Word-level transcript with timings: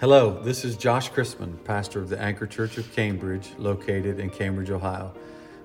Hello, 0.00 0.40
this 0.44 0.64
is 0.64 0.76
Josh 0.76 1.10
Chrisman, 1.10 1.64
pastor 1.64 1.98
of 1.98 2.08
the 2.08 2.16
Anchor 2.22 2.46
Church 2.46 2.78
of 2.78 2.94
Cambridge, 2.94 3.50
located 3.58 4.20
in 4.20 4.30
Cambridge, 4.30 4.70
Ohio. 4.70 5.12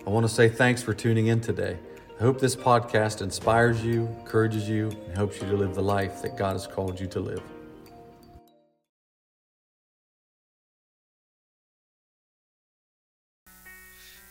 I 0.08 0.10
want 0.10 0.28
to 0.28 0.34
say 0.34 0.50
thanks 0.50 0.82
for 0.82 0.92
tuning 0.92 1.28
in 1.28 1.40
today. 1.40 1.78
I 2.20 2.24
hope 2.24 2.40
this 2.40 2.56
podcast 2.56 3.22
inspires 3.22 3.86
you, 3.86 4.08
encourages 4.22 4.68
you, 4.68 4.90
and 4.90 5.16
helps 5.16 5.40
you 5.40 5.48
to 5.48 5.56
live 5.56 5.76
the 5.76 5.84
life 5.84 6.24
that 6.24 6.36
God 6.36 6.54
has 6.54 6.66
called 6.66 7.00
you 7.00 7.06
to 7.10 7.20
live. 7.20 7.44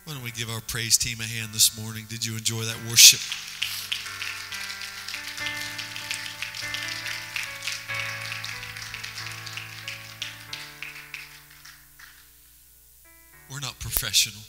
Why 0.03 0.15
don't 0.15 0.25
we 0.25 0.33
give 0.33 0.51
our 0.51 0.63
praise 0.63 0.99
team 0.99 1.19
a 1.21 1.23
hand 1.23 1.51
this 1.53 1.81
morning? 1.81 2.07
Did 2.09 2.27
you 2.27 2.37
enjoy 2.37 2.63
that 2.63 2.91
worship? 2.91 3.21
Professional. 14.13 14.45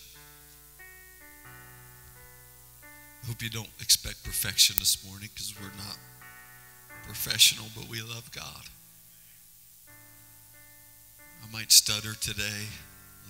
I 3.23 3.27
hope 3.27 3.41
you 3.41 3.49
don't 3.49 3.69
expect 3.79 4.21
perfection 4.25 4.75
this 4.77 5.07
morning 5.07 5.29
because 5.33 5.53
we're 5.57 5.67
not 5.77 5.97
professional, 7.03 7.67
but 7.73 7.87
we 7.87 8.01
love 8.01 8.29
God. 8.35 8.65
I 11.41 11.53
might 11.53 11.71
stutter 11.71 12.13
today 12.19 12.67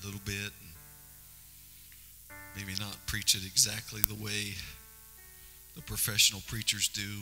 a 0.01 0.05
little 0.07 0.21
bit 0.25 0.33
and 0.33 0.71
maybe 2.55 2.73
not 2.79 2.97
preach 3.05 3.35
it 3.35 3.45
exactly 3.45 4.01
the 4.01 4.15
way 4.15 4.55
the 5.75 5.83
professional 5.83 6.41
preachers 6.47 6.87
do, 6.87 7.21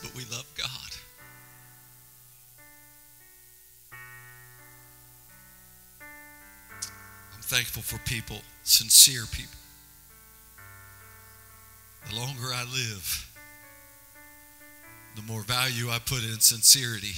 but 0.00 0.14
we 0.14 0.22
love 0.34 0.46
God. 0.56 1.07
Thankful 7.48 7.82
for 7.82 7.98
people, 8.00 8.36
sincere 8.62 9.22
people. 9.32 9.56
The 12.10 12.16
longer 12.16 12.52
I 12.54 12.64
live, 12.64 13.32
the 15.16 15.22
more 15.22 15.40
value 15.40 15.88
I 15.88 15.98
put 15.98 16.22
in 16.24 16.40
sincerity 16.40 17.14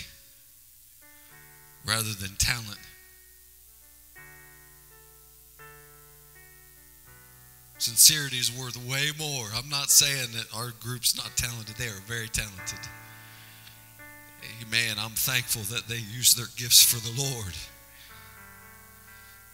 rather 1.85 2.13
than 2.13 2.31
talent. 2.39 2.79
Sincerity 7.79 8.37
is 8.37 8.53
worth 8.57 8.77
way 8.89 9.09
more. 9.19 9.47
I'm 9.57 9.69
not 9.69 9.91
saying 9.91 10.29
that 10.35 10.47
our 10.55 10.73
group's 10.81 11.17
not 11.17 11.37
talented. 11.37 11.75
They 11.77 11.89
are 11.89 12.03
very 12.07 12.29
talented. 12.29 12.79
Amen. 14.63 14.97
I'm 14.99 15.11
thankful 15.11 15.63
that 15.75 15.89
they 15.89 15.97
use 15.97 16.35
their 16.35 16.47
gifts 16.57 16.85
for 16.85 17.01
the 17.01 17.21
Lord. 17.21 17.55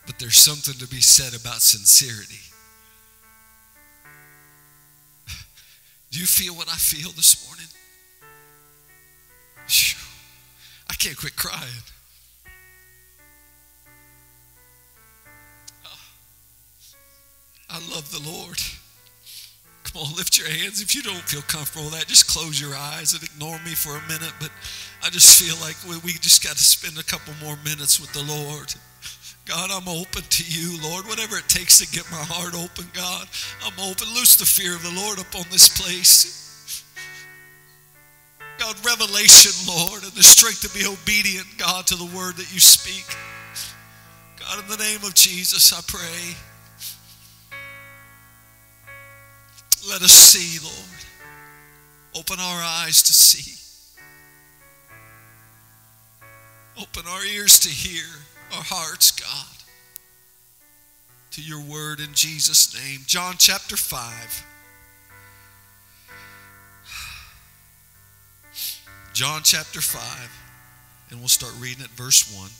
But 0.06 0.18
there's 0.18 0.38
something 0.38 0.74
to 0.74 0.86
be 0.86 1.00
said 1.00 1.38
about 1.38 1.60
sincerity. 1.60 2.40
Do 6.10 6.18
you 6.18 6.26
feel 6.26 6.54
what 6.54 6.68
I 6.68 6.76
feel 6.76 7.10
this 7.10 7.46
morning? 7.46 7.66
I 10.88 10.94
can't 10.94 11.16
quit 11.16 11.36
crying. 11.36 11.82
Ah. 15.84 16.10
I 17.70 17.78
love 17.94 18.10
the 18.12 18.28
Lord. 18.30 18.58
Come 19.84 20.02
on, 20.02 20.14
lift 20.16 20.38
your 20.38 20.48
hands. 20.48 20.80
If 20.80 20.94
you 20.94 21.02
don't 21.02 21.22
feel 21.22 21.42
comfortable 21.42 21.86
with 21.86 21.94
that, 21.94 22.06
just 22.06 22.28
close 22.28 22.60
your 22.60 22.74
eyes 22.74 23.14
and 23.14 23.22
ignore 23.22 23.58
me 23.64 23.74
for 23.74 23.96
a 23.96 24.02
minute. 24.08 24.32
But 24.40 24.50
I 25.02 25.10
just 25.10 25.42
feel 25.42 25.56
like 25.60 25.77
we, 25.88 25.98
we 26.04 26.18
just 26.18 26.42
got 26.42 26.56
to 26.56 26.62
spend 26.62 26.98
a 26.98 27.04
couple 27.04 27.34
more 27.44 27.56
minutes 27.64 28.00
with 28.00 28.12
the 28.12 28.22
Lord. 28.22 28.74
God, 29.47 29.70
I'm 29.70 29.89
open 29.89 30.22
to 30.22 30.44
you, 30.44 30.83
Lord. 30.83 31.06
Whatever 31.06 31.39
it 31.39 31.48
takes 31.48 31.78
to 31.78 31.86
get 31.86 32.11
my 32.11 32.18
heart 32.18 32.55
open, 32.55 32.84
God, 32.92 33.29
I'm 33.64 33.79
open. 33.79 34.08
Loose 34.12 34.36
the 34.36 34.45
fear 34.45 34.74
of 34.74 34.83
the 34.83 35.01
Lord 35.01 35.20
upon 35.20 35.45
this 35.51 35.68
place. 35.80 36.84
God, 38.58 38.74
revelation, 38.84 39.52
Lord, 39.68 40.02
and 40.02 40.12
the 40.12 40.23
strength 40.23 40.62
to 40.62 40.70
be 40.77 40.84
obedient, 40.84 41.46
God, 41.58 41.86
to 41.86 41.95
the 41.95 42.11
word 42.17 42.36
that 42.36 42.52
you 42.52 42.58
speak. 42.58 43.07
God, 44.40 44.64
in 44.64 44.68
the 44.68 44.83
name 44.83 45.05
of 45.05 45.14
Jesus, 45.14 45.73
I 45.73 45.80
pray. 45.86 46.34
Let 49.89 50.02
us 50.02 50.11
see, 50.11 50.58
Lord. 50.64 51.05
Open 52.17 52.40
our 52.40 52.63
eyes 52.63 53.02
to 53.02 53.13
see. 53.13 53.52
Open 56.80 57.05
our 57.08 57.24
ears 57.24 57.61
to 57.61 57.68
hear, 57.68 58.05
our 58.52 58.62
hearts, 58.62 59.11
God, 59.11 59.64
to 61.33 61.42
your 61.42 61.61
word 61.61 62.01
in 62.01 62.12
Jesus' 62.14 62.74
name. 62.74 63.01
John 63.07 63.34
chapter 63.39 63.77
5. 63.77 64.46
John 69.12 69.40
chapter 69.42 69.80
5, 69.80 70.30
and 71.11 71.20
we'll 71.20 71.29
start 71.29 71.55
reading 71.58 71.83
at 71.83 71.90
verse 71.90 72.36
1. 72.36 72.51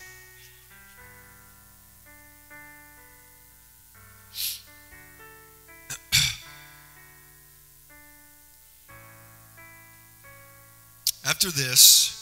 After 11.29 11.51
this, 11.51 12.13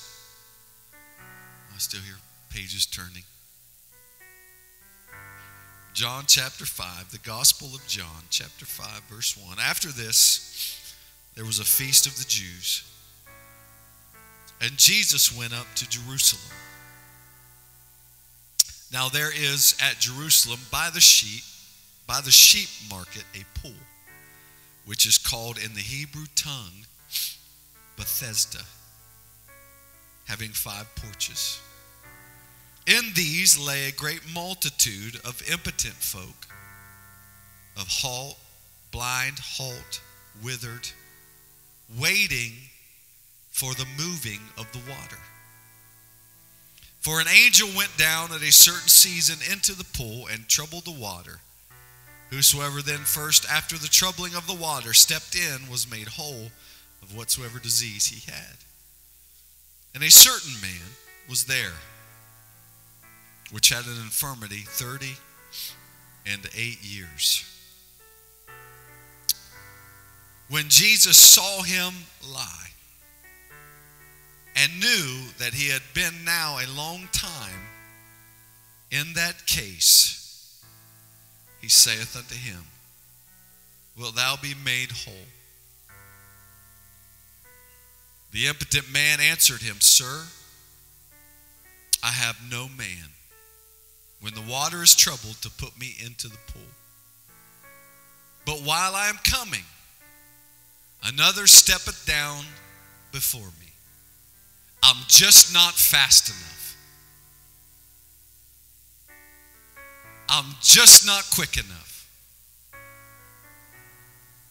I 1.73 1.79
still 1.79 2.01
hear 2.01 2.17
pages 2.51 2.87
turning. 2.87 3.23
John 5.95 6.25
chapter 6.27 6.67
5, 6.67 7.13
the 7.13 7.19
Gospel 7.19 7.69
of 7.69 7.87
John, 7.87 8.25
chapter 8.29 8.67
5, 8.67 9.05
verse 9.05 9.37
1. 9.37 9.59
After 9.61 9.91
this, 9.93 10.93
there 11.37 11.45
was 11.45 11.61
a 11.61 11.65
feast 11.65 12.09
of 12.09 12.19
the 12.19 12.25
Jews, 12.25 12.83
and 14.61 14.73
Jesus 14.73 15.37
went 15.39 15.53
up 15.53 15.69
to 15.77 15.89
Jerusalem. 15.89 16.53
Now 18.93 19.09
there 19.09 19.31
is 19.33 19.77
at 19.81 20.01
Jerusalem 20.01 20.59
by 20.69 20.91
the 20.93 21.01
sheep, 21.01 21.45
by 22.09 22.21
the 22.21 22.33
sheep 22.33 22.69
market, 22.91 23.25
a 23.33 23.45
pool, 23.61 23.79
which 24.87 25.07
is 25.07 25.17
called 25.17 25.59
in 25.59 25.75
the 25.75 25.81
Hebrew 25.81 26.27
tongue 26.35 26.87
Bethesda 27.97 28.65
having 30.27 30.51
five 30.51 30.93
porches. 30.97 31.61
In 32.87 33.13
these 33.15 33.59
lay 33.59 33.89
a 33.89 33.93
great 33.93 34.21
multitude 34.33 35.17
of 35.25 35.43
impotent 35.51 35.95
folk, 35.95 36.47
of 37.77 37.89
halt, 37.89 38.39
blind, 38.91 39.39
halt, 39.39 40.03
withered, 40.43 40.89
waiting 41.99 42.53
for 43.51 43.73
the 43.75 43.87
moving 43.97 44.41
of 44.59 44.71
the 44.73 44.81
water. 44.91 45.19
For 47.01 47.21
an 47.21 47.29
angel 47.29 47.69
went 47.77 47.97
down 47.97 48.33
at 48.33 48.43
a 48.43 48.53
certain 48.53 48.89
season 48.89 49.39
into 49.51 49.77
the 49.77 49.85
pool 49.85 50.27
and 50.27 50.49
troubled 50.49 50.85
the 50.85 50.91
water. 50.91 51.41
Whosoever 52.31 52.83
then 52.83 53.01
first, 53.01 53.47
after 53.51 53.79
the 53.79 53.89
troubling 53.89 54.35
of 54.35 54.47
the 54.47 54.55
water, 54.55 54.93
stepped 54.93 55.35
in 55.35 55.71
was 55.71 55.91
made 55.91 56.09
whole 56.09 56.51
of 57.03 57.17
whatsoever 57.17 57.59
disease 57.59 58.07
he 58.07 58.31
had. 58.31 58.57
And 59.95 60.03
a 60.03 60.11
certain 60.11 60.61
man 60.61 60.97
was 61.29 61.45
there, 61.45 61.75
which 63.55 63.69
had 63.69 63.87
an 63.87 63.93
infirmity 64.03 64.65
thirty 64.67 65.15
and 66.27 66.41
eight 66.57 66.83
years. 66.83 67.49
When 70.51 70.65
Jesus 70.69 71.17
saw 71.17 71.63
him 71.63 71.95
lie 72.29 72.71
and 74.57 74.81
knew 74.81 75.21
that 75.39 75.55
he 75.55 75.71
had 75.71 75.83
been 75.95 76.25
now 76.25 76.59
a 76.59 76.67
long 76.77 77.09
time 77.13 77.61
in 78.91 79.13
that 79.15 79.47
case, 79.47 80.61
he 81.61 81.69
saith 81.69 82.17
unto 82.17 82.35
him, 82.35 82.65
Wilt 83.97 84.17
thou 84.17 84.37
be 84.43 84.55
made 84.65 84.91
whole? 84.91 85.15
The 88.33 88.49
impotent 88.49 88.93
man 88.93 89.21
answered 89.21 89.63
him, 89.63 89.77
Sir, 89.79 90.25
I 92.03 92.09
have 92.09 92.37
no 92.51 92.69
man 92.77 93.14
when 94.25 94.33
the 94.33 94.51
water 94.51 94.83
is 94.83 94.95
troubled 94.95 95.37
to 95.43 95.51
put 95.51 95.79
me 95.79 95.95
into 96.03 96.29
the 96.29 96.39
pool. 96.47 96.63
But 98.47 98.61
while 98.67 98.95
I 98.95 99.09
am 99.09 99.19
coming, 99.23 99.65
another 101.03 101.47
steppeth 101.47 102.07
down 102.07 102.43
before 103.13 103.43
me. 103.61 103.71
I'm 104.83 104.97
just 105.09 105.53
not 105.53 105.75
fast 105.75 106.31
enough. 106.31 106.77
I'm 110.31 110.55
just 110.63 111.07
not 111.07 111.25
quick 111.35 111.59
enough. 111.59 112.09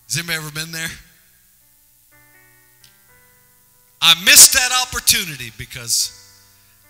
Has 0.08 0.20
anybody 0.20 0.38
ever 0.38 0.52
been 0.52 0.72
there? 0.72 0.92
I 4.04 4.14
missed 4.24 4.54
that 4.54 4.86
opportunity 4.88 5.52
because 5.58 6.12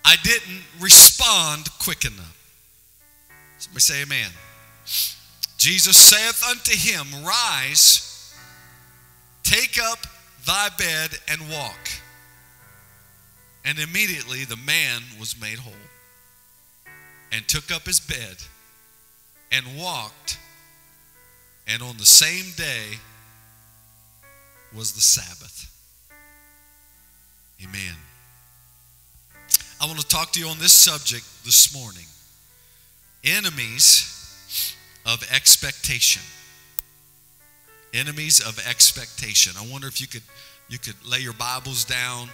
I 0.04 0.16
didn't 0.22 0.64
respond 0.80 1.66
quick 1.78 2.04
enough. 2.04 2.33
Somebody 3.76 4.06
say 4.08 4.16
amen. 4.16 4.30
Jesus 5.58 5.96
saith 5.96 6.44
unto 6.48 6.76
him, 6.76 7.24
Rise, 7.24 8.32
take 9.42 9.80
up 9.82 9.98
thy 10.46 10.68
bed 10.78 11.10
and 11.28 11.40
walk. 11.50 11.88
And 13.64 13.80
immediately 13.80 14.44
the 14.44 14.58
man 14.58 15.02
was 15.18 15.40
made 15.40 15.58
whole 15.58 15.72
and 17.32 17.48
took 17.48 17.72
up 17.72 17.84
his 17.86 17.98
bed 17.98 18.36
and 19.50 19.64
walked. 19.76 20.38
And 21.66 21.82
on 21.82 21.96
the 21.96 22.06
same 22.06 22.52
day 22.56 22.98
was 24.72 24.92
the 24.92 25.00
Sabbath. 25.00 25.68
Amen. 27.60 27.96
I 29.80 29.86
want 29.86 29.98
to 29.98 30.06
talk 30.06 30.30
to 30.32 30.40
you 30.40 30.46
on 30.46 30.60
this 30.60 30.72
subject 30.72 31.24
this 31.44 31.74
morning 31.74 32.04
enemies 33.24 34.76
of 35.06 35.22
expectation. 35.32 36.22
Enemies 37.92 38.40
of 38.40 38.58
expectation. 38.68 39.52
I 39.58 39.66
wonder 39.70 39.86
if 39.86 40.00
you 40.00 40.06
could 40.06 40.22
you 40.68 40.78
could 40.78 40.96
lay 41.06 41.18
your 41.18 41.34
Bibles 41.34 41.84
down 41.84 42.28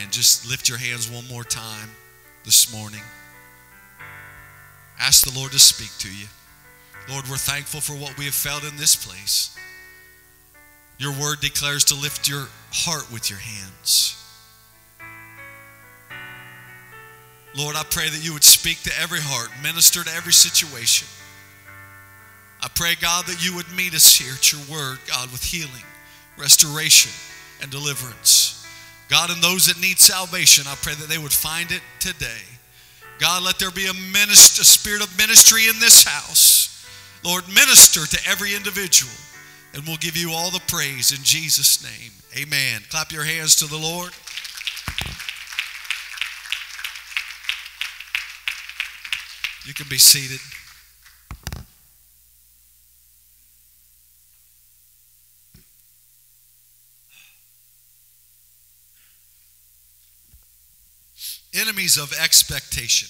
and 0.00 0.10
just 0.10 0.48
lift 0.48 0.68
your 0.68 0.78
hands 0.78 1.10
one 1.10 1.26
more 1.28 1.44
time 1.44 1.90
this 2.44 2.72
morning. 2.72 3.02
Ask 4.98 5.24
the 5.24 5.38
Lord 5.38 5.52
to 5.52 5.58
speak 5.58 5.90
to 5.98 6.08
you. 6.08 6.26
Lord, 7.10 7.28
we're 7.28 7.36
thankful 7.36 7.80
for 7.80 7.92
what 7.92 8.16
we 8.18 8.24
have 8.24 8.34
felt 8.34 8.64
in 8.64 8.76
this 8.76 8.96
place. 8.96 9.56
Your 10.98 11.12
word 11.12 11.40
declares 11.40 11.84
to 11.84 11.94
lift 11.94 12.28
your 12.28 12.48
heart 12.72 13.10
with 13.12 13.30
your 13.30 13.38
hands. 13.38 14.16
Lord, 17.58 17.74
I 17.74 17.82
pray 17.90 18.08
that 18.08 18.24
you 18.24 18.32
would 18.34 18.44
speak 18.44 18.82
to 18.82 18.92
every 19.00 19.18
heart, 19.20 19.50
minister 19.60 20.04
to 20.04 20.14
every 20.14 20.32
situation. 20.32 21.08
I 22.62 22.68
pray, 22.72 22.94
God, 23.00 23.26
that 23.26 23.44
you 23.44 23.54
would 23.56 23.66
meet 23.74 23.94
us 23.94 24.16
here 24.16 24.34
at 24.34 24.52
your 24.52 24.62
word, 24.70 24.98
God, 25.08 25.32
with 25.32 25.42
healing, 25.42 25.84
restoration, 26.36 27.10
and 27.60 27.68
deliverance. 27.68 28.64
God, 29.08 29.30
and 29.30 29.42
those 29.42 29.66
that 29.66 29.80
need 29.80 29.98
salvation, 29.98 30.64
I 30.68 30.76
pray 30.82 30.94
that 30.94 31.08
they 31.08 31.18
would 31.18 31.32
find 31.32 31.72
it 31.72 31.82
today. 31.98 32.46
God, 33.18 33.42
let 33.42 33.58
there 33.58 33.72
be 33.72 33.86
a, 33.86 33.94
minister, 34.12 34.62
a 34.62 34.64
spirit 34.64 35.02
of 35.02 35.18
ministry 35.18 35.66
in 35.66 35.80
this 35.80 36.04
house. 36.04 36.86
Lord, 37.24 37.48
minister 37.48 38.06
to 38.06 38.30
every 38.30 38.54
individual, 38.54 39.10
and 39.74 39.82
we'll 39.84 39.96
give 39.96 40.16
you 40.16 40.30
all 40.30 40.52
the 40.52 40.62
praise 40.68 41.10
in 41.10 41.24
Jesus' 41.24 41.82
name. 41.82 42.12
Amen. 42.36 42.82
Clap 42.88 43.10
your 43.10 43.24
hands 43.24 43.56
to 43.56 43.66
the 43.66 43.76
Lord. 43.76 44.12
You 49.68 49.74
can 49.74 49.86
be 49.90 49.98
seated. 49.98 50.40
enemies 61.54 61.98
of 61.98 62.12
expectation. 62.18 63.08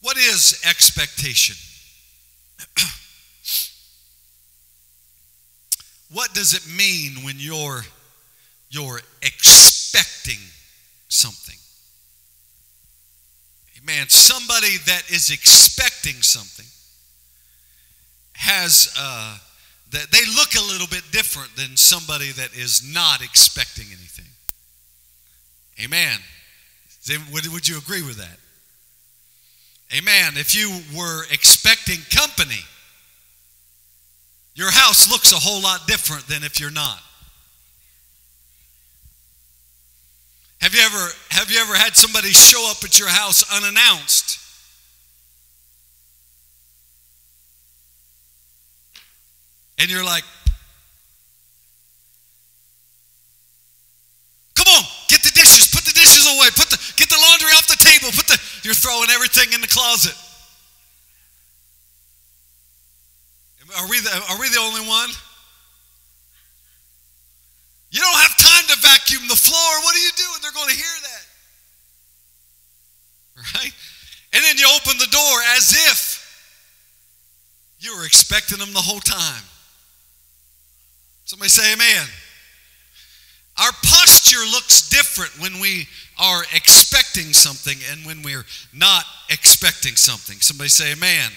What 0.00 0.16
is 0.16 0.60
expectation? 0.68 1.54
what 6.10 6.34
does 6.34 6.52
it 6.54 6.66
mean 6.76 7.22
when 7.24 7.36
you're 7.38 7.84
you're 8.70 9.02
expecting 9.22 10.38
something? 11.08 11.63
Man, 13.86 14.08
somebody 14.08 14.78
that 14.86 15.02
is 15.10 15.30
expecting 15.30 16.22
something 16.22 16.66
has 18.32 18.94
uh, 18.98 19.36
that 19.90 20.10
they 20.10 20.24
look 20.36 20.54
a 20.54 20.72
little 20.72 20.86
bit 20.86 21.02
different 21.12 21.54
than 21.54 21.76
somebody 21.76 22.32
that 22.32 22.54
is 22.54 22.82
not 22.94 23.22
expecting 23.22 23.86
anything. 23.86 24.24
Amen. 25.84 26.18
Would 27.32 27.68
you 27.68 27.78
agree 27.78 28.02
with 28.02 28.16
that? 28.16 28.38
Amen. 29.96 30.34
If 30.36 30.54
you 30.54 30.80
were 30.98 31.24
expecting 31.30 31.98
company, 32.10 32.60
your 34.54 34.70
house 34.70 35.10
looks 35.10 35.32
a 35.32 35.36
whole 35.36 35.62
lot 35.62 35.86
different 35.86 36.26
than 36.26 36.42
if 36.42 36.58
you're 36.58 36.70
not. 36.70 37.00
Have 40.64 40.74
you 40.74 40.80
ever 40.80 41.12
have 41.28 41.50
you 41.50 41.60
ever 41.60 41.74
had 41.76 41.94
somebody 41.94 42.32
show 42.32 42.70
up 42.70 42.82
at 42.82 42.98
your 42.98 43.08
house 43.08 43.44
unannounced? 43.52 44.40
And 49.78 49.90
you're 49.90 50.02
like, 50.02 50.24
come 54.54 54.64
on, 54.74 54.84
get 55.10 55.22
the 55.22 55.32
dishes, 55.36 55.68
put 55.70 55.84
the 55.84 55.92
dishes 55.92 56.24
away, 56.24 56.48
put 56.56 56.70
the 56.70 56.80
get 56.96 57.10
the 57.10 57.20
laundry 57.20 57.52
off 57.52 57.68
the 57.68 57.76
table, 57.76 58.08
put 58.16 58.26
the 58.26 58.40
you're 58.62 58.72
throwing 58.72 59.10
everything 59.10 59.52
in 59.52 59.60
the 59.60 59.68
closet. 59.68 60.16
Are 63.76 63.86
we 63.86 64.00
the, 64.00 64.08
are 64.30 64.40
we 64.40 64.48
the 64.48 64.60
only 64.60 64.88
one? 64.88 65.10
You 67.90 68.00
don't 68.00 68.16
have 68.16 68.36
time 68.38 68.64
to 68.74 68.76
vacuum 68.80 69.03
the 69.28 69.36
floor. 69.36 69.70
What 69.82 69.94
are 69.94 70.04
you 70.04 70.12
doing? 70.16 70.38
They're 70.42 70.52
going 70.52 70.70
to 70.70 70.76
hear 70.76 70.96
that. 71.02 71.24
Right? 73.54 73.74
And 74.32 74.42
then 74.42 74.56
you 74.58 74.66
open 74.74 74.96
the 74.98 75.10
door 75.10 75.36
as 75.56 75.70
if 75.72 76.24
you 77.78 77.96
were 77.96 78.04
expecting 78.04 78.58
them 78.58 78.72
the 78.72 78.80
whole 78.80 79.00
time. 79.00 79.42
Somebody 81.24 81.50
say 81.50 81.72
amen. 81.72 82.06
Our 83.58 83.70
posture 83.84 84.44
looks 84.50 84.88
different 84.88 85.38
when 85.40 85.60
we 85.60 85.86
are 86.18 86.42
expecting 86.54 87.32
something 87.32 87.76
and 87.90 88.04
when 88.04 88.22
we're 88.22 88.44
not 88.72 89.04
expecting 89.30 89.94
something. 89.94 90.38
Somebody 90.40 90.68
say 90.68 90.92
amen. 90.92 91.30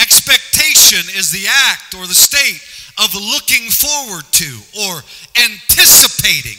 Expectation 0.00 1.04
is 1.16 1.30
the 1.30 1.46
act 1.48 1.94
or 1.94 2.06
the 2.06 2.14
state 2.14 2.60
of 2.98 3.14
looking 3.14 3.70
forward 3.70 4.24
to 4.32 4.58
or 4.80 5.02
anticipating 5.36 6.58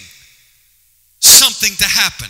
something 1.25 1.75
to 1.77 1.85
happen. 1.85 2.29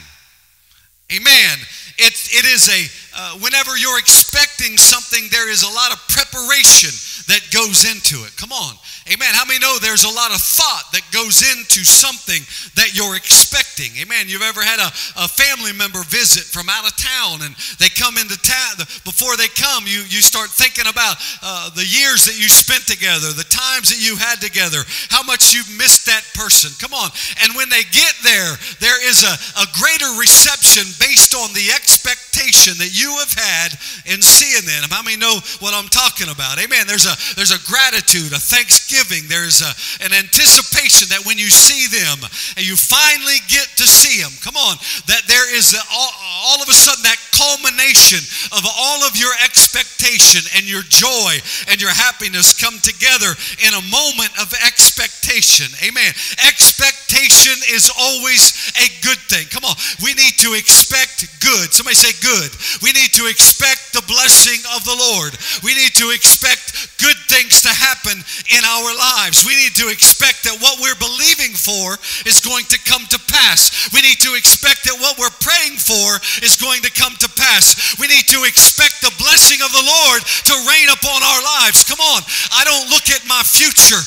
Amen. 1.12 1.58
It, 1.98 2.14
it 2.32 2.46
is 2.46 2.70
a, 2.70 2.90
uh, 3.16 3.38
whenever 3.40 3.78
you're 3.78 4.00
expecting 4.00 4.78
something, 4.78 5.30
there 5.32 5.50
is 5.50 5.64
a 5.64 5.70
lot 5.70 5.92
of 5.92 6.00
preparation 6.08 6.92
that 7.28 7.46
goes 7.54 7.86
into 7.86 8.26
it. 8.26 8.36
Come 8.38 8.52
on. 8.52 8.76
Amen. 9.12 9.36
How 9.36 9.44
many 9.44 9.60
know 9.60 9.76
there's 9.84 10.08
a 10.08 10.16
lot 10.16 10.32
of 10.32 10.40
thought 10.40 10.88
that 10.96 11.04
goes 11.12 11.44
into 11.44 11.84
something 11.84 12.40
that 12.80 12.96
you're 12.96 13.20
expecting? 13.20 13.92
Amen. 14.00 14.32
You've 14.32 14.48
ever 14.48 14.64
had 14.64 14.80
a, 14.80 14.88
a 15.20 15.28
family 15.28 15.76
member 15.76 16.00
visit 16.08 16.48
from 16.48 16.72
out 16.72 16.88
of 16.88 16.96
town 16.96 17.44
and 17.44 17.52
they 17.84 17.92
come 17.92 18.16
into 18.16 18.40
town. 18.40 18.80
Before 19.04 19.36
they 19.36 19.52
come, 19.60 19.84
you, 19.84 20.08
you 20.08 20.24
start 20.24 20.48
thinking 20.48 20.88
about 20.88 21.20
uh, 21.44 21.68
the 21.76 21.84
years 21.84 22.24
that 22.32 22.40
you 22.40 22.48
spent 22.48 22.88
together, 22.88 23.36
the 23.36 23.48
times 23.52 23.92
that 23.92 24.00
you 24.00 24.16
had 24.16 24.40
together, 24.40 24.88
how 25.12 25.20
much 25.28 25.52
you've 25.52 25.72
missed 25.76 26.08
that 26.08 26.24
person. 26.32 26.72
Come 26.80 26.96
on. 26.96 27.12
And 27.44 27.52
when 27.60 27.68
they 27.68 27.84
get 27.92 28.16
there, 28.24 28.56
there 28.80 29.04
is 29.04 29.28
a, 29.28 29.36
a 29.60 29.68
greater 29.76 30.16
reception 30.16 30.88
based 30.96 31.36
on 31.36 31.52
the 31.52 31.76
expectation 31.76 32.80
that 32.80 32.96
you 32.96 33.03
have 33.20 33.34
had 33.34 33.70
in 34.06 34.22
seeing 34.22 34.66
them. 34.66 34.90
How 34.90 35.04
many 35.04 35.18
know 35.18 35.40
what 35.60 35.74
I'm 35.74 35.90
talking 35.90 36.30
about? 36.30 36.60
Amen. 36.60 36.88
There's 36.88 37.06
a, 37.06 37.16
there's 37.36 37.52
a 37.52 37.62
gratitude, 37.68 38.32
a 38.32 38.40
thanksgiving 38.40 38.94
thanksgiving. 38.94 39.28
There's 39.28 39.62
a, 39.62 39.72
an 40.06 40.14
anticipation 40.14 41.10
that 41.10 41.26
when 41.26 41.38
you 41.38 41.50
see 41.50 41.90
them 41.92 42.18
and 42.56 42.64
you 42.64 42.76
finally 42.76 43.42
get 43.50 43.68
to 43.78 43.86
see 43.88 44.22
them, 44.22 44.32
come 44.42 44.56
on, 44.56 44.78
that 45.08 45.26
there 45.28 45.50
is 45.52 45.74
a, 45.74 45.82
all, 45.92 46.14
all 46.54 46.60
of 46.62 46.70
a 46.70 46.78
sudden 46.78 47.04
that 47.04 47.20
culmination 47.34 48.22
of 48.54 48.64
all 48.64 49.02
of 49.04 49.18
your 49.18 49.34
expectation 49.44 50.46
and 50.56 50.70
your 50.70 50.86
joy 50.88 51.34
and 51.70 51.82
your 51.82 51.94
happiness 51.94 52.54
come 52.54 52.78
together 52.80 53.34
in 53.66 53.74
a 53.74 53.84
moment 53.90 54.32
of 54.38 54.54
expectation. 54.64 55.68
Amen. 55.82 56.14
Expectation 56.46 57.58
is 57.74 57.90
always 57.98 58.54
a 58.78 58.88
good 59.02 59.20
thing. 59.30 59.50
Come 59.50 59.66
on, 59.66 59.76
we 60.06 60.14
need 60.14 60.38
to 60.46 60.54
expect 60.54 61.26
good. 61.42 61.74
Somebody 61.74 61.98
say 61.98 62.14
good. 62.22 62.54
We 62.86 62.93
need 62.94 63.12
to 63.18 63.28
expect 63.28 63.94
the 63.94 64.06
blessing 64.06 64.62
of 64.78 64.86
the 64.86 64.96
Lord. 64.96 65.36
We 65.66 65.74
need 65.74 65.94
to 66.00 66.14
expect 66.14 66.94
good 67.02 67.18
things 67.28 67.62
to 67.66 67.72
happen 67.74 68.18
in 68.54 68.62
our 68.64 68.92
lives. 68.96 69.44
We 69.44 69.58
need 69.58 69.76
to 69.82 69.90
expect 69.90 70.46
that 70.46 70.62
what 70.62 70.80
we're 70.80 70.98
believing 71.02 71.58
for 71.58 71.98
is 72.24 72.40
going 72.40 72.66
to 72.70 72.80
come 72.86 73.04
to 73.10 73.20
pass. 73.28 73.90
We 73.92 74.02
need 74.02 74.22
to 74.24 74.38
expect 74.38 74.86
that 74.86 74.98
what 75.02 75.18
we're 75.18 75.34
praying 75.42 75.82
for 75.82 76.22
is 76.46 76.56
going 76.56 76.82
to 76.86 76.92
come 76.94 77.18
to 77.20 77.30
pass. 77.34 77.98
We 78.00 78.08
need 78.08 78.30
to 78.32 78.46
expect 78.46 79.02
the 79.02 79.14
blessing 79.20 79.60
of 79.66 79.74
the 79.74 79.84
Lord 79.84 80.22
to 80.24 80.54
reign 80.70 80.90
upon 80.94 81.20
our 81.22 81.42
lives. 81.62 81.84
Come 81.84 82.02
on. 82.02 82.22
I 82.54 82.64
don't 82.64 82.90
look 82.90 83.10
at 83.10 83.26
my 83.28 83.42
future 83.44 84.02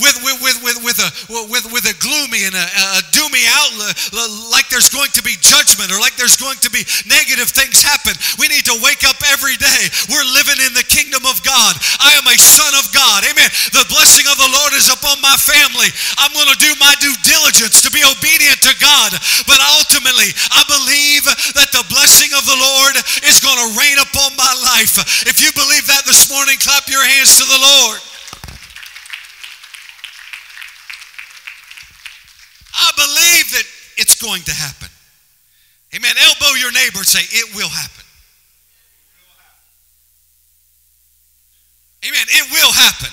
with, 0.00 0.16
with, 0.24 0.40
with, 0.40 0.56
with, 0.64 0.78
with, 0.80 0.98
a, 1.04 1.08
with, 1.52 1.68
with 1.68 1.84
a 1.84 1.92
gloomy 2.00 2.48
and 2.48 2.56
a, 2.56 2.66
a 2.96 3.04
doomy 3.12 3.44
outlook, 3.44 3.92
like 4.48 4.64
there's 4.72 4.88
going 4.88 5.12
to 5.12 5.20
be 5.20 5.36
judgment 5.36 5.92
or 5.92 6.00
like 6.00 6.16
there's 6.16 6.40
going 6.40 6.56
to 6.64 6.72
be 6.72 6.80
negative 7.04 7.52
things 7.52 7.84
happen. 7.84 8.16
We 8.40 8.48
need 8.48 8.64
to 8.72 8.76
wake 8.80 9.04
up 9.04 9.20
every 9.28 9.60
day. 9.60 9.82
We're 10.08 10.24
living 10.32 10.64
in 10.64 10.72
the 10.72 10.86
kingdom 10.88 11.28
of 11.28 11.44
God. 11.44 11.76
I 12.00 12.16
am 12.16 12.24
a 12.24 12.40
son 12.40 12.72
of 12.80 12.88
God. 12.96 13.28
Amen. 13.28 13.52
The 13.76 13.84
blessing 13.92 14.24
of 14.32 14.40
the 14.40 14.48
Lord 14.48 14.72
is 14.72 14.88
upon 14.88 15.20
my 15.20 15.36
family. 15.36 15.92
I'm 16.16 16.32
going 16.32 16.48
to 16.48 16.56
do 16.56 16.72
my 16.80 16.96
due 16.96 17.16
diligence 17.20 17.84
to 17.84 17.92
be 17.92 18.00
obedient 18.00 18.64
to 18.64 18.72
God. 18.80 19.12
But 19.44 19.60
ultimately, 19.76 20.32
I 20.56 20.64
believe 20.72 21.28
that 21.52 21.68
the 21.68 21.84
blessing 21.92 22.32
of 22.32 22.48
the 22.48 22.56
Lord 22.56 22.96
is 23.28 23.44
going 23.44 23.60
to 23.60 23.68
rain 23.76 24.00
upon 24.00 24.40
my 24.40 24.52
life. 24.72 24.96
If 25.28 25.36
you 25.44 25.52
believe 25.52 25.84
that 25.92 26.08
this 26.08 26.32
morning, 26.32 26.56
clap 26.64 26.88
your 26.88 27.04
hands 27.04 27.36
to 27.36 27.44
the 27.44 27.60
Lord. 27.60 28.00
I 32.72 32.90
believe 33.42 33.52
that 33.52 34.00
it's 34.00 34.20
going 34.20 34.42
to 34.42 34.52
happen. 34.52 34.88
Amen. 35.94 36.14
Elbow 36.20 36.54
your 36.58 36.72
neighbor 36.72 36.98
and 36.98 37.06
say, 37.06 37.20
It 37.36 37.54
will 37.54 37.68
happen. 37.68 38.04
Amen. 42.04 42.26
It 42.28 42.50
will 42.50 42.72
happen. 42.72 43.10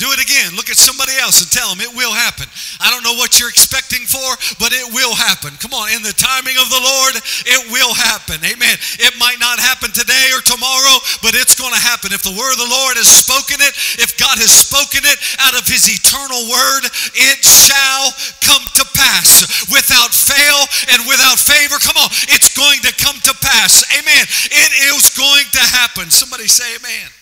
Do 0.00 0.10
it 0.10 0.18
again. 0.18 0.58
Look 0.58 0.66
at 0.66 0.80
somebody 0.80 1.14
else 1.22 1.44
and 1.44 1.50
tell 1.52 1.70
them 1.70 1.78
it 1.78 1.94
will 1.94 2.10
happen. 2.10 2.50
I 2.82 2.90
don't 2.90 3.06
know 3.06 3.14
what 3.14 3.38
you're 3.38 3.52
expecting 3.52 4.02
for, 4.02 4.26
but 4.58 4.74
it 4.74 4.90
will 4.90 5.14
happen. 5.14 5.54
Come 5.62 5.70
on, 5.76 5.94
in 5.94 6.02
the 6.02 6.16
timing 6.18 6.58
of 6.58 6.66
the 6.74 6.82
Lord, 6.82 7.14
it 7.46 7.62
will 7.70 7.94
happen. 7.94 8.42
Amen. 8.42 8.76
It 8.98 9.14
might 9.22 9.38
not 9.38 9.62
happen 9.62 9.94
today 9.94 10.34
or 10.34 10.42
tomorrow, 10.42 10.98
but 11.22 11.38
it's 11.38 11.54
going 11.54 11.70
to 11.70 11.78
happen. 11.78 12.10
If 12.10 12.26
the 12.26 12.34
word 12.34 12.50
of 12.50 12.58
the 12.58 12.72
Lord 12.72 12.98
has 12.98 13.06
spoken 13.06 13.62
it, 13.62 13.72
if 14.02 14.18
God 14.18 14.42
has 14.42 14.50
spoken 14.50 15.06
it 15.06 15.18
out 15.38 15.54
of 15.54 15.70
his 15.70 15.86
eternal 15.86 16.50
word, 16.50 16.82
it 17.14 17.38
shall 17.46 18.10
come 18.42 18.64
to 18.82 18.84
pass 18.98 19.46
without 19.70 20.10
fail 20.10 20.66
and 20.90 21.06
without 21.06 21.38
favor. 21.38 21.78
Come 21.78 22.02
on, 22.02 22.10
it's 22.26 22.50
going 22.58 22.82
to 22.82 22.92
come 22.98 23.22
to 23.22 23.34
pass. 23.38 23.86
Amen. 23.94 24.24
It 24.50 24.72
is 24.90 25.14
going 25.14 25.46
to 25.54 25.62
happen. 25.78 26.10
Somebody 26.10 26.50
say 26.50 26.74
amen. 26.74 27.21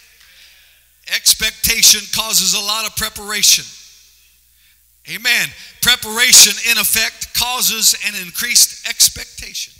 Expectation 1.14 2.00
causes 2.14 2.54
a 2.54 2.60
lot 2.60 2.86
of 2.86 2.94
preparation. 2.96 3.64
Amen. 5.08 5.48
Preparation, 5.82 6.52
in 6.70 6.78
effect, 6.78 7.34
causes 7.34 7.96
an 8.06 8.14
increased 8.24 8.86
expectation. 8.88 9.72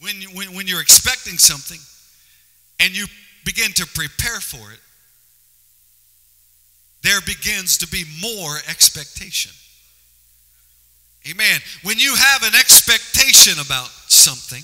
When, 0.00 0.20
you, 0.20 0.28
when, 0.28 0.54
when 0.54 0.66
you're 0.66 0.80
expecting 0.80 1.38
something 1.38 1.78
and 2.80 2.96
you 2.96 3.06
begin 3.44 3.72
to 3.72 3.86
prepare 3.86 4.40
for 4.40 4.72
it, 4.72 4.80
there 7.02 7.20
begins 7.20 7.78
to 7.78 7.88
be 7.88 8.04
more 8.20 8.56
expectation. 8.68 9.52
Amen. 11.30 11.60
When 11.82 11.98
you 11.98 12.14
have 12.16 12.42
an 12.42 12.54
expectation 12.54 13.54
about 13.64 13.88
something, 14.08 14.62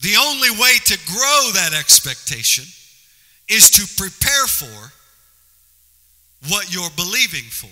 the 0.00 0.16
only 0.20 0.50
way 0.50 0.76
to 0.84 0.98
grow 1.06 1.50
that 1.54 1.70
expectation 1.78 2.64
is 3.50 3.70
to 3.70 4.02
prepare 4.02 4.46
for 4.46 4.92
what 6.48 6.72
you're 6.72 6.90
believing 6.96 7.44
for. 7.50 7.66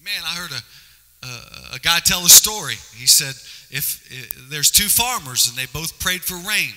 Amen. 0.00 0.22
I 0.24 0.34
heard 0.34 0.50
a, 0.50 1.26
a, 1.26 1.76
a 1.76 1.78
guy 1.80 1.98
tell 2.00 2.24
a 2.24 2.28
story. 2.28 2.74
He 2.96 3.06
said, 3.06 3.34
if, 3.70 4.06
if 4.10 4.48
there's 4.48 4.70
two 4.70 4.88
farmers 4.88 5.48
and 5.48 5.56
they 5.56 5.66
both 5.66 5.98
prayed 6.00 6.22
for 6.22 6.36
rain. 6.48 6.72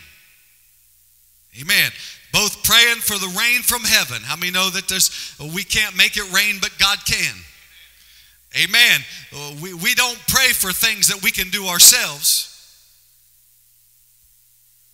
Amen. 1.59 1.91
Both 2.31 2.63
praying 2.63 2.97
for 2.97 3.17
the 3.17 3.33
rain 3.39 3.61
from 3.61 3.81
heaven. 3.81 4.21
How 4.21 4.35
many 4.35 4.51
know 4.51 4.69
that 4.69 4.87
there's 4.87 5.35
we 5.39 5.63
can't 5.63 5.95
make 5.97 6.15
it 6.17 6.31
rain, 6.31 6.57
but 6.61 6.71
God 6.77 6.99
can? 7.05 7.33
Amen. 8.55 9.01
We, 9.61 9.73
we 9.73 9.95
don't 9.95 10.19
pray 10.27 10.49
for 10.49 10.71
things 10.71 11.07
that 11.07 11.23
we 11.23 11.31
can 11.31 11.49
do 11.49 11.67
ourselves. 11.67 12.48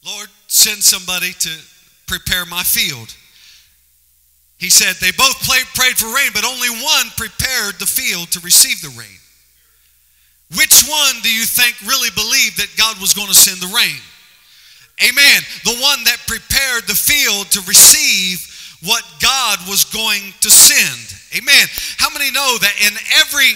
Lord, 0.05 0.29
send 0.47 0.83
somebody 0.83 1.33
to 1.33 1.49
prepare 2.05 2.45
my 2.45 2.61
field. 2.61 3.13
He 4.57 4.69
said 4.69 4.95
they 5.01 5.11
both 5.17 5.41
played, 5.41 5.65
prayed 5.73 5.97
for 5.97 6.13
rain, 6.13 6.29
but 6.33 6.45
only 6.45 6.69
one 6.69 7.09
prepared 7.17 7.75
the 7.79 7.89
field 7.89 8.29
to 8.31 8.39
receive 8.41 8.81
the 8.81 8.93
rain. 8.97 9.19
Which 10.55 10.85
one 10.87 11.15
do 11.23 11.33
you 11.33 11.43
think 11.43 11.75
really 11.89 12.13
believed 12.13 12.57
that 12.57 12.69
God 12.77 13.01
was 13.01 13.13
going 13.13 13.27
to 13.27 13.33
send 13.33 13.59
the 13.59 13.73
rain? 13.73 13.99
Amen. 15.03 15.41
The 15.65 15.75
one 15.81 16.03
that 16.05 16.21
prepared 16.27 16.87
the 16.87 16.95
field 16.95 17.51
to 17.51 17.61
receive 17.67 18.45
what 18.85 19.03
God 19.19 19.57
was 19.67 19.83
going 19.85 20.21
to 20.41 20.49
send. 20.49 21.17
Amen. 21.35 21.67
How 21.97 22.13
many 22.13 22.31
know 22.31 22.57
that 22.61 22.75
in 22.79 22.93
every 23.19 23.51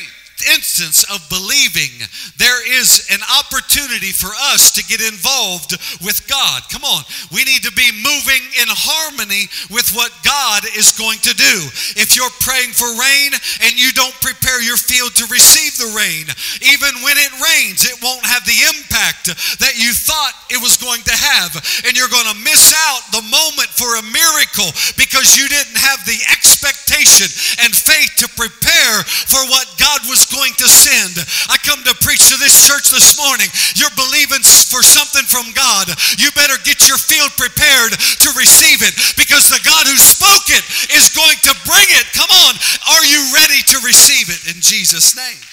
instance 0.47 1.03
of 1.11 1.19
believing, 1.27 1.91
there 2.37 2.61
is 2.79 3.07
an 3.11 3.19
opportunity 3.27 4.11
for 4.15 4.31
us 4.53 4.71
to 4.77 4.83
get 4.85 5.01
involved 5.01 5.75
with 5.99 6.23
God. 6.27 6.63
Come 6.69 6.83
on. 6.83 7.03
We 7.31 7.43
need 7.43 7.63
to 7.67 7.73
be 7.75 7.91
moving 7.91 8.43
in 8.61 8.69
harmony 8.71 9.51
with 9.67 9.91
what 9.91 10.15
God 10.23 10.63
is 10.77 10.95
going 10.95 11.19
to 11.27 11.33
do. 11.35 11.55
If 11.99 12.15
you're 12.15 12.31
praying 12.39 12.71
for 12.71 12.87
rain 12.95 13.35
and 13.65 13.73
you 13.75 13.91
don't 13.91 14.15
prepare 14.23 14.61
your 14.63 14.79
field 14.79 15.15
to 15.19 15.27
receive 15.27 15.75
the 15.75 15.91
rain, 15.91 16.29
even 16.63 16.93
when 17.03 17.17
it 17.19 17.33
rains, 17.43 17.83
it 17.83 17.99
won't 17.99 18.25
have 18.25 18.45
the 18.47 18.59
impact 18.71 19.33
that 19.59 19.75
you 19.75 19.91
thought 19.91 20.33
it 20.47 20.61
was 20.61 20.79
going 20.79 21.03
to 21.03 21.15
have. 21.15 21.51
And 21.83 21.97
you're 21.97 22.11
going 22.11 22.29
to 22.31 22.45
miss 22.45 22.71
out 22.71 23.03
the 23.11 23.25
moment 23.25 23.71
for 23.75 23.99
a 23.99 24.05
miracle 24.09 24.69
because 24.95 25.35
you 25.35 25.49
didn't 25.49 25.79
have 25.79 26.05
the 26.05 26.19
expectation 26.31 27.27
and 27.65 27.71
faith 27.73 28.15
to 28.23 28.27
prepare 28.37 29.03
for 29.27 29.41
what 29.49 29.67
God 29.79 30.01
was 30.07 30.28
going 30.29 30.53
to 30.61 30.67
send. 30.69 31.17
I 31.49 31.57
come 31.65 31.81
to 31.83 31.93
preach 32.01 32.29
to 32.29 32.37
this 32.37 32.55
church 32.65 32.89
this 32.89 33.17
morning. 33.17 33.49
You're 33.75 33.93
believing 33.97 34.41
for 34.41 34.81
something 34.81 35.25
from 35.25 35.51
God. 35.53 35.89
You 36.17 36.31
better 36.37 36.57
get 36.63 36.87
your 36.87 36.97
field 36.97 37.33
prepared 37.35 37.97
to 37.97 38.29
receive 38.37 38.85
it 38.85 38.93
because 39.17 39.49
the 39.49 39.61
God 39.65 39.89
who 39.89 39.97
spoke 39.97 40.47
it 40.49 40.63
is 40.93 41.11
going 41.13 41.37
to 41.49 41.53
bring 41.65 41.89
it. 41.89 42.05
Come 42.13 42.29
on. 42.29 42.53
Are 42.95 43.05
you 43.05 43.21
ready 43.33 43.61
to 43.73 43.77
receive 43.81 44.29
it 44.29 44.55
in 44.55 44.61
Jesus' 44.61 45.15
name? 45.17 45.43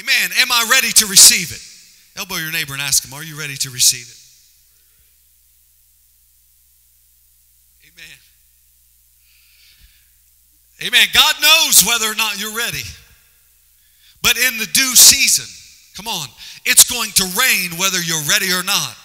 Amen. 0.00 0.30
Am 0.40 0.52
I 0.52 0.68
ready 0.70 0.92
to 1.00 1.06
receive 1.06 1.52
it? 1.52 1.62
Elbow 2.18 2.36
your 2.36 2.52
neighbor 2.52 2.72
and 2.72 2.82
ask 2.82 3.04
him, 3.04 3.12
Are 3.14 3.24
you 3.24 3.38
ready 3.38 3.56
to 3.56 3.70
receive 3.70 4.08
it? 4.08 4.25
Amen. 10.82 11.06
God 11.14 11.34
knows 11.40 11.84
whether 11.86 12.06
or 12.06 12.14
not 12.14 12.38
you're 12.38 12.56
ready. 12.56 12.82
But 14.22 14.36
in 14.36 14.58
the 14.58 14.66
due 14.66 14.94
season, 14.94 15.46
come 15.96 16.08
on, 16.08 16.28
it's 16.64 16.90
going 16.90 17.10
to 17.12 17.24
rain 17.38 17.78
whether 17.78 18.00
you're 18.00 18.22
ready 18.22 18.52
or 18.52 18.62
not. 18.62 18.96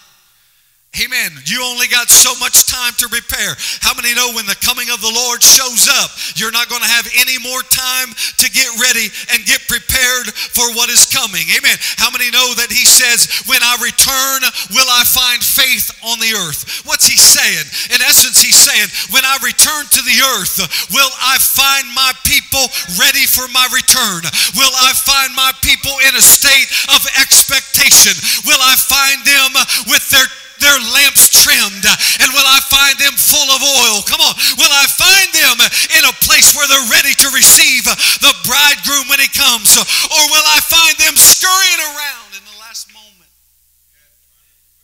Amen. 1.00 1.32
You 1.48 1.64
only 1.64 1.88
got 1.88 2.12
so 2.12 2.36
much 2.44 2.68
time 2.68 2.92
to 3.00 3.08
prepare. 3.08 3.56
How 3.80 3.96
many 3.96 4.12
know 4.12 4.36
when 4.36 4.44
the 4.44 4.60
coming 4.60 4.92
of 4.92 5.00
the 5.00 5.08
Lord 5.08 5.40
shows 5.40 5.88
up, 5.88 6.12
you're 6.36 6.52
not 6.52 6.68
going 6.68 6.84
to 6.84 6.92
have 6.92 7.08
any 7.16 7.40
more 7.40 7.64
time 7.72 8.12
to 8.12 8.48
get 8.52 8.68
ready 8.76 9.08
and 9.32 9.40
get 9.48 9.64
prepared 9.72 10.36
for 10.36 10.68
what 10.76 10.92
is 10.92 11.08
coming? 11.08 11.48
Amen. 11.56 11.80
How 11.96 12.12
many 12.12 12.28
know 12.28 12.44
that 12.60 12.76
He 12.76 12.84
says, 12.84 13.24
When 13.48 13.64
I 13.64 13.80
return, 13.80 14.44
will 14.76 14.92
I 14.92 15.08
find 15.08 15.40
faith 15.40 15.96
on 16.04 16.20
the 16.20 16.36
earth? 16.36 16.84
What's 16.84 17.08
He 17.08 17.16
saying? 17.16 17.96
In 17.96 18.04
essence, 18.04 18.44
He's 18.44 18.60
saying, 18.60 18.92
When 19.16 19.24
I 19.24 19.40
return 19.48 19.88
to 19.96 20.02
the 20.04 20.20
earth, 20.36 20.60
will 20.92 21.14
I 21.24 21.40
find 21.40 21.88
my 21.96 22.12
people 22.28 22.68
ready 23.00 23.24
for 23.32 23.48
my 23.56 23.64
return? 23.72 24.28
Will 24.60 24.76
I 24.76 24.92
find 24.92 25.32
my 25.40 25.56
people 25.64 25.96
in 26.12 26.20
a 26.20 26.26
state 26.26 26.68
of 26.92 27.00
expectation? 27.16 28.12
Will 28.44 28.60
I 28.60 28.76
find 28.76 29.24
them 29.24 29.56
with 29.88 30.04
their 30.12 30.28
their 30.62 30.78
lamps 30.94 31.28
trimmed? 31.34 31.84
And 31.84 32.30
will 32.32 32.48
I 32.48 32.62
find 32.70 32.96
them 33.02 33.18
full 33.18 33.50
of 33.52 33.60
oil? 33.60 34.06
Come 34.06 34.22
on. 34.22 34.34
Will 34.56 34.72
I 34.72 34.86
find 34.88 35.30
them 35.34 35.58
in 35.98 36.04
a 36.06 36.16
place 36.24 36.54
where 36.54 36.70
they're 36.70 36.94
ready 36.94 37.14
to 37.26 37.28
receive 37.34 37.84
the 37.86 38.34
bridegroom 38.46 39.10
when 39.10 39.20
he 39.20 39.28
comes? 39.34 39.76
Or 39.76 40.24
will 40.30 40.48
I 40.48 40.62
find 40.62 40.96
them 41.02 41.18
scurrying 41.18 41.82
around 41.92 42.32
in 42.38 42.44
the 42.46 42.58
last 42.62 42.94
moment, 42.94 43.32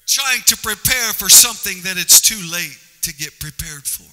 trying 0.09 0.41
to 0.49 0.57
prepare 0.57 1.13
for 1.13 1.29
something 1.29 1.85
that 1.85 1.95
it's 1.95 2.19
too 2.19 2.41
late 2.51 2.77
to 3.05 3.13
get 3.13 3.39
prepared 3.39 3.85
for? 3.85 4.09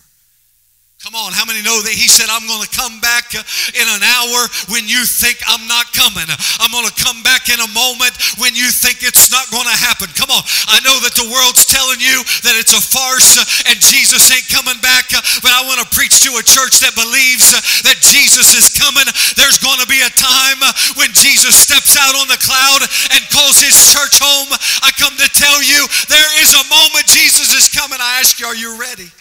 Come 1.04 1.20
on, 1.20 1.36
how 1.36 1.44
many 1.44 1.60
know 1.60 1.84
that 1.84 1.92
he 1.92 2.08
said, 2.08 2.32
I'm 2.32 2.48
going 2.48 2.64
to 2.64 2.72
come 2.72 2.96
back 3.04 3.36
in 3.36 3.86
an 3.92 4.00
hour 4.00 4.40
when 4.72 4.88
you 4.88 5.04
think 5.04 5.36
I'm 5.44 5.68
not 5.68 5.92
coming? 5.92 6.24
I'm 6.56 6.72
going 6.72 6.88
to 6.88 6.96
come 6.96 7.20
back 7.20 7.52
in 7.52 7.60
a 7.60 7.68
moment 7.76 8.16
when 8.40 8.56
you 8.56 8.72
think 8.72 9.04
it's 9.04 9.28
not 9.28 9.44
going 9.52 9.68
to 9.68 9.78
happen. 9.84 10.08
Come 10.16 10.32
on, 10.32 10.40
I 10.64 10.80
know 10.80 10.96
that 11.04 11.12
the 11.12 11.28
world's 11.28 11.68
telling 11.68 12.00
you 12.00 12.24
that 12.48 12.56
it's 12.56 12.72
a 12.72 12.80
farce 12.80 13.36
and 13.68 13.76
Jesus 13.84 14.32
ain't 14.32 14.48
coming 14.48 14.80
back, 14.80 15.12
but 15.44 15.52
I 15.52 15.68
want 15.68 15.84
to 15.84 15.88
preach 15.92 16.24
to 16.24 16.40
a 16.40 16.44
church 16.44 16.80
that 16.80 16.96
believes 16.96 17.52
that 17.84 18.00
Jesus 18.00 18.56
is 18.56 18.72
coming. 18.72 19.04
There's 19.36 19.60
going 19.60 19.84
to 19.84 19.90
be 19.92 20.00
a 20.00 20.12
time 20.16 20.60
when 20.96 21.12
Jesus 21.12 21.52
steps 21.52 22.00
out 22.00 22.16
on 22.16 22.32
the 22.32 22.40
cloud 22.40 22.80
and 23.12 23.20
calls 23.28 23.60
his 23.60 23.76
church 23.92 24.24
home. 24.24 24.48
I 24.80 24.88
come 24.96 25.12
to 25.20 25.28
tell 25.36 25.60
you 25.60 25.84
there 26.08 26.32
is 26.40 26.56
a 26.56 26.64
moment 26.72 27.12
Jesus 27.12 27.52
is 27.52 27.68
coming. 27.68 28.00
I 28.00 28.24
ask 28.24 28.40
you, 28.40 28.48
are 28.48 28.56
you 28.56 28.80
ready? 28.80 29.12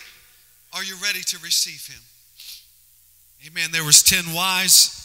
Are 0.75 0.83
you 0.83 0.95
ready 1.03 1.21
to 1.21 1.37
receive 1.39 1.87
him? 1.87 2.01
Amen. 3.47 3.69
There 3.71 3.83
was 3.83 4.01
10 4.03 4.33
wise 4.33 4.99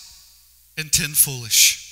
and 0.79 0.91
10 0.93 1.11
foolish. 1.11 1.89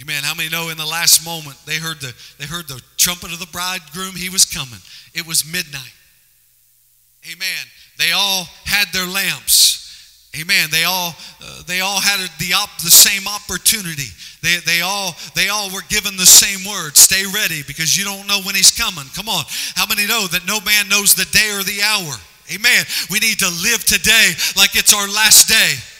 Amen. 0.00 0.22
How 0.22 0.34
many 0.34 0.48
know 0.48 0.70
in 0.70 0.78
the 0.78 0.86
last 0.86 1.24
moment 1.24 1.56
they 1.66 1.76
heard 1.76 2.00
the 2.00 2.14
they 2.38 2.46
heard 2.46 2.66
the 2.66 2.80
trumpet 2.96 3.32
of 3.32 3.38
the 3.38 3.46
bridegroom, 3.52 4.14
he 4.14 4.30
was 4.30 4.44
coming. 4.44 4.80
It 5.14 5.26
was 5.26 5.44
midnight. 5.44 5.94
Amen. 7.30 7.66
They 7.98 8.12
all 8.12 8.46
had 8.64 8.88
their 8.92 9.06
lamps. 9.06 10.30
Amen. 10.40 10.70
They 10.70 10.84
all 10.84 11.14
uh, 11.44 11.62
they 11.66 11.80
all 11.80 12.00
had 12.00 12.26
the 12.38 12.54
op- 12.54 12.80
the 12.82 12.90
same 12.90 13.28
opportunity. 13.28 14.08
They, 14.42 14.56
they 14.64 14.80
all 14.80 15.14
they 15.34 15.50
all 15.50 15.68
were 15.70 15.84
given 15.88 16.16
the 16.16 16.26
same 16.26 16.66
word. 16.66 16.96
Stay 16.96 17.24
ready 17.26 17.62
because 17.66 17.96
you 17.96 18.04
don't 18.04 18.26
know 18.26 18.40
when 18.40 18.54
he's 18.54 18.76
coming. 18.76 19.04
Come 19.14 19.28
on. 19.28 19.44
How 19.76 19.84
many 19.86 20.06
know 20.06 20.26
that 20.26 20.46
no 20.46 20.58
man 20.60 20.88
knows 20.88 21.14
the 21.14 21.26
day 21.26 21.50
or 21.52 21.62
the 21.62 21.82
hour? 21.82 22.14
Amen. 22.50 22.84
We 23.10 23.18
need 23.20 23.38
to 23.38 23.48
live 23.48 23.84
today 23.84 24.32
like 24.56 24.74
it's 24.76 24.94
our 24.94 25.06
last 25.08 25.48
day. 25.48 25.91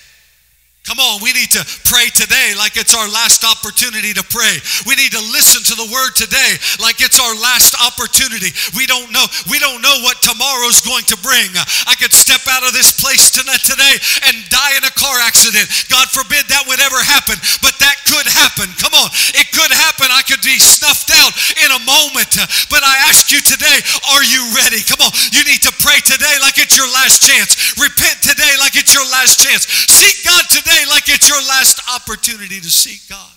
Come 0.83 0.99
on, 0.99 1.23
we 1.23 1.31
need 1.31 1.47
to 1.55 1.63
pray 1.87 2.11
today 2.11 2.59
like 2.59 2.75
it's 2.75 2.91
our 2.91 3.07
last 3.07 3.47
opportunity 3.47 4.11
to 4.19 4.25
pray. 4.27 4.59
We 4.83 4.99
need 4.99 5.15
to 5.15 5.23
listen 5.31 5.63
to 5.71 5.79
the 5.79 5.87
word 5.87 6.19
today 6.19 6.59
like 6.83 6.99
it's 6.99 7.23
our 7.23 7.39
last 7.39 7.79
opportunity. 7.79 8.51
We 8.75 8.91
don't 8.91 9.15
know 9.15 9.23
we 9.47 9.63
don't 9.63 9.79
know 9.79 10.03
what 10.03 10.19
tomorrow's 10.27 10.83
going 10.83 11.07
to 11.07 11.17
bring. 11.23 11.55
I 11.87 11.95
could 11.95 12.11
step 12.11 12.43
out 12.51 12.67
of 12.67 12.75
this 12.75 12.99
place 12.99 13.31
tonight 13.31 13.63
today 13.63 13.95
and 14.27 14.35
die 14.51 14.75
in 14.75 14.83
a 14.83 14.91
car 14.99 15.23
accident. 15.23 15.71
God 15.87 16.11
forbid 16.11 16.51
that 16.51 16.67
would 16.67 16.83
ever 16.83 16.99
happen, 16.99 17.39
but 17.63 17.79
that 17.79 18.03
could 18.11 18.27
happen. 18.27 18.67
Come 18.83 18.99
on. 18.99 19.07
It 19.39 19.55
could 19.55 19.71
happen. 19.71 20.11
I 20.11 20.27
could 20.27 20.43
be 20.43 20.59
snuffed 20.59 21.15
out 21.15 21.31
in 21.63 21.71
a 21.79 21.81
moment. 21.87 22.35
But 22.67 22.83
I 22.83 23.07
ask 23.07 23.31
you 23.31 23.39
today, 23.39 23.79
are 24.19 24.27
you 24.27 24.51
ready? 24.51 24.83
Come 24.83 24.99
on. 24.99 25.15
You 25.31 25.47
need 25.47 25.63
to 25.63 25.73
pray 25.79 26.03
today 26.03 26.43
like 26.43 26.59
it's 26.59 26.75
your 26.75 26.91
last 26.91 27.23
chance. 27.23 27.79
Repent 27.79 28.19
today 28.19 28.59
like 28.59 28.75
it's 28.75 28.91
your 28.91 29.07
last 29.15 29.39
chance. 29.39 29.71
Seek 29.87 30.27
God 30.27 30.43
today 30.51 30.72
today 30.73 30.91
like 30.91 31.09
it's 31.09 31.29
your 31.29 31.39
last 31.39 31.81
opportunity 31.95 32.61
to 32.61 32.71
seek 32.71 33.09
God. 33.09 33.33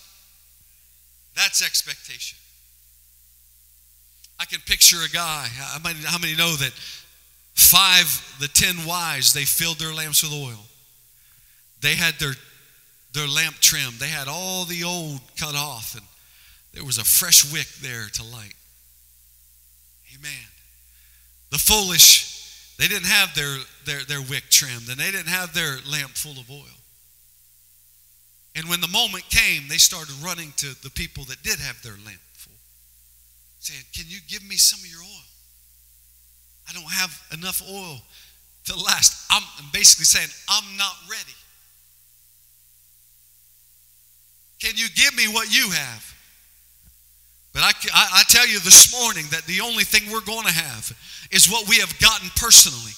That's 1.36 1.64
expectation. 1.66 2.38
I 4.40 4.46
can 4.46 4.60
picture 4.62 4.98
a 5.06 5.10
guy. 5.10 5.48
How 5.52 6.18
many, 6.18 6.36
know 6.36 6.56
that 6.56 6.72
five, 7.54 8.38
the 8.40 8.48
ten 8.48 8.86
wise, 8.86 9.34
they 9.34 9.46
filled 9.46 9.80
their 9.80 9.94
lamps 9.94 10.24
with 10.24 10.34
oil? 10.34 10.66
They 11.82 11.96
had 11.96 12.16
their, 12.16 12.34
their 13.14 13.28
lamp 13.28 13.56
trimmed. 13.60 14.00
They 14.00 14.08
had 14.08 14.28
all 14.28 14.66
the 14.66 14.84
old 14.84 15.20
cut 15.38 15.56
off, 15.56 15.96
and 15.96 16.04
there 16.74 16.84
was 16.84 16.98
a 16.98 17.06
fresh 17.06 17.52
wick 17.52 17.68
there 17.82 18.08
to 18.14 18.24
light. 18.24 18.56
Amen. 20.18 20.48
The 21.52 21.58
foolish, 21.58 22.76
they 22.78 22.88
didn't 22.88 23.08
have 23.08 23.34
their, 23.36 23.58
their, 23.86 24.04
their 24.04 24.22
wick 24.22 24.44
trimmed, 24.50 24.90
and 24.90 24.98
they 24.98 25.12
didn't 25.12 25.28
have 25.28 25.54
their 25.54 25.78
lamp 25.90 26.12
full 26.12 26.40
of 26.40 26.50
oil. 26.50 26.75
And 28.56 28.70
when 28.70 28.80
the 28.80 28.88
moment 28.88 29.30
came, 29.30 29.68
they 29.68 29.78
started 29.78 30.16
running 30.24 30.54
to 30.58 30.82
the 30.82 30.90
people 30.90 31.26
that 31.26 31.44
did 31.44 31.60
have 31.60 31.82
their 31.84 31.98
lamp 32.06 32.22
full, 32.34 32.54
saying, 33.60 33.84
Can 33.94 34.06
you 34.08 34.20
give 34.28 34.48
me 34.48 34.56
some 34.56 34.80
of 34.80 34.90
your 34.90 35.02
oil? 35.02 35.26
I 36.70 36.74
don't 36.74 36.90
have 36.92 37.22
enough 37.34 37.62
oil 37.70 38.02
to 38.66 38.76
last. 38.76 39.28
I'm 39.30 39.44
basically 39.72 40.06
saying, 40.06 40.30
I'm 40.50 40.78
not 40.78 40.94
ready. 41.10 41.36
Can 44.62 44.72
you 44.76 44.88
give 44.96 45.16
me 45.16 45.28
what 45.28 45.54
you 45.54 45.70
have? 45.72 46.16
But 47.54 47.64
I, 47.64 47.72
I, 47.94 48.10
I 48.20 48.24
tell 48.28 48.48
you 48.48 48.60
this 48.60 49.00
morning 49.00 49.26
that 49.32 49.46
the 49.46 49.62
only 49.62 49.84
thing 49.84 50.12
we're 50.12 50.22
going 50.22 50.46
to 50.46 50.54
have 50.54 50.92
is 51.32 51.50
what 51.50 51.70
we 51.70 51.78
have 51.78 51.98
gotten 52.00 52.30
personally. 52.36 52.94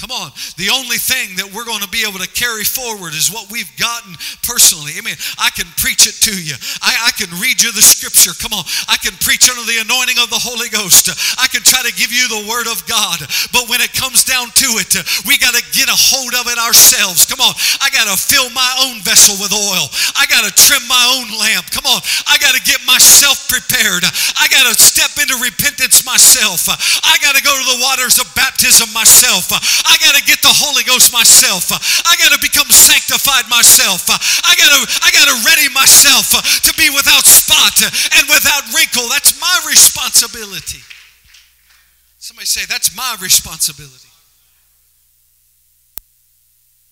Come 0.00 0.16
on. 0.16 0.32
The 0.56 0.72
only 0.72 0.96
thing 0.96 1.36
that 1.36 1.52
we're 1.52 1.68
going 1.68 1.84
to 1.84 1.92
be 1.92 2.08
able 2.08 2.24
to 2.24 2.30
carry 2.32 2.64
forward 2.64 3.12
is 3.12 3.28
what 3.28 3.52
we've 3.52 3.68
gotten 3.76 4.16
personally. 4.40 4.96
I 4.96 5.04
mean, 5.04 5.20
I 5.36 5.52
can 5.52 5.68
preach 5.76 6.08
it 6.08 6.16
to 6.24 6.32
you. 6.32 6.56
I, 6.80 7.12
I, 7.12 7.12
can 7.20 7.28
read 7.36 7.60
you 7.60 7.68
the 7.68 7.84
scripture. 7.84 8.32
Come 8.32 8.56
on. 8.56 8.64
I 8.88 8.96
can 8.96 9.12
preach 9.20 9.44
under 9.52 9.60
the 9.68 9.84
anointing 9.84 10.16
of 10.16 10.32
the 10.32 10.40
Holy 10.40 10.72
Ghost. 10.72 11.12
I 11.36 11.52
can 11.52 11.60
try 11.60 11.84
to 11.84 11.92
give 11.92 12.16
you 12.16 12.24
the 12.32 12.48
word 12.48 12.64
of 12.64 12.80
God. 12.88 13.20
But 13.52 13.68
when 13.68 13.84
it 13.84 13.92
comes 13.92 14.24
down 14.24 14.48
to 14.64 14.80
it, 14.80 14.96
we 15.28 15.36
got 15.36 15.52
to 15.52 15.64
get 15.76 15.92
a 15.92 15.98
hold 16.00 16.32
of 16.32 16.48
it 16.48 16.56
ourselves. 16.56 17.28
Come 17.28 17.44
on. 17.44 17.52
I 17.84 17.92
got 17.92 18.08
to 18.08 18.16
fill 18.16 18.48
my 18.56 18.72
own 18.88 19.04
vessel 19.04 19.36
with 19.36 19.52
oil. 19.52 19.84
I 20.16 20.24
got 20.32 20.48
to 20.48 20.52
trim 20.56 20.80
my 20.88 21.04
own 21.12 21.28
lamp. 21.36 21.68
Come 21.76 21.84
on. 21.84 22.00
I 22.24 22.40
got 22.40 22.56
to 22.56 22.62
get 22.64 22.80
myself 22.88 23.52
prepared. 23.52 24.08
I 24.40 24.48
got 24.48 24.64
to 24.64 24.74
step 24.80 25.12
into 25.20 25.36
repentance 25.44 26.08
myself. 26.08 26.72
I 26.72 27.20
got 27.20 27.36
to 27.36 27.44
go 27.44 27.52
to 27.52 27.66
the 27.76 27.84
waters 27.84 28.16
of 28.16 28.24
baptism 28.32 28.88
myself. 28.96 29.52
Got 29.98 30.14
to 30.14 30.22
get 30.22 30.42
the 30.42 30.52
Holy 30.52 30.84
Ghost 30.84 31.12
myself. 31.12 31.72
I 31.72 32.14
got 32.20 32.30
to 32.36 32.40
become 32.42 32.68
sanctified 32.68 33.48
myself. 33.48 34.06
I 34.10 34.52
got 34.54 34.70
to 34.70 34.80
I 35.02 35.08
got 35.10 35.26
to 35.32 35.36
ready 35.42 35.72
myself 35.72 36.30
to 36.62 36.72
be 36.76 36.90
without 36.92 37.24
spot 37.24 37.80
and 37.82 38.28
without 38.28 38.62
wrinkle. 38.76 39.08
That's 39.08 39.34
my 39.40 39.56
responsibility. 39.66 40.84
Somebody 42.18 42.46
say 42.46 42.66
that's 42.68 42.94
my 42.94 43.16
responsibility. 43.20 44.08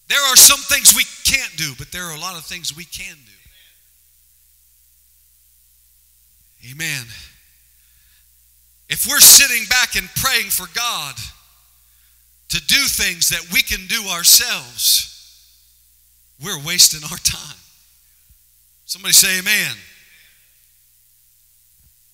There 0.08 0.24
are 0.32 0.36
some 0.36 0.60
things 0.60 0.96
we 0.96 1.04
can't 1.24 1.54
do, 1.56 1.74
but 1.76 1.92
there 1.92 2.04
are 2.04 2.16
a 2.16 2.20
lot 2.20 2.36
of 2.36 2.44
things 2.44 2.74
we 2.74 2.84
can 2.84 3.14
do. 3.14 3.38
Amen. 6.72 7.04
If 8.88 9.06
we're 9.06 9.20
sitting 9.20 9.66
back 9.68 9.96
and 9.96 10.08
praying 10.16 10.48
for 10.48 10.66
God, 10.74 11.14
to 12.48 12.60
do 12.66 12.76
things 12.76 13.28
that 13.28 13.46
we 13.52 13.62
can 13.62 13.86
do 13.86 14.08
ourselves, 14.08 15.14
we're 16.42 16.64
wasting 16.64 17.04
our 17.10 17.18
time. 17.18 17.56
Somebody 18.86 19.12
say 19.12 19.38
amen. 19.38 19.76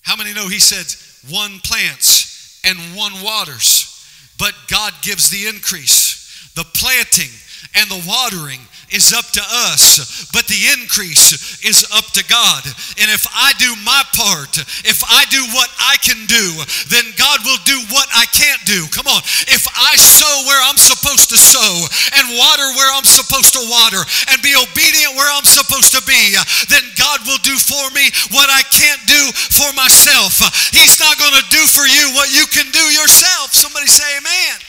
How 0.01 0.15
many 0.15 0.33
know 0.33 0.47
he 0.47 0.59
said 0.59 0.85
one 1.33 1.59
plants 1.63 2.61
and 2.65 2.77
one 2.97 3.13
waters, 3.23 3.91
but 4.37 4.53
God 4.69 4.93
gives 5.01 5.29
the 5.29 5.47
increase? 5.47 6.51
The 6.55 6.65
planting 6.73 7.31
and 7.75 7.89
the 7.89 8.03
watering 8.07 8.59
is 8.91 9.13
up 9.13 9.25
to 9.33 9.43
us, 9.69 10.29
but 10.31 10.45
the 10.47 10.61
increase 10.77 11.61
is 11.65 11.85
up 11.93 12.05
to 12.13 12.23
God. 12.25 12.65
And 13.01 13.09
if 13.09 13.25
I 13.33 13.53
do 13.57 13.73
my 13.81 14.03
part, 14.13 14.57
if 14.85 15.01
I 15.05 15.25
do 15.33 15.41
what 15.53 15.69
I 15.81 15.97
can 16.01 16.25
do, 16.25 16.45
then 16.89 17.05
God 17.17 17.41
will 17.45 17.61
do 17.65 17.77
what 17.89 18.07
I 18.13 18.25
can't 18.29 18.61
do. 18.65 18.85
Come 18.93 19.07
on. 19.07 19.21
If 19.49 19.65
I 19.73 19.95
sow 19.97 20.33
where 20.45 20.61
I'm 20.65 20.77
supposed 20.77 21.29
to 21.33 21.37
sow 21.37 21.73
and 22.19 22.37
water 22.37 22.67
where 22.77 22.91
I'm 22.93 23.07
supposed 23.07 23.53
to 23.57 23.63
water 23.65 24.01
and 24.33 24.37
be 24.41 24.53
obedient 24.53 25.15
where 25.15 25.29
I'm 25.33 25.47
supposed 25.47 25.93
to 25.93 26.01
be, 26.05 26.35
then 26.69 26.85
God 26.97 27.21
will 27.25 27.41
do 27.41 27.57
for 27.57 27.85
me 27.93 28.09
what 28.33 28.49
I 28.49 28.61
can't 28.69 29.01
do 29.05 29.23
for 29.53 29.69
myself. 29.73 30.41
He's 30.73 30.99
not 30.99 31.17
going 31.17 31.35
to 31.37 31.45
do 31.49 31.63
for 31.69 31.85
you 31.85 32.13
what 32.13 32.33
you 32.33 32.45
can 32.49 32.69
do 32.71 32.85
yourself. 32.93 33.53
Somebody 33.53 33.87
say 33.87 34.05
amen. 34.17 34.64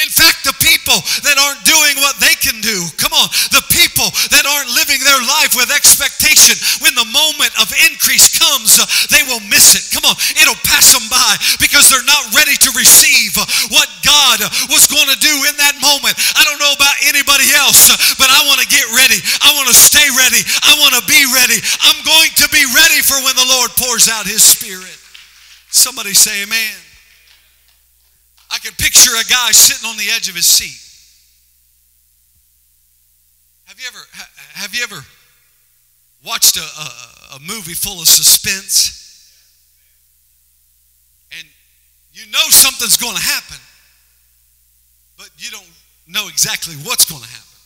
In 0.00 0.08
fact, 0.08 0.48
the 0.48 0.56
people 0.56 0.96
that 1.28 1.36
aren't 1.36 1.60
doing 1.68 2.00
what 2.00 2.16
they 2.16 2.32
can 2.40 2.64
do, 2.64 2.80
come 2.96 3.12
on, 3.12 3.28
the 3.52 3.60
people 3.68 4.08
that 4.32 4.48
aren't 4.48 4.72
living 4.72 4.96
their 5.04 5.20
life 5.20 5.52
with 5.52 5.68
expectation, 5.68 6.56
when 6.80 6.96
the 6.96 7.04
moment 7.12 7.52
of 7.60 7.68
increase 7.92 8.32
comes, 8.32 8.80
uh, 8.80 8.88
they 9.12 9.20
will 9.28 9.44
miss 9.52 9.76
it. 9.76 9.84
Come 9.92 10.08
on, 10.08 10.16
it'll 10.40 10.56
pass 10.64 10.96
them 10.96 11.04
by 11.12 11.36
because 11.60 11.92
they're 11.92 12.08
not 12.08 12.24
ready 12.32 12.56
to 12.64 12.72
receive 12.72 13.36
uh, 13.36 13.44
what 13.68 13.84
God 14.00 14.40
was 14.72 14.88
going 14.88 15.12
to 15.12 15.18
do 15.20 15.34
in 15.44 15.60
that 15.60 15.76
moment. 15.84 16.16
I 16.40 16.42
don't 16.48 16.56
know 16.56 16.72
about 16.72 16.96
anybody 17.04 17.52
else, 17.52 17.92
uh, 17.92 17.96
but 18.16 18.32
I 18.32 18.48
want 18.48 18.64
to 18.64 18.68
get 18.72 18.88
ready. 18.96 19.20
I 19.44 19.52
want 19.60 19.68
to 19.68 19.76
stay 19.76 20.08
ready. 20.08 20.40
I 20.64 20.72
want 20.80 20.96
to 20.96 21.04
be 21.04 21.20
ready. 21.36 21.60
I'm 21.84 22.00
going 22.00 22.32
to 22.40 22.48
be 22.48 22.64
ready 22.72 23.04
for 23.04 23.20
when 23.20 23.36
the 23.36 23.44
Lord 23.44 23.76
pours 23.76 24.08
out 24.08 24.24
his 24.24 24.40
spirit. 24.40 24.96
Somebody 25.68 26.16
say, 26.16 26.48
Amen. 26.48 26.91
I 28.52 28.58
can 28.58 28.72
picture 28.74 29.10
a 29.10 29.24
guy 29.24 29.50
sitting 29.52 29.88
on 29.88 29.96
the 29.96 30.10
edge 30.14 30.28
of 30.28 30.34
his 30.34 30.46
seat. 30.46 30.78
Have 33.64 33.80
you 33.80 33.86
ever 33.88 33.98
have 34.54 34.74
you 34.74 34.82
ever 34.84 35.02
watched 36.24 36.58
a, 36.58 36.60
a, 36.60 37.36
a 37.36 37.40
movie 37.40 37.72
full 37.72 38.00
of 38.00 38.06
suspense? 38.06 39.00
And 41.36 41.48
you 42.12 42.30
know 42.30 42.46
something's 42.50 42.98
going 42.98 43.16
to 43.16 43.22
happen. 43.22 43.56
but 45.22 45.30
you 45.38 45.50
don't 45.50 45.70
know 46.08 46.26
exactly 46.28 46.74
what's 46.82 47.04
going 47.04 47.22
to 47.22 47.28
happen. 47.28 47.58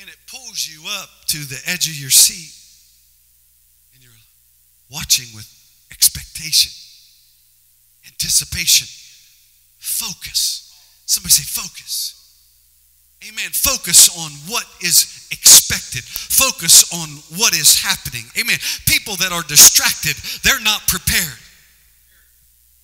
And 0.00 0.08
it 0.08 0.16
pulls 0.26 0.66
you 0.66 0.82
up 1.00 1.08
to 1.28 1.38
the 1.38 1.60
edge 1.66 1.86
of 1.88 1.94
your 1.94 2.10
seat, 2.10 2.54
and 3.94 4.02
you're 4.02 4.12
watching 4.90 5.26
with 5.34 5.46
expectation, 5.90 6.72
anticipation, 8.04 8.86
focus. 9.98 10.70
Somebody 11.06 11.32
say, 11.32 11.42
focus. 11.42 12.14
Amen. 13.26 13.50
Focus 13.50 14.08
on 14.16 14.30
what 14.46 14.64
is 14.80 15.26
expected. 15.32 16.04
Focus 16.04 16.86
on 16.94 17.08
what 17.36 17.52
is 17.52 17.82
happening. 17.82 18.24
Amen. 18.38 18.58
People 18.86 19.16
that 19.16 19.32
are 19.32 19.42
distracted, 19.42 20.14
they're 20.44 20.62
not 20.62 20.86
prepared. 20.86 21.38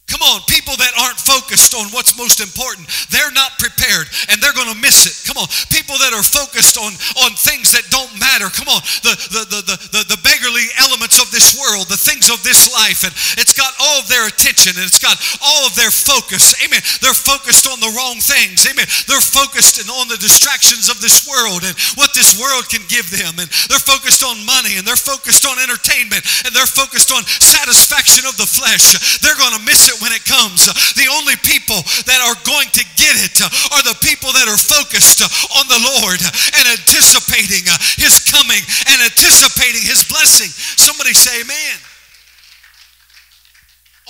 Come 0.05 0.21
on, 0.21 0.45
people 0.45 0.77
that 0.77 0.93
aren't 1.01 1.17
focused 1.17 1.73
on 1.73 1.89
what's 1.97 2.13
most 2.21 2.45
important, 2.45 2.85
they're 3.09 3.33
not 3.33 3.57
prepared 3.57 4.05
and 4.29 4.37
they're 4.37 4.53
going 4.53 4.69
to 4.69 4.77
miss 4.77 5.09
it. 5.09 5.17
Come 5.25 5.41
on, 5.41 5.49
people 5.73 5.97
that 5.97 6.13
are 6.13 6.23
focused 6.23 6.77
on, 6.77 6.93
on 7.25 7.33
things 7.41 7.73
that 7.73 7.89
don't 7.89 8.13
matter. 8.21 8.53
Come 8.53 8.69
on, 8.69 8.85
the, 9.01 9.17
the, 9.33 9.43
the, 9.49 9.61
the, 9.65 10.03
the 10.13 10.21
beggarly 10.21 10.69
elements 10.77 11.17
of 11.17 11.33
this 11.33 11.57
world, 11.57 11.89
the 11.89 11.97
things 11.97 12.29
of 12.29 12.45
this 12.45 12.69
life, 12.69 13.01
and 13.09 13.17
it's 13.41 13.57
got 13.57 13.73
all 13.81 14.05
of 14.05 14.07
their 14.13 14.29
attention 14.29 14.77
and 14.77 14.85
it's 14.85 15.01
got 15.01 15.17
all 15.41 15.65
of 15.65 15.73
their 15.73 15.89
focus. 15.89 16.53
Amen. 16.61 16.85
They're 17.01 17.17
focused 17.17 17.65
on 17.65 17.81
the 17.81 17.89
wrong 17.97 18.21
things. 18.21 18.69
Amen. 18.69 18.85
They're 19.09 19.25
focused 19.25 19.81
on 19.89 20.05
the 20.13 20.21
distractions 20.21 20.93
of 20.93 21.01
this 21.01 21.25
world 21.25 21.65
and 21.65 21.73
what 21.97 22.13
this 22.13 22.37
world 22.37 22.69
can 22.69 22.85
give 22.93 23.09
them. 23.09 23.41
And 23.41 23.49
they're 23.73 23.81
focused 23.81 24.21
on 24.21 24.37
money 24.45 24.77
and 24.77 24.85
they're 24.85 25.01
focused 25.01 25.49
on 25.49 25.57
entertainment 25.65 26.29
and 26.45 26.53
they're 26.53 26.69
focused 26.69 27.09
on 27.09 27.25
satisfaction 27.41 28.29
of 28.29 28.37
the 28.37 28.45
flesh. 28.45 28.93
They're 29.25 29.41
going 29.41 29.57
to 29.57 29.65
miss 29.65 29.89
it 29.89 29.94
it 29.95 30.03
when 30.03 30.11
it 30.11 30.27
comes. 30.27 30.67
The 30.99 31.07
only 31.07 31.39
people 31.47 31.79
that 32.11 32.19
are 32.27 32.39
going 32.43 32.67
to 32.75 32.85
get 32.99 33.15
it 33.23 33.39
are 33.39 33.85
the 33.87 33.97
people 34.03 34.35
that 34.35 34.51
are 34.51 34.59
focused 34.59 35.23
on 35.23 35.65
the 35.71 35.81
Lord 36.03 36.19
and 36.19 36.65
anticipating 36.75 37.63
His 37.95 38.19
coming 38.27 38.61
and 38.91 38.99
anticipating 38.99 39.87
His 39.87 40.03
blessing. 40.11 40.51
Somebody 40.51 41.15
say, 41.15 41.41
Amen. 41.41 41.79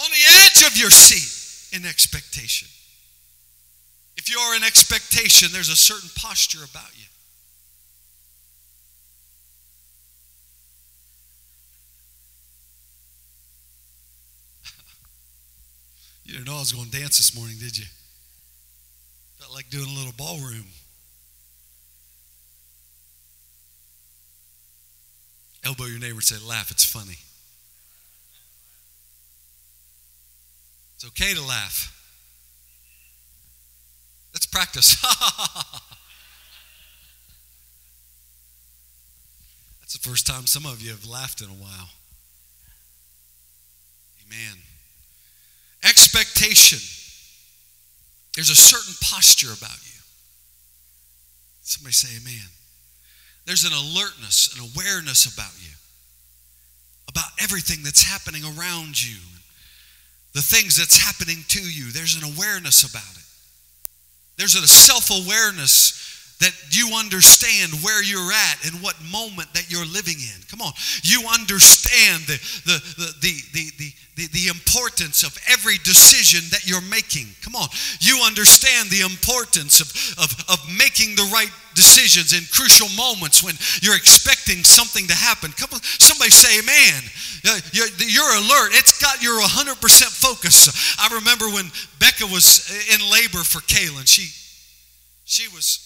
On 0.00 0.10
the 0.10 0.24
edge 0.48 0.66
of 0.66 0.76
your 0.76 0.90
seat 0.90 1.30
in 1.76 1.86
expectation. 1.86 2.68
If 4.16 4.30
you 4.30 4.38
are 4.38 4.56
in 4.56 4.64
expectation, 4.64 5.50
there's 5.52 5.68
a 5.68 5.76
certain 5.76 6.10
posture 6.16 6.64
about 6.64 6.90
you. 6.96 7.06
You 16.24 16.32
didn't 16.32 16.46
know 16.46 16.56
I 16.56 16.60
was 16.60 16.72
going 16.72 16.88
to 16.90 16.98
dance 16.98 17.18
this 17.18 17.36
morning, 17.36 17.56
did 17.60 17.76
you? 17.76 17.84
Felt 19.38 19.52
like 19.52 19.68
doing 19.68 19.88
a 19.88 19.94
little 19.94 20.14
ballroom. 20.16 20.64
Elbow 25.64 25.84
your 25.84 25.98
neighbor 25.98 26.14
and 26.14 26.22
say, 26.22 26.36
laugh, 26.46 26.70
it's 26.70 26.84
funny. 26.84 27.18
It's 30.94 31.06
okay 31.06 31.34
to 31.34 31.42
laugh. 31.42 31.90
Let's 34.32 34.46
practice. 34.46 35.00
That's 39.80 39.92
the 39.92 40.08
first 40.08 40.26
time 40.26 40.46
some 40.46 40.64
of 40.66 40.82
you 40.82 40.90
have 40.90 41.06
laughed 41.06 41.40
in 41.40 41.48
a 41.48 41.52
while. 41.52 41.90
Amen. 44.26 44.58
Expectation. 45.84 46.78
There's 48.34 48.50
a 48.50 48.56
certain 48.56 48.94
posture 49.02 49.52
about 49.52 49.78
you. 49.84 50.00
Somebody 51.62 51.92
say 51.92 52.16
amen. 52.20 52.48
There's 53.46 53.64
an 53.64 53.72
alertness, 53.72 54.56
an 54.56 54.70
awareness 54.74 55.26
about 55.32 55.52
you, 55.60 55.72
about 57.08 57.30
everything 57.40 57.82
that's 57.84 58.02
happening 58.02 58.42
around 58.42 59.00
you, 59.02 59.18
the 60.32 60.42
things 60.42 60.76
that's 60.76 60.96
happening 60.96 61.44
to 61.48 61.60
you. 61.60 61.92
There's 61.92 62.16
an 62.16 62.24
awareness 62.34 62.82
about 62.82 63.02
it. 63.02 63.24
There's 64.36 64.54
a 64.56 64.66
self 64.66 65.10
awareness 65.10 66.13
that 66.44 66.52
you 66.76 66.92
understand 66.92 67.72
where 67.80 68.04
you're 68.04 68.32
at 68.32 68.56
and 68.68 68.82
what 68.84 68.94
moment 69.10 69.48
that 69.54 69.72
you're 69.72 69.88
living 69.88 70.20
in. 70.20 70.38
Come 70.52 70.60
on. 70.60 70.72
You 71.00 71.24
understand 71.32 72.20
the, 72.28 72.36
the, 72.68 72.76
the, 73.00 73.32
the, 73.52 73.64
the, 73.80 73.88
the, 74.16 74.26
the, 74.28 74.46
importance 74.52 75.24
of 75.24 75.32
every 75.48 75.78
decision 75.78 76.44
that 76.52 76.68
you're 76.68 76.84
making. 76.92 77.32
Come 77.40 77.56
on. 77.56 77.68
You 78.00 78.20
understand 78.20 78.90
the 78.90 79.00
importance 79.00 79.80
of, 79.80 79.88
of, 80.20 80.28
of 80.52 80.60
making 80.68 81.16
the 81.16 81.24
right 81.32 81.48
decisions 81.72 82.36
in 82.36 82.44
crucial 82.52 82.92
moments 82.92 83.42
when 83.42 83.56
you're 83.80 83.96
expecting 83.96 84.62
something 84.62 85.08
to 85.08 85.16
happen. 85.16 85.50
Come 85.56 85.72
on. 85.72 85.80
Somebody 85.82 86.30
say, 86.30 86.60
man, 86.60 87.02
uh, 87.48 87.58
you're, 87.72 87.88
you're 88.04 88.36
alert. 88.36 88.76
It's 88.76 89.00
got 89.00 89.22
your 89.22 89.40
100% 89.40 89.80
focus. 90.12 90.68
I 91.00 91.08
remember 91.16 91.48
when 91.48 91.72
Becca 91.98 92.28
was 92.28 92.68
in 92.92 93.00
labor 93.08 93.40
for 93.40 93.64
Kaylin. 93.64 94.04
She, 94.04 94.28
she 95.24 95.48
was 95.48 95.83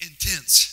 intense. 0.00 0.70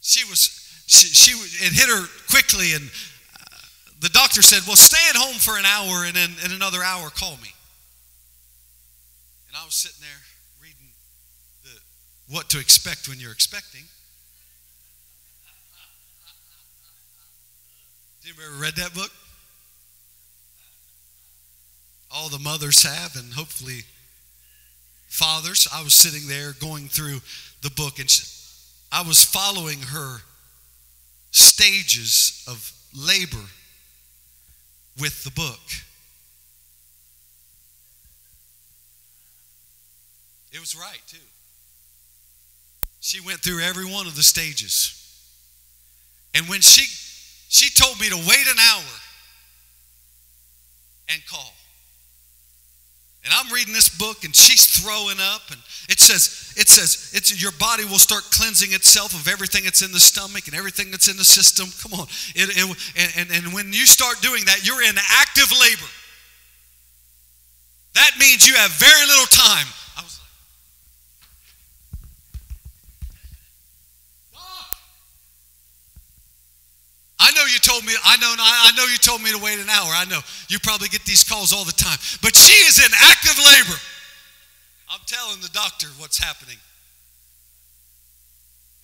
She 0.00 0.24
was, 0.28 0.84
she, 0.86 1.08
she 1.08 1.32
it 1.64 1.72
hit 1.72 1.88
her 1.88 2.06
quickly, 2.30 2.74
and 2.74 2.84
uh, 2.84 3.56
the 4.00 4.08
doctor 4.08 4.42
said, 4.42 4.62
Well, 4.66 4.76
stay 4.76 5.02
at 5.10 5.16
home 5.16 5.36
for 5.36 5.58
an 5.58 5.64
hour, 5.64 6.04
and 6.04 6.14
then 6.14 6.30
in 6.44 6.52
another 6.52 6.82
hour, 6.82 7.10
call 7.10 7.36
me. 7.42 7.52
And 9.48 9.56
I 9.56 9.64
was 9.64 9.74
sitting 9.74 9.98
there 10.00 10.22
reading 10.62 10.88
the, 11.64 11.70
what 12.32 12.48
to 12.50 12.60
expect 12.60 13.08
when 13.08 13.18
you're 13.18 13.32
expecting. 13.32 13.82
Did 18.22 18.36
you 18.36 18.42
ever 18.44 18.62
read 18.62 18.74
that 18.76 18.94
book? 18.94 19.10
All 22.12 22.28
the 22.28 22.38
mothers 22.38 22.82
have, 22.82 23.16
and 23.16 23.32
hopefully 23.34 23.82
fathers. 25.08 25.68
I 25.72 25.82
was 25.82 25.94
sitting 25.94 26.28
there 26.28 26.52
going 26.60 26.88
through 26.88 27.20
the 27.62 27.70
book, 27.70 27.98
and 27.98 28.10
I 28.92 29.02
was 29.02 29.24
following 29.24 29.80
her 29.80 30.18
stages 31.30 32.44
of 32.48 32.72
labor 32.94 33.44
with 34.98 35.24
the 35.24 35.30
book. 35.30 35.60
It 40.52 40.60
was 40.60 40.74
right, 40.74 41.02
too. 41.06 41.18
She 43.00 43.20
went 43.20 43.40
through 43.40 43.60
every 43.60 43.84
one 43.84 44.06
of 44.06 44.16
the 44.16 44.22
stages. 44.22 45.02
And 46.34 46.48
when 46.48 46.60
she 46.60 46.86
she 47.48 47.70
told 47.70 48.00
me 48.00 48.08
to 48.08 48.16
wait 48.16 48.46
an 48.50 48.58
hour 48.58 48.82
and 51.08 51.24
call. 51.26 51.52
And 53.26 53.34
I'm 53.34 53.52
reading 53.52 53.74
this 53.74 53.90
book 53.90 54.22
and 54.22 54.34
she's 54.34 54.64
throwing 54.78 55.18
up 55.18 55.42
and 55.50 55.58
it 55.90 55.98
says 55.98 56.54
it 56.56 56.68
says 56.68 57.10
it's 57.12 57.34
your 57.42 57.50
body 57.58 57.84
will 57.84 57.98
start 57.98 58.22
cleansing 58.30 58.72
itself 58.72 59.18
of 59.18 59.26
everything 59.26 59.64
that's 59.64 59.82
in 59.82 59.90
the 59.90 59.98
stomach 59.98 60.46
and 60.46 60.54
everything 60.54 60.92
that's 60.92 61.08
in 61.08 61.16
the 61.16 61.26
system. 61.26 61.66
Come 61.82 61.98
on. 61.98 62.06
It, 62.38 62.54
it, 62.54 63.18
and, 63.18 63.28
and 63.34 63.52
when 63.52 63.72
you 63.72 63.84
start 63.84 64.22
doing 64.22 64.46
that, 64.46 64.64
you're 64.64 64.80
in 64.80 64.94
active 65.18 65.50
labor. 65.58 65.90
That 67.98 68.14
means 68.20 68.46
you 68.46 68.54
have 68.54 68.70
very 68.78 69.04
little 69.10 69.26
time 69.26 69.66
I 77.26 77.32
know 77.32 77.42
you 77.50 77.58
told 77.58 77.84
me, 77.84 77.92
I 78.04 78.16
know, 78.18 78.32
I 78.38 78.70
know 78.76 78.84
you 78.84 78.98
told 78.98 79.20
me 79.20 79.32
to 79.32 79.38
wait 79.42 79.58
an 79.58 79.68
hour. 79.68 79.90
I 79.90 80.04
know 80.04 80.20
you 80.46 80.60
probably 80.60 80.86
get 80.86 81.04
these 81.04 81.24
calls 81.24 81.52
all 81.52 81.64
the 81.64 81.72
time. 81.72 81.98
But 82.22 82.36
she 82.36 82.54
is 82.68 82.78
in 82.78 82.92
active 82.94 83.36
labor. 83.36 83.80
I'm 84.88 85.00
telling 85.06 85.40
the 85.40 85.48
doctor 85.48 85.88
what's 85.98 86.22
happening. 86.22 86.56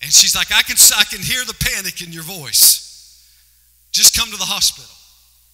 And 0.01 0.11
she's 0.11 0.35
like, 0.35 0.51
I 0.51 0.61
can, 0.63 0.75
I 0.75 1.05
can 1.05 1.21
hear 1.21 1.45
the 1.45 1.53
panic 1.53 2.01
in 2.01 2.11
your 2.11 2.23
voice. 2.23 3.31
Just 3.93 4.13
come 4.13 4.29
to 4.29 4.35
the 4.35 4.43
hospital. 4.43 4.91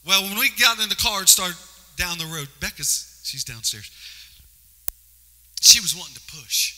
Well, 0.07 0.23
when 0.23 0.39
we 0.39 0.49
got 0.59 0.81
in 0.81 0.89
the 0.89 0.95
car 0.95 1.19
and 1.19 1.29
started 1.29 1.57
down 1.95 2.17
the 2.17 2.25
road, 2.25 2.47
Becca's, 2.59 3.21
she's 3.23 3.43
downstairs. 3.43 3.91
She 5.61 5.79
was 5.79 5.95
wanting 5.95 6.15
to 6.15 6.41
push 6.41 6.73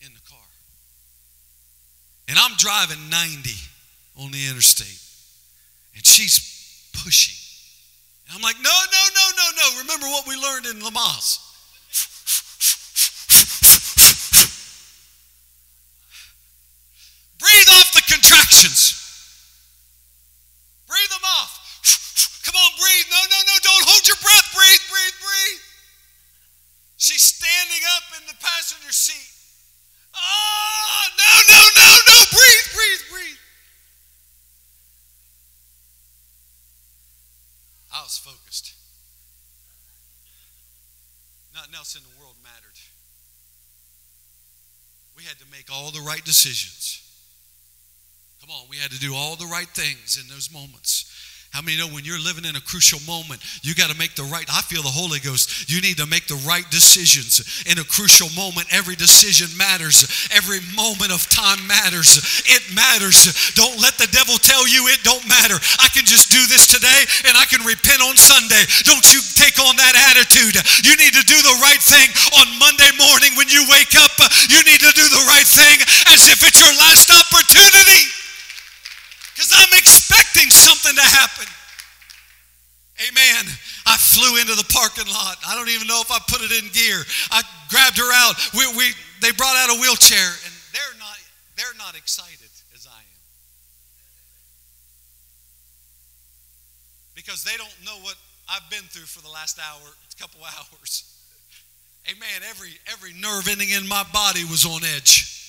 in 0.00 0.12
the 0.12 0.20
car. 0.28 0.48
And 2.26 2.36
I'm 2.40 2.56
driving 2.56 3.08
90 3.08 3.52
on 4.18 4.32
the 4.32 4.48
interstate. 4.48 5.00
And 5.94 6.04
she's 6.04 6.90
pushing. 6.92 7.36
And 8.28 8.36
I'm 8.36 8.42
like, 8.42 8.56
no, 8.60 8.70
no, 8.70 9.02
no, 9.14 9.26
no, 9.36 9.46
no. 9.56 9.78
Remember 9.80 10.06
what 10.06 10.26
we 10.26 10.36
learned 10.36 10.66
in 10.66 10.80
Lamaze. 10.80 11.38
Breathe 17.38 17.68
off 17.78 17.92
the 17.94 18.02
contractions. 18.10 18.98
Breathe 20.88 21.10
them 21.10 21.26
off. 21.38 22.42
Come 22.44 22.56
on, 22.56 22.72
breathe. 22.80 23.06
No, 23.10 23.20
no, 23.30 23.38
no. 23.46 23.54
Don't 23.62 23.84
hold 23.86 24.06
your 24.08 24.16
breath. 24.18 24.48
Breathe, 24.54 24.84
breathe, 24.90 25.18
breathe. 25.20 25.62
She's 26.96 27.22
standing 27.22 27.82
up 27.94 28.02
in 28.18 28.26
the 28.26 28.34
passenger 28.40 28.90
seat. 28.90 29.30
Oh, 30.16 31.02
no, 31.14 31.32
no, 31.52 31.60
no, 31.76 31.88
no. 32.08 32.18
Breathe, 32.32 32.68
breathe, 32.74 33.04
breathe. 33.12 33.40
I 37.96 38.02
was 38.02 38.18
focused. 38.18 38.74
Nothing 41.54 41.74
else 41.74 41.96
in 41.96 42.02
the 42.02 42.20
world 42.20 42.36
mattered. 42.42 42.78
We 45.16 45.24
had 45.24 45.38
to 45.38 45.46
make 45.50 45.72
all 45.72 45.90
the 45.90 46.04
right 46.06 46.22
decisions. 46.22 47.00
Come 48.42 48.50
on, 48.50 48.66
we 48.68 48.76
had 48.76 48.90
to 48.90 49.00
do 49.00 49.14
all 49.14 49.36
the 49.36 49.46
right 49.46 49.68
things 49.68 50.20
in 50.20 50.28
those 50.28 50.52
moments. 50.52 51.05
How 51.54 51.62
many 51.62 51.80
know 51.80 51.88
when 51.88 52.04
you're 52.04 52.20
living 52.20 52.44
in 52.44 52.52
a 52.56 52.60
crucial 52.60 53.00
moment, 53.08 53.40
you 53.64 53.72
got 53.72 53.88
to 53.88 53.96
make 53.96 54.12
the 54.12 54.28
right? 54.28 54.44
I 54.52 54.60
feel 54.66 54.84
the 54.84 54.92
Holy 54.92 55.20
Ghost. 55.20 55.72
You 55.72 55.80
need 55.80 55.96
to 55.96 56.06
make 56.06 56.28
the 56.28 56.36
right 56.44 56.68
decisions 56.68 57.40
in 57.64 57.80
a 57.80 57.86
crucial 57.86 58.28
moment. 58.36 58.68
Every 58.68 58.92
decision 58.92 59.48
matters. 59.56 60.28
Every 60.36 60.60
moment 60.76 61.16
of 61.16 61.24
time 61.32 61.64
matters. 61.64 62.20
It 62.44 62.60
matters. 62.76 63.52
Don't 63.56 63.80
let 63.80 63.96
the 63.96 64.10
devil 64.12 64.36
tell 64.36 64.68
you 64.68 64.92
it 64.92 65.00
don't 65.00 65.24
matter. 65.24 65.56
I 65.80 65.88
can 65.96 66.04
just 66.04 66.28
do 66.28 66.44
this 66.44 66.68
today 66.68 67.00
and 67.24 67.34
I 67.40 67.48
can 67.48 67.64
repent 67.64 68.04
on 68.04 68.20
Sunday. 68.20 68.60
Don't 68.84 69.06
you 69.16 69.24
take 69.32 69.56
on 69.56 69.80
that 69.80 69.96
attitude. 70.12 70.60
You 70.84 70.92
need 71.00 71.16
to 71.16 71.24
do 71.24 71.38
the 71.40 71.56
right 71.64 71.80
thing 71.80 72.12
on 72.36 72.46
Monday 72.60 72.92
morning 73.00 73.32
when 73.40 73.48
you 73.48 73.64
wake 73.72 73.96
up. 73.96 74.12
You 74.52 74.60
need 74.68 74.84
to 74.84 74.92
do 74.92 75.06
the 75.08 75.24
right 75.24 75.48
thing 75.48 75.80
as 76.12 76.28
if 76.28 76.44
it's 76.44 76.60
your 76.60 76.74
last 76.76 77.08
opportunity 77.08 78.25
because 79.36 79.52
I'm 79.52 79.76
expecting 79.76 80.48
something 80.48 80.96
to 80.96 81.08
happen. 81.12 81.44
Amen. 83.04 83.44
I 83.84 84.00
flew 84.00 84.40
into 84.40 84.56
the 84.56 84.64
parking 84.72 85.04
lot. 85.12 85.36
I 85.46 85.54
don't 85.54 85.68
even 85.68 85.86
know 85.86 86.00
if 86.00 86.10
I 86.10 86.16
put 86.24 86.40
it 86.40 86.48
in 86.56 86.72
gear. 86.72 87.04
I 87.30 87.44
grabbed 87.68 87.98
her 87.98 88.10
out. 88.16 88.32
We, 88.56 88.64
we, 88.72 88.96
they 89.20 89.36
brought 89.36 89.54
out 89.60 89.76
a 89.76 89.78
wheelchair, 89.78 90.32
and 90.40 90.52
they're 90.72 90.96
not, 90.98 91.20
they're 91.60 91.76
not 91.76 91.94
excited 91.94 92.48
as 92.74 92.88
I 92.88 92.96
am. 92.96 93.20
Because 97.14 97.44
they 97.44 97.58
don't 97.58 97.76
know 97.84 98.00
what 98.00 98.16
I've 98.48 98.64
been 98.70 98.88
through 98.88 99.04
for 99.04 99.20
the 99.20 99.28
last 99.28 99.60
hour, 99.60 99.92
couple 100.18 100.40
hours. 100.56 101.12
Amen. 102.08 102.40
Every, 102.48 102.70
every 102.90 103.12
nerve 103.12 103.48
ending 103.50 103.68
in 103.68 103.86
my 103.86 104.04
body 104.14 104.44
was 104.44 104.64
on 104.64 104.80
edge. 104.96 105.45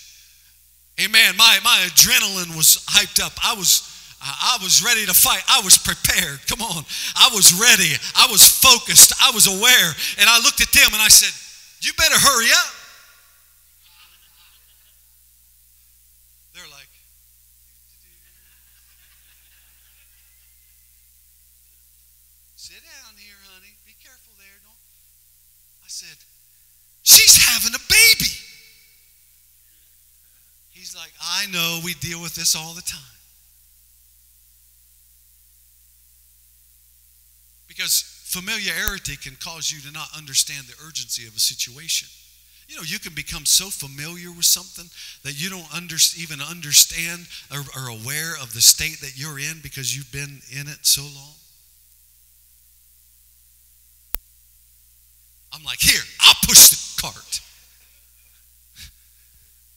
Amen. 0.99 1.37
My, 1.37 1.59
my 1.63 1.85
adrenaline 1.85 2.55
was 2.57 2.83
hyped 2.89 3.23
up. 3.23 3.33
I 3.43 3.53
was, 3.53 3.85
I 4.19 4.57
was 4.63 4.83
ready 4.83 5.05
to 5.05 5.13
fight. 5.13 5.43
I 5.47 5.61
was 5.61 5.77
prepared. 5.77 6.39
Come 6.47 6.61
on. 6.61 6.83
I 7.15 7.29
was 7.33 7.53
ready. 7.53 7.93
I 8.15 8.25
was 8.31 8.41
focused. 8.41 9.13
I 9.21 9.29
was 9.29 9.45
aware. 9.45 9.93
And 10.17 10.27
I 10.27 10.37
looked 10.41 10.59
at 10.61 10.71
them 10.73 10.89
and 10.91 11.01
I 11.01 11.07
said, 11.07 11.29
You 11.85 11.93
better 11.93 12.17
hurry 12.17 12.49
up. 12.49 12.73
They're 16.55 16.71
like, 16.73 16.89
Sit 22.55 22.81
down 22.81 23.13
here, 23.21 23.37
honey. 23.53 23.77
Be 23.85 23.93
careful 24.01 24.33
there. 24.41 24.57
Don't. 24.65 24.81
I 25.85 25.89
said, 25.93 26.17
She's 27.03 27.37
having 27.37 27.75
a 27.77 27.83
baby. 27.85 28.36
He's 30.87 30.95
like, 30.95 31.11
I 31.19 31.47
know 31.51 31.81
we 31.83 31.95
deal 31.95 32.21
with 32.21 32.33
this 32.33 32.55
all 32.55 32.73
the 32.73 32.81
time. 32.81 33.01
Because 37.67 38.05
familiarity 38.23 39.17
can 39.17 39.35
cause 39.35 39.69
you 39.69 39.81
to 39.81 39.91
not 39.91 40.07
understand 40.15 40.65
the 40.67 40.75
urgency 40.87 41.27
of 41.27 41.35
a 41.35 41.39
situation. 41.39 42.07
You 42.69 42.77
know, 42.77 42.83
you 42.83 42.99
can 42.99 43.13
become 43.13 43.45
so 43.45 43.65
familiar 43.69 44.31
with 44.31 44.45
something 44.45 44.85
that 45.23 45.33
you 45.35 45.49
don't 45.49 45.67
under, 45.75 45.97
even 46.17 46.39
understand 46.39 47.27
or 47.51 47.59
are 47.75 47.89
aware 47.89 48.35
of 48.41 48.53
the 48.53 48.61
state 48.61 49.01
that 49.01 49.19
you're 49.19 49.39
in 49.39 49.59
because 49.61 49.93
you've 49.93 50.13
been 50.13 50.39
in 50.57 50.69
it 50.69 50.85
so 50.85 51.01
long. 51.01 51.35
I'm 55.51 55.65
like, 55.65 55.81
here, 55.81 56.03
I'll 56.21 56.47
push 56.47 56.69
the 56.69 57.01
cart. 57.01 57.41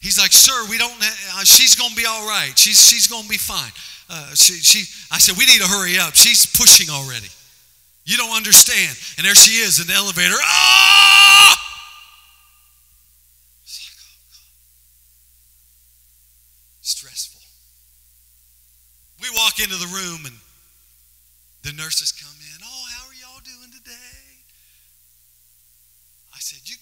He's 0.01 0.19
like, 0.19 0.33
sir, 0.33 0.67
we 0.71 0.79
don't. 0.79 0.93
Uh, 0.93 1.45
she's 1.45 1.75
gonna 1.75 1.95
be 1.95 2.07
all 2.07 2.27
right. 2.27 2.53
She's 2.57 2.89
she's 2.89 3.07
gonna 3.07 3.29
be 3.29 3.37
fine. 3.37 3.71
Uh, 4.09 4.35
she 4.35 4.55
she. 4.55 4.81
I 5.13 5.19
said, 5.19 5.37
we 5.37 5.45
need 5.45 5.61
to 5.61 5.69
hurry 5.69 5.99
up. 5.99 6.15
She's 6.15 6.47
pushing 6.47 6.89
already. 6.89 7.29
You 8.07 8.17
don't 8.17 8.35
understand. 8.35 8.97
And 9.19 9.27
there 9.27 9.35
she 9.35 9.61
is 9.61 9.79
in 9.79 9.87
the 9.87 9.93
elevator. 9.93 10.35
Ah! 10.43 11.57
Stressful. 16.81 17.43
We 19.21 19.29
walk 19.37 19.61
into 19.61 19.77
the 19.77 19.87
room 19.87 20.25
and 20.25 20.35
the 21.63 21.73
nurses 21.81 22.11
come 22.11 22.35
in. 22.41 22.65
Oh, 22.65 22.87
how 22.97 23.07
are 23.07 23.15
y'all 23.15 23.41
doing 23.45 23.71
today? 23.71 23.93
I 26.35 26.39
said, 26.41 26.61
you. 26.65 26.77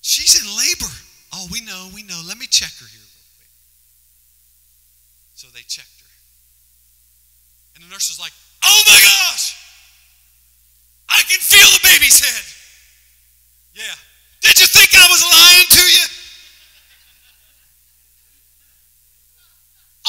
She's 0.00 0.40
in 0.40 0.48
labor. 0.56 0.92
Oh, 1.32 1.46
we 1.52 1.60
know, 1.60 1.90
we 1.94 2.02
know. 2.02 2.20
Let 2.26 2.38
me 2.38 2.46
check 2.46 2.72
her 2.80 2.86
here 2.86 3.00
real 3.00 3.24
quick. 3.36 3.52
So 5.34 5.48
they 5.52 5.60
checked 5.66 6.00
her. 6.00 6.12
And 7.76 7.84
the 7.84 7.90
nurse 7.90 8.08
was 8.08 8.18
like, 8.18 8.32
Oh 8.64 8.82
my 8.86 9.00
gosh! 9.00 9.54
I 11.08 11.22
can 11.22 11.38
feel 11.40 11.68
the 11.70 11.80
baby's 11.82 12.20
head. 12.20 12.44
Yeah. 13.74 13.94
Did 14.40 14.58
you 14.58 14.66
think 14.66 14.94
I 14.94 15.06
was 15.08 15.22
lying 15.22 15.68
to 15.70 15.84
you? 15.86 16.06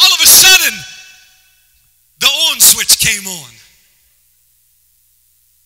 All 0.01 0.13
of 0.13 0.19
a 0.21 0.27
sudden, 0.27 0.79
the 2.19 2.27
on 2.27 2.59
switch 2.59 2.99
came 2.99 3.27
on. 3.27 3.58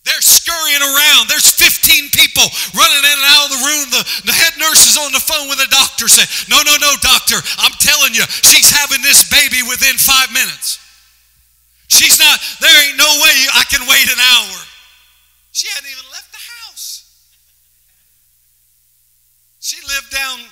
They're 0.04 0.20
scurrying 0.20 0.84
around. 0.84 1.32
There's 1.32 1.48
15 1.48 2.12
people 2.12 2.44
running 2.76 3.04
in 3.08 3.16
and 3.16 3.30
out 3.32 3.48
of 3.48 3.52
the 3.56 3.63
room. 3.63 3.86
The, 3.88 4.04
the 4.28 4.36
head 4.36 4.52
nurse 4.60 4.84
is 4.84 5.00
on 5.00 5.16
the 5.16 5.24
phone 5.24 5.48
with 5.48 5.63
the 5.63 5.72
doctor 5.72 6.12
saying, 6.12 6.28
No, 6.52 6.60
no, 6.60 6.76
no, 6.76 6.92
doctor. 7.00 7.39
I'm 7.63 7.72
telling 7.80 8.12
you, 8.12 8.28
she's 8.44 8.68
having 8.68 9.00
this 9.00 9.24
baby 9.32 9.63
within 9.63 9.96
five 9.96 10.28
minutes. 10.36 10.84
She's 11.88 12.20
not, 12.20 12.36
there 12.60 12.76
ain't 12.84 12.98
no 13.00 13.08
way 13.24 13.36
I 13.56 13.63
can 13.72 13.88
wait 13.88 14.12
an 14.12 14.20
hour. 14.20 14.56
She 15.56 15.72
hadn't 15.72 15.88
even 15.88 16.04
left 16.12 16.36
the 16.36 16.44
house. 16.68 17.08
She 19.62 19.80
lived 19.88 20.12
down, 20.12 20.44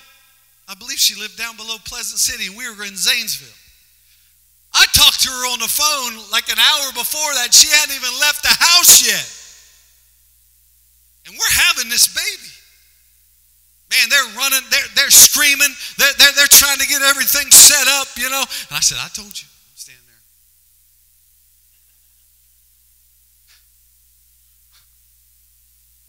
I 0.64 0.74
believe 0.80 0.96
she 0.96 1.20
lived 1.20 1.36
down 1.36 1.56
below 1.56 1.76
Pleasant 1.84 2.16
City, 2.16 2.48
we 2.48 2.64
were 2.72 2.84
in 2.84 2.96
Zanesville. 2.96 3.52
I 4.72 4.86
talked 4.94 5.20
to 5.24 5.28
her 5.28 5.52
on 5.52 5.58
the 5.58 5.68
phone 5.68 6.16
like 6.32 6.48
an 6.48 6.56
hour 6.56 6.92
before 6.96 7.34
that. 7.36 7.52
She 7.52 7.68
hadn't 7.68 7.92
even 7.92 8.16
left 8.20 8.42
the 8.42 8.56
house 8.56 9.04
yet. 9.04 9.41
And 11.26 11.34
we're 11.34 11.56
having 11.70 11.88
this 11.88 12.08
baby. 12.08 12.50
Man, 13.90 14.08
they're 14.08 14.36
running, 14.36 14.64
they're, 14.70 14.88
they're 14.96 15.10
screaming, 15.10 15.68
they're, 15.98 16.12
they're, 16.18 16.32
they're 16.34 16.46
trying 16.46 16.78
to 16.78 16.86
get 16.86 17.02
everything 17.02 17.50
set 17.50 17.86
up, 17.88 18.08
you 18.16 18.30
know. 18.30 18.42
And 18.70 18.76
I 18.76 18.80
said, 18.80 18.98
I 18.98 19.08
told 19.08 19.38
you. 19.38 19.46
I'm 19.46 19.76
standing 19.76 20.06
there. 20.06 20.22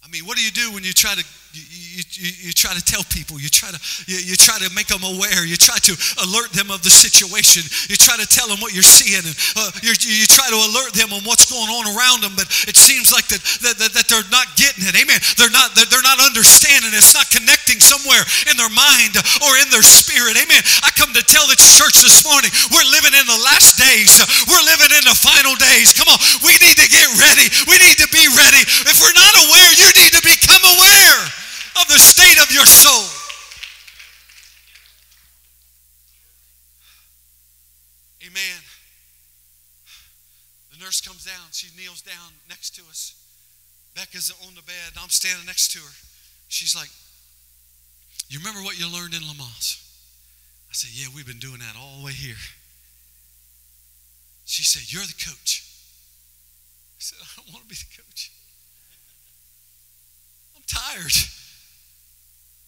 I 0.03 0.07
mean, 0.09 0.25
what 0.25 0.37
do 0.37 0.43
you 0.43 0.51
do 0.51 0.71
when 0.73 0.83
you 0.83 0.93
try 0.93 1.13
to 1.13 1.25
you, 1.53 2.01
you, 2.17 2.49
you, 2.49 2.53
try 2.53 2.73
to 2.73 2.81
tell 2.81 3.05
people, 3.13 3.37
you 3.37 3.45
try 3.45 3.69
to, 3.69 3.77
you, 4.09 4.17
you 4.17 4.33
try 4.33 4.57
to 4.57 4.65
make 4.73 4.89
them 4.89 5.05
aware, 5.05 5.45
you 5.45 5.53
try 5.53 5.77
to 5.77 5.93
alert 6.25 6.49
them 6.57 6.73
of 6.73 6.81
the 6.81 6.89
situation, 6.89 7.61
you 7.85 7.93
try 7.93 8.17
to 8.17 8.25
tell 8.25 8.49
them 8.49 8.57
what 8.57 8.73
you're 8.73 8.81
seeing, 8.81 9.21
and 9.21 9.37
uh, 9.53 9.69
you, 9.85 9.93
you 9.93 10.25
try 10.25 10.49
to 10.49 10.57
alert 10.57 10.97
them 10.97 11.13
on 11.13 11.21
what's 11.29 11.45
going 11.45 11.69
on 11.69 11.85
around 11.93 12.25
them, 12.25 12.33
but 12.33 12.49
it 12.65 12.73
seems 12.73 13.13
like 13.13 13.29
that, 13.29 13.37
that, 13.61 13.77
that, 13.77 13.93
that 13.93 14.05
they're 14.09 14.25
not 14.33 14.49
getting 14.57 14.81
it. 14.89 14.97
Amen. 14.97 15.21
They're 15.37 15.53
not, 15.53 15.77
they're, 15.77 15.85
they're 15.85 16.01
not 16.01 16.17
understanding. 16.17 16.89
It's 16.97 17.13
not 17.13 17.29
connecting 17.29 17.77
somewhere 17.77 18.25
in 18.49 18.57
their 18.57 18.73
mind 18.73 19.13
or 19.45 19.53
in 19.61 19.69
their 19.69 19.85
spirit. 19.85 20.33
Amen. 20.33 20.61
I 20.81 20.89
come 20.97 21.13
to 21.13 21.21
tell 21.21 21.45
the 21.45 21.57
church 21.57 22.01
this 22.01 22.25
morning, 22.25 22.49
we're 22.73 22.89
living 22.89 23.13
in 23.13 23.29
the 23.29 23.41
last 23.45 23.77
days. 23.77 24.17
We're 24.49 24.65
living 24.65 24.89
in 24.89 25.05
the 25.05 25.13
final 25.13 25.53
days. 25.61 25.93
Come 25.93 26.09
on. 26.09 26.17
We 26.41 26.57
need 26.57 26.81
to 26.81 26.89
get 26.89 27.05
ready. 27.21 27.45
We 27.69 27.77
need 27.77 28.01
to 28.01 28.09
be 28.09 28.25
ready. 28.33 28.65
If 28.89 28.97
we're 28.97 29.13
not 29.13 29.33
aware, 29.45 29.69
you 29.77 29.89
need 29.93 30.13
to 30.17 30.23
become 30.25 30.65
aware 30.65 31.43
of 31.81 31.85
the 31.89 31.97
state 31.97 32.37
of 32.37 32.42
your 32.53 32.65
soul. 32.65 33.09
Amen. 38.21 38.61
The 40.71 40.83
nurse 40.83 41.01
comes 41.01 41.25
down. 41.25 41.49
She 41.51 41.69
kneels 41.75 42.01
down 42.01 42.33
next 42.47 42.75
to 42.75 42.83
us. 42.83 43.15
Becca's 43.95 44.31
on 44.47 44.55
the 44.55 44.61
bed. 44.61 44.93
I'm 45.01 45.09
standing 45.09 45.45
next 45.45 45.71
to 45.73 45.79
her. 45.79 45.93
She's 46.47 46.75
like, 46.75 46.89
You 48.29 48.39
remember 48.39 48.61
what 48.61 48.79
you 48.79 48.85
learned 48.85 49.13
in 49.13 49.21
Lamaze? 49.21 49.81
I 50.69 50.73
said, 50.73 50.91
Yeah, 50.93 51.07
we've 51.15 51.27
been 51.27 51.39
doing 51.39 51.59
that 51.59 51.75
all 51.77 51.99
the 51.99 52.05
way 52.05 52.11
here. 52.11 52.41
She 54.45 54.63
said, 54.63 54.93
You're 54.93 55.05
the 55.05 55.13
coach. 55.13 55.65
I 56.97 57.01
said, 57.01 57.19
I 57.21 57.41
don't 57.41 57.51
want 57.53 57.63
to 57.63 57.69
be 57.69 57.75
the 57.75 58.01
coach. 58.01 58.31
I'm 60.55 60.63
tired. 60.67 61.42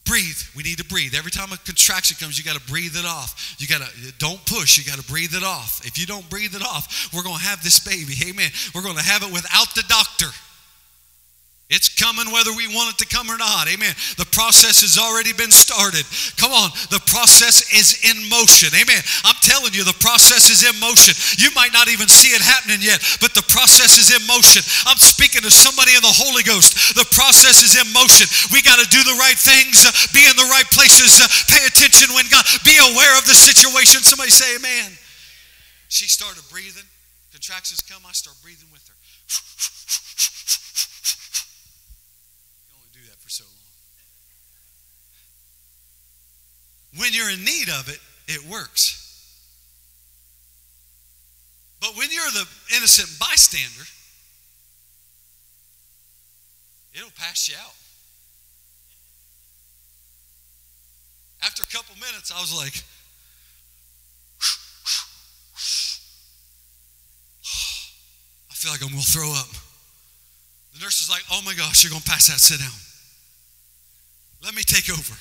Breathe. 0.05 0.37
We 0.55 0.63
need 0.63 0.77
to 0.77 0.85
breathe. 0.85 1.15
Every 1.15 1.31
time 1.31 1.51
a 1.51 1.57
contraction 1.57 2.15
comes, 2.19 2.37
you 2.37 2.43
got 2.43 2.55
to 2.55 2.67
breathe 2.67 2.95
it 2.95 3.05
off. 3.05 3.55
You 3.59 3.67
got 3.67 3.81
to, 3.81 4.13
don't 4.19 4.43
push. 4.45 4.77
You 4.77 4.83
got 4.83 4.99
to 4.99 5.11
breathe 5.11 5.33
it 5.33 5.43
off. 5.43 5.85
If 5.85 5.97
you 5.97 6.05
don't 6.05 6.29
breathe 6.29 6.55
it 6.55 6.61
off, 6.61 7.09
we're 7.13 7.23
going 7.23 7.39
to 7.39 7.43
have 7.43 7.63
this 7.63 7.79
baby. 7.79 8.13
Amen. 8.29 8.51
We're 8.73 8.83
going 8.83 8.97
to 8.97 9.03
have 9.03 9.23
it 9.23 9.33
without 9.33 9.73
the 9.73 9.83
doctor. 9.87 10.27
It's 11.65 11.89
coming 11.89 12.29
whether 12.29 12.53
we 12.53 12.69
want 12.69 12.93
it 12.93 13.01
to 13.01 13.09
come 13.09 13.25
or 13.25 13.41
not. 13.41 13.65
Amen. 13.65 13.89
The 14.21 14.29
process 14.29 14.85
has 14.85 15.01
already 15.01 15.33
been 15.33 15.49
started. 15.49 16.05
Come 16.37 16.53
on. 16.53 16.69
The 16.93 17.01
process 17.09 17.73
is 17.73 18.05
in 18.05 18.21
motion. 18.29 18.69
Amen. 18.69 19.01
I'm 19.25 19.39
telling 19.41 19.73
you, 19.73 19.81
the 19.81 19.97
process 19.97 20.53
is 20.53 20.61
in 20.61 20.77
motion. 20.77 21.17
You 21.41 21.49
might 21.57 21.73
not 21.73 21.89
even 21.89 22.05
see 22.05 22.37
it 22.37 22.45
happening 22.45 22.85
yet, 22.85 23.01
but 23.17 23.33
the 23.33 23.41
process 23.49 23.97
is 23.97 24.13
in 24.13 24.21
motion. 24.29 24.61
I'm 24.85 25.01
speaking 25.01 25.41
to 25.41 25.49
somebody 25.49 25.97
in 25.97 26.05
the 26.05 26.13
Holy 26.13 26.45
Ghost. 26.45 26.93
The 26.93 27.09
process 27.09 27.65
is 27.65 27.73
in 27.73 27.89
motion. 27.97 28.29
We 28.53 28.61
got 28.61 28.77
to 28.77 28.85
do 28.93 29.01
the 29.01 29.17
right 29.17 29.37
things, 29.37 29.89
uh, 29.89 29.91
be 30.13 30.21
in 30.21 30.37
the 30.37 30.45
right 30.53 30.69
places, 30.69 31.17
uh, 31.17 31.25
pay 31.49 31.65
attention 31.65 32.13
when 32.13 32.29
God, 32.29 32.45
be 32.61 32.77
aware 32.77 33.17
of 33.17 33.25
the 33.25 33.33
situation. 33.33 34.05
Somebody 34.05 34.29
say, 34.29 34.53
Amen. 34.61 34.93
She 35.89 36.05
started 36.05 36.45
breathing. 36.53 36.85
Contractions 37.33 37.81
come, 37.81 38.05
I 38.05 38.13
start 38.13 38.37
breathing 38.45 38.69
with 38.69 38.85
her. 38.85 38.95
When 46.97 47.13
you're 47.13 47.29
in 47.29 47.43
need 47.43 47.67
of 47.69 47.89
it, 47.89 47.99
it 48.27 48.43
works. 48.49 49.01
But 51.81 51.97
when 51.97 52.09
you're 52.09 52.31
the 52.31 52.47
innocent 52.75 53.19
bystander, 53.19 53.85
it'll 56.93 57.11
pass 57.11 57.49
you 57.49 57.55
out. 57.61 57.73
After 61.43 61.63
a 61.63 61.67
couple 61.67 61.95
minutes, 61.95 62.31
I 62.35 62.39
was 62.39 62.55
like, 62.55 62.73
I 68.49 68.53
feel 68.55 68.71
like 68.71 68.81
I'm 68.81 68.89
going 68.89 69.01
to 69.01 69.11
throw 69.11 69.31
up. 69.31 69.49
The 70.73 70.79
nurse 70.83 71.01
is 71.01 71.09
like, 71.09 71.23
oh 71.31 71.41
my 71.45 71.53
gosh, 71.53 71.83
you're 71.83 71.91
going 71.91 72.01
to 72.01 72.09
pass 72.09 72.31
out. 72.31 72.39
Sit 72.39 72.59
down. 72.59 72.71
Let 74.43 74.55
me 74.55 74.63
take 74.63 74.89
over. 74.89 75.15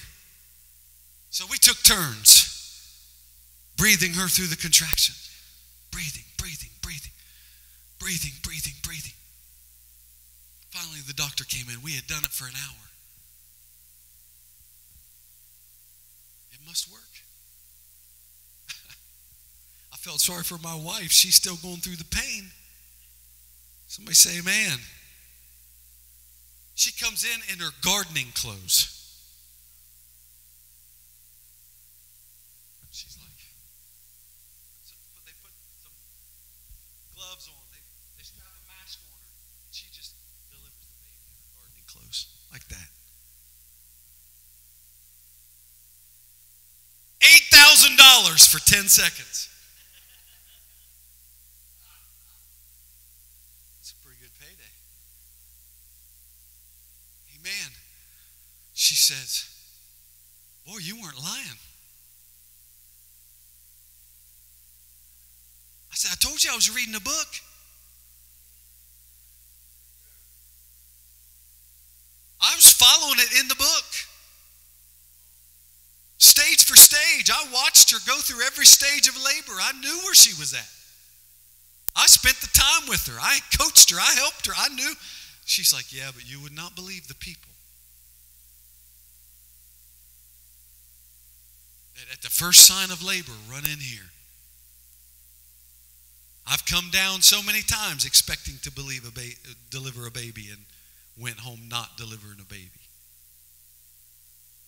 So 1.34 1.46
we 1.50 1.58
took 1.58 1.82
turns 1.82 2.46
breathing 3.76 4.12
her 4.12 4.28
through 4.28 4.46
the 4.46 4.56
contraction. 4.56 5.16
Breathing, 5.90 6.22
breathing, 6.38 6.70
breathing, 6.80 7.10
breathing, 7.98 8.30
breathing, 8.44 8.74
breathing. 8.84 9.18
Finally, 10.70 11.00
the 11.08 11.12
doctor 11.12 11.42
came 11.42 11.66
in. 11.74 11.82
We 11.82 11.96
had 11.96 12.06
done 12.06 12.22
it 12.22 12.30
for 12.30 12.44
an 12.44 12.54
hour. 12.54 12.86
It 16.52 16.60
must 16.64 16.88
work. 16.92 17.00
I 19.92 19.96
felt 19.96 20.20
sorry 20.20 20.44
for 20.44 20.58
my 20.58 20.76
wife. 20.76 21.10
She's 21.10 21.34
still 21.34 21.56
going 21.56 21.78
through 21.78 21.96
the 21.96 22.04
pain. 22.04 22.52
Somebody 23.88 24.14
say, 24.14 24.38
Amen. 24.38 24.78
She 26.76 26.92
comes 26.92 27.24
in 27.24 27.40
in 27.52 27.58
her 27.58 27.72
gardening 27.82 28.28
clothes. 28.36 28.93
$1,000 48.24 48.48
for 48.48 48.58
10 48.58 48.88
seconds. 48.88 49.48
That's 53.78 53.92
a 53.92 53.96
pretty 54.04 54.18
good 54.20 54.30
payday. 54.40 54.74
Amen. 57.38 57.70
She 58.72 58.94
says, 58.94 59.50
Boy, 60.66 60.78
you 60.80 60.96
weren't 60.96 61.22
lying. 61.22 61.58
I 65.92 65.94
said, 65.94 66.10
I 66.12 66.16
told 66.16 66.42
you 66.42 66.50
I 66.50 66.54
was 66.54 66.74
reading 66.74 66.94
a 66.94 67.00
book. 67.00 67.28
I 72.40 72.54
was 72.56 72.72
following 72.72 73.18
it 73.18 73.40
in 73.40 73.48
the 73.48 73.54
book 73.54 73.84
stage 76.18 76.66
I 77.30 77.46
watched 77.52 77.90
her 77.92 77.98
go 78.06 78.18
through 78.18 78.44
every 78.44 78.66
stage 78.66 79.08
of 79.08 79.16
labor. 79.16 79.58
I 79.60 79.72
knew 79.80 80.00
where 80.04 80.14
she 80.14 80.38
was 80.38 80.52
at. 80.54 80.68
I 81.96 82.06
spent 82.06 82.36
the 82.36 82.48
time 82.52 82.88
with 82.88 83.06
her. 83.06 83.18
I 83.20 83.38
coached 83.56 83.90
her. 83.90 83.98
I 83.98 84.14
helped 84.14 84.46
her. 84.46 84.52
I 84.56 84.68
knew. 84.70 84.92
She's 85.44 85.72
like, 85.72 85.92
Yeah, 85.92 86.10
but 86.14 86.28
you 86.28 86.40
would 86.40 86.54
not 86.54 86.74
believe 86.74 87.06
the 87.06 87.14
people. 87.14 87.50
That 91.94 92.12
at 92.12 92.22
the 92.22 92.30
first 92.30 92.66
sign 92.66 92.90
of 92.90 93.04
labor, 93.04 93.32
run 93.50 93.64
in 93.64 93.78
here. 93.78 94.10
I've 96.46 96.66
come 96.66 96.90
down 96.90 97.22
so 97.22 97.42
many 97.42 97.62
times 97.62 98.04
expecting 98.04 98.56
to 98.62 98.70
believe 98.70 99.06
a 99.06 99.10
ba- 99.10 99.38
deliver 99.70 100.06
a 100.06 100.10
baby 100.10 100.48
and 100.50 100.60
went 101.18 101.38
home 101.38 101.60
not 101.68 101.96
delivering 101.96 102.38
a 102.40 102.44
baby. 102.44 102.70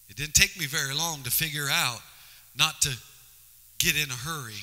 It 0.09 0.16
didn't 0.16 0.35
take 0.35 0.59
me 0.59 0.66
very 0.66 0.95
long 0.95 1.23
to 1.25 1.31
figure 1.31 1.66
out 1.71 2.01
not 2.59 2.81
to 2.83 2.90
get 3.79 3.97
in 3.97 4.11
a 4.11 4.14
hurry, 4.14 4.62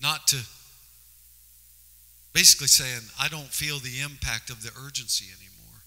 not 0.00 0.26
to 0.28 0.36
basically 2.32 2.66
saying, 2.66 3.00
I 3.20 3.28
don't 3.28 3.48
feel 3.48 3.78
the 3.78 4.00
impact 4.00 4.50
of 4.50 4.62
the 4.62 4.70
urgency 4.84 5.26
anymore. 5.26 5.80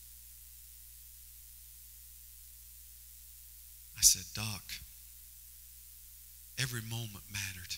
I 3.97 4.01
said, 4.01 4.23
Doc, 4.33 4.63
every 6.59 6.81
moment 6.81 7.23
mattered. 7.31 7.75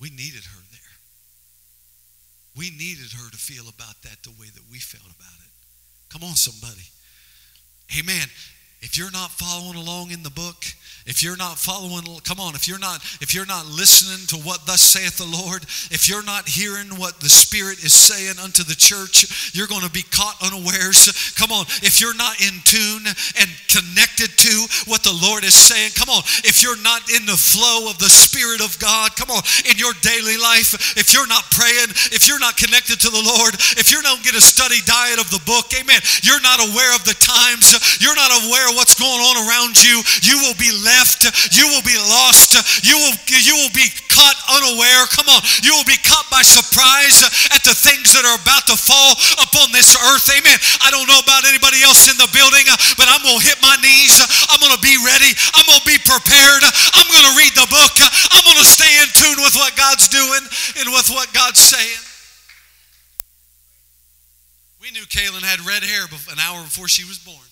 We 0.00 0.10
needed 0.10 0.44
her 0.44 0.62
there. 0.70 0.80
We 2.56 2.70
needed 2.70 3.12
her 3.12 3.30
to 3.30 3.36
feel 3.36 3.68
about 3.68 4.02
that 4.02 4.22
the 4.22 4.30
way 4.30 4.46
that 4.54 4.62
we 4.70 4.78
felt 4.78 5.04
about 5.04 5.38
it. 5.44 5.59
Come 6.10 6.24
on, 6.24 6.34
somebody. 6.34 6.82
Amen. 7.98 8.26
If 8.80 8.98
you're 8.98 9.10
not 9.10 9.30
following 9.30 9.76
along 9.76 10.10
in 10.10 10.22
the 10.22 10.30
book, 10.30 10.64
if 11.06 11.22
you're 11.22 11.36
not 11.36 11.56
following, 11.56 12.04
come 12.24 12.40
on, 12.40 12.54
if 12.54 12.68
you're 12.68 12.78
not, 12.78 13.00
if 13.24 13.32
you're 13.34 13.48
not 13.48 13.64
listening 13.64 14.20
to 14.28 14.36
what 14.44 14.66
thus 14.66 14.84
saith 14.84 15.16
the 15.16 15.24
Lord, 15.24 15.64
if 15.88 16.08
you're 16.08 16.24
not 16.24 16.44
hearing 16.44 16.92
what 17.00 17.20
the 17.20 17.32
Spirit 17.32 17.80
is 17.80 17.96
saying 17.96 18.36
unto 18.36 18.60
the 18.62 18.76
church, 18.76 19.24
you're 19.56 19.66
going 19.66 19.86
to 19.86 19.90
be 19.90 20.04
caught 20.12 20.36
unawares. 20.44 21.08
Come 21.40 21.52
on, 21.52 21.64
if 21.80 22.04
you're 22.04 22.16
not 22.16 22.36
in 22.44 22.52
tune 22.68 23.08
and 23.40 23.48
connected 23.72 24.28
to 24.44 24.54
what 24.84 25.00
the 25.00 25.16
Lord 25.16 25.44
is 25.44 25.56
saying, 25.56 25.96
come 25.96 26.12
on, 26.12 26.20
if 26.44 26.60
you're 26.60 26.80
not 26.84 27.08
in 27.08 27.24
the 27.24 27.38
flow 27.38 27.88
of 27.88 27.96
the 27.96 28.12
Spirit 28.12 28.60
of 28.60 28.76
God, 28.76 29.16
come 29.16 29.32
on, 29.32 29.40
in 29.64 29.80
your 29.80 29.96
daily 30.04 30.36
life, 30.36 30.76
if 31.00 31.16
you're 31.16 31.28
not 31.28 31.48
praying, 31.48 31.88
if 32.12 32.28
you're 32.28 32.42
not 32.42 32.60
connected 32.60 33.00
to 33.00 33.10
the 33.10 33.24
Lord, 33.24 33.56
if 33.80 33.88
you 33.88 34.04
don't 34.04 34.20
get 34.20 34.36
a 34.36 34.44
study 34.44 34.84
diet 34.84 35.16
of 35.16 35.32
the 35.32 35.40
book, 35.48 35.72
amen, 35.72 36.04
you're 36.20 36.44
not 36.44 36.60
aware 36.60 36.92
of 36.92 37.08
the 37.08 37.16
times, 37.16 37.72
you're 38.04 38.16
not 38.16 38.30
aware 38.44 38.68
of 38.68 38.76
what's 38.76 38.94
going 39.00 39.20
on 39.24 39.48
around 39.48 39.80
you, 39.80 40.04
you 40.28 40.36
will 40.44 40.58
be 40.60 40.68
led 40.84 40.89
left. 40.90 41.30
You 41.54 41.70
will 41.70 41.84
be 41.86 41.96
lost. 41.96 42.58
You 42.82 42.98
will, 42.98 43.16
you 43.30 43.54
will 43.54 43.74
be 43.74 43.86
caught 44.10 44.38
unaware. 44.50 45.06
Come 45.14 45.30
on. 45.30 45.40
You 45.62 45.72
will 45.78 45.86
be 45.86 45.98
caught 46.02 46.26
by 46.28 46.42
surprise 46.42 47.22
at 47.54 47.62
the 47.62 47.74
things 47.74 48.10
that 48.12 48.26
are 48.26 48.38
about 48.38 48.66
to 48.66 48.76
fall 48.76 49.14
upon 49.38 49.70
this 49.70 49.94
earth. 49.94 50.26
Amen. 50.34 50.58
I 50.82 50.90
don't 50.90 51.06
know 51.06 51.22
about 51.22 51.46
anybody 51.46 51.80
else 51.86 52.10
in 52.10 52.18
the 52.18 52.28
building, 52.34 52.66
but 52.98 53.06
I'm 53.06 53.22
going 53.22 53.38
to 53.38 53.46
hit 53.46 53.62
my 53.62 53.78
knees. 53.78 54.18
I'm 54.50 54.58
going 54.58 54.74
to 54.74 54.82
be 54.82 54.98
ready. 55.00 55.30
I'm 55.54 55.66
going 55.70 55.80
to 55.80 55.88
be 55.88 56.00
prepared. 56.02 56.62
I'm 56.66 57.08
going 57.08 57.26
to 57.30 57.34
read 57.38 57.54
the 57.54 57.68
book. 57.70 57.94
I'm 58.34 58.44
going 58.44 58.60
to 58.60 58.68
stay 58.68 58.90
in 59.00 59.08
tune 59.14 59.38
with 59.40 59.54
what 59.54 59.72
God's 59.78 60.10
doing 60.10 60.42
and 60.82 60.86
with 60.90 61.08
what 61.14 61.30
God's 61.30 61.62
saying. 61.62 62.02
We 64.82 64.90
knew 64.90 65.04
Kaylin 65.06 65.44
had 65.44 65.60
red 65.66 65.84
hair 65.84 66.08
an 66.08 66.38
hour 66.40 66.64
before 66.64 66.88
she 66.88 67.04
was 67.04 67.18
born. 67.18 67.49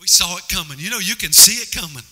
We 0.00 0.06
saw 0.06 0.36
it 0.38 0.48
coming. 0.48 0.78
You 0.78 0.90
know, 0.90 0.98
you 1.02 1.16
can 1.16 1.32
see 1.32 1.58
it 1.58 1.72
coming. 1.72 2.04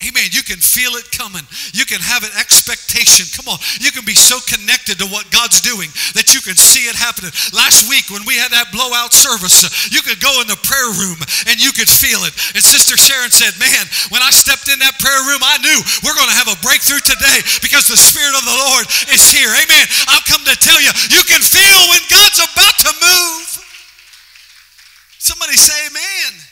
Amen. 0.00 0.32
You 0.32 0.40
can 0.40 0.56
feel 0.56 0.96
it 0.96 1.04
coming. 1.12 1.44
You 1.76 1.84
can 1.84 2.00
have 2.00 2.24
an 2.24 2.32
expectation. 2.40 3.28
Come 3.36 3.52
on. 3.52 3.60
You 3.84 3.92
can 3.92 4.08
be 4.08 4.16
so 4.16 4.40
connected 4.48 4.96
to 4.96 5.04
what 5.12 5.28
God's 5.28 5.60
doing 5.60 5.92
that 6.16 6.32
you 6.32 6.40
can 6.40 6.56
see 6.56 6.88
it 6.88 6.96
happening. 6.96 7.28
Last 7.52 7.84
week 7.84 8.08
when 8.08 8.24
we 8.24 8.40
had 8.40 8.48
that 8.48 8.72
blowout 8.72 9.12
service, 9.12 9.60
you 9.92 10.00
could 10.00 10.16
go 10.16 10.40
in 10.40 10.48
the 10.48 10.56
prayer 10.64 10.88
room 10.96 11.20
and 11.44 11.60
you 11.60 11.68
could 11.76 11.92
feel 11.92 12.24
it. 12.24 12.32
And 12.56 12.64
Sister 12.64 12.96
Sharon 12.96 13.28
said, 13.28 13.52
Man, 13.60 13.84
when 14.08 14.24
I 14.24 14.32
stepped 14.32 14.72
in 14.72 14.80
that 14.80 14.96
prayer 14.96 15.20
room, 15.28 15.44
I 15.44 15.60
knew 15.60 15.78
we're 16.00 16.16
going 16.16 16.32
to 16.32 16.40
have 16.40 16.48
a 16.48 16.56
breakthrough 16.64 17.04
today 17.04 17.44
because 17.60 17.84
the 17.84 18.00
Spirit 18.00 18.32
of 18.40 18.48
the 18.48 18.56
Lord 18.56 18.88
is 19.12 19.28
here. 19.28 19.52
Amen. 19.52 19.84
I've 20.08 20.24
come 20.24 20.40
to 20.48 20.56
tell 20.56 20.80
you, 20.80 20.88
you 21.12 21.28
can 21.28 21.44
feel 21.44 21.80
when 21.92 22.00
God's 22.08 22.40
about 22.40 22.76
to 22.88 22.92
move. 23.04 23.48
Somebody 25.20 25.60
say, 25.60 25.76
Amen. 25.92 26.49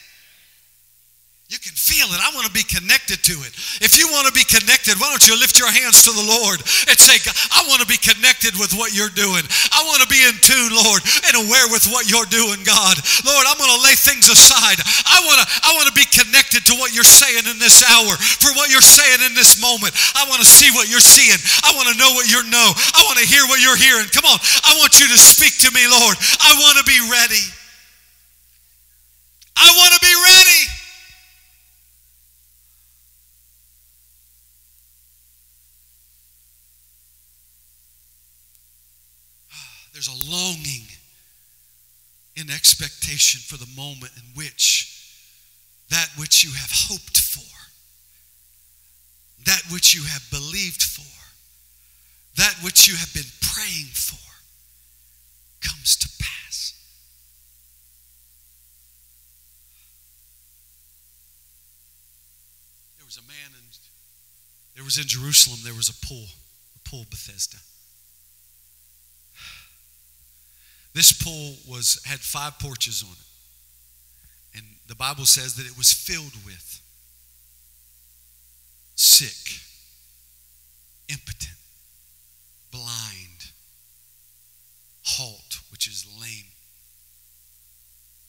You 1.49 1.57
can 1.57 1.72
feel 1.72 2.05
it. 2.12 2.20
I 2.20 2.28
want 2.36 2.44
to 2.44 2.53
be 2.53 2.61
connected 2.61 3.24
to 3.24 3.40
it. 3.40 3.57
If 3.80 3.96
you 3.96 4.05
want 4.12 4.28
to 4.28 4.34
be 4.36 4.44
connected, 4.44 5.01
why 5.01 5.09
don't 5.09 5.24
you 5.24 5.32
lift 5.32 5.57
your 5.57 5.72
hands 5.72 6.05
to 6.05 6.12
the 6.12 6.20
Lord 6.20 6.61
and 6.61 6.96
say, 7.01 7.16
I 7.57 7.64
want 7.64 7.80
to 7.80 7.88
be 7.88 7.96
connected 7.96 8.53
with 8.61 8.76
what 8.76 8.92
you're 8.92 9.09
doing. 9.16 9.40
I 9.72 9.80
want 9.88 10.05
to 10.05 10.09
be 10.12 10.20
in 10.28 10.36
tune, 10.44 10.76
Lord, 10.76 11.01
and 11.24 11.40
aware 11.40 11.64
with 11.72 11.88
what 11.88 12.05
you're 12.05 12.28
doing, 12.28 12.61
God. 12.68 13.01
Lord, 13.24 13.49
I'm 13.49 13.57
going 13.57 13.72
to 13.72 13.80
lay 13.80 13.96
things 13.96 14.28
aside. 14.28 14.76
I 15.09 15.24
want 15.24 15.40
to 15.40 15.46
I 15.64 15.72
want 15.72 15.88
to 15.88 15.96
be 15.96 16.05
connected 16.12 16.68
to 16.68 16.76
what 16.76 16.92
you're 16.92 17.09
saying 17.09 17.49
in 17.49 17.57
this 17.57 17.80
hour, 17.80 18.12
for 18.44 18.53
what 18.53 18.68
you're 18.68 18.84
saying 18.84 19.24
in 19.24 19.32
this 19.32 19.57
moment. 19.57 19.96
I 20.20 20.28
want 20.28 20.44
to 20.44 20.49
see 20.49 20.68
what 20.76 20.92
you're 20.92 21.01
seeing. 21.01 21.40
I 21.64 21.72
want 21.72 21.88
to 21.88 21.96
know 21.96 22.12
what 22.12 22.28
you 22.28 22.44
know. 22.53 22.68
I 22.76 23.01
want 23.09 23.24
to 23.24 23.26
hear 23.26 23.49
what 23.49 23.64
you're 23.64 23.80
hearing. 23.80 24.05
Come 24.12 24.28
on. 24.28 24.36
I 24.68 24.76
want 24.76 25.01
you 25.01 25.09
to 25.09 25.16
speak 25.16 25.57
to 25.64 25.72
me, 25.72 25.88
Lord. 25.88 26.20
I 26.44 26.53
want 26.61 26.76
to 26.76 26.84
be 26.84 27.01
ready. 27.09 27.44
I 29.57 29.72
want 29.72 29.96
to 29.96 30.01
be 30.05 30.12
ready. 30.12 30.78
There's 39.99 40.07
a 40.07 40.30
longing 40.30 40.86
in 42.36 42.51
expectation 42.51 43.40
for 43.40 43.57
the 43.57 43.68
moment 43.76 44.12
in 44.14 44.22
which 44.36 45.12
that 45.90 46.09
which 46.16 46.44
you 46.44 46.51
have 46.53 46.70
hoped 46.70 47.18
for, 47.18 47.42
that 49.44 49.61
which 49.72 49.96
you 49.96 50.05
have 50.05 50.22
believed 50.30 50.84
for, 50.84 51.03
that 52.36 52.55
which 52.62 52.86
you 52.86 52.94
have 52.94 53.12
been 53.12 53.26
praying 53.40 53.90
for 53.90 54.22
comes 55.66 55.96
to 55.96 56.09
pass. 56.22 56.78
There 62.99 63.05
was 63.05 63.18
a 63.18 63.26
man 63.26 63.51
in 63.51 63.66
there 64.76 64.84
was 64.84 64.96
in 64.96 65.09
Jerusalem 65.09 65.59
there 65.64 65.74
was 65.74 65.88
a 65.88 66.07
pool, 66.07 66.26
a 66.76 66.88
pool 66.88 67.05
Bethesda. 67.11 67.59
This 70.99 71.12
pool 71.12 71.55
was 71.68 72.03
had 72.07 72.18
five 72.18 72.59
porches 72.59 73.05
on 73.05 73.12
it. 73.12 74.59
And 74.59 74.66
the 74.88 74.96
Bible 74.96 75.26
says 75.26 75.55
that 75.55 75.64
it 75.64 75.78
was 75.78 75.92
filled 75.92 76.34
with 76.44 76.80
sick, 78.96 79.61
impotent, 81.09 81.55
blind, 82.72 83.53
halt, 85.05 85.61
which 85.70 85.86
is 85.86 86.05
lame. 86.20 86.51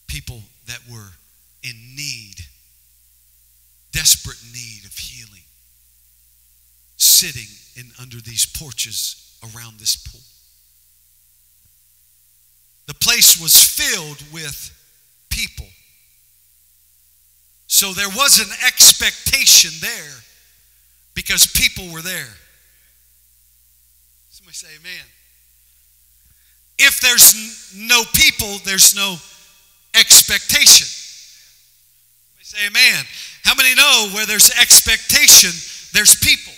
People 0.06 0.44
that 0.68 0.82
were 0.88 1.14
in 1.64 1.96
need, 1.96 2.36
desperate 3.92 4.44
need 4.54 4.86
of 4.86 4.96
healing, 4.96 5.42
sitting 6.98 7.50
in 7.76 7.90
under 8.00 8.18
these 8.18 8.46
porches 8.46 9.36
around 9.42 9.80
this 9.80 9.96
pool. 9.96 10.22
The 12.90 12.96
place 12.96 13.40
was 13.40 13.54
filled 13.56 14.18
with 14.34 14.76
people. 15.30 15.68
So 17.68 17.94
there 17.94 18.10
was 18.10 18.40
an 18.40 18.50
expectation 18.66 19.70
there 19.80 20.16
because 21.14 21.46
people 21.46 21.94
were 21.94 22.02
there. 22.02 22.34
Somebody 24.32 24.56
say 24.56 24.70
amen. 24.80 25.06
If 26.80 27.00
there's 27.00 27.76
no 27.78 28.02
people, 28.16 28.58
there's 28.66 28.96
no 28.96 29.18
expectation. 29.94 30.88
Somebody 32.40 32.44
say 32.44 32.66
amen. 32.66 33.06
How 33.44 33.54
many 33.54 33.76
know 33.76 34.10
where 34.16 34.26
there's 34.26 34.50
expectation, 34.60 35.52
there's 35.94 36.16
people? 36.16 36.54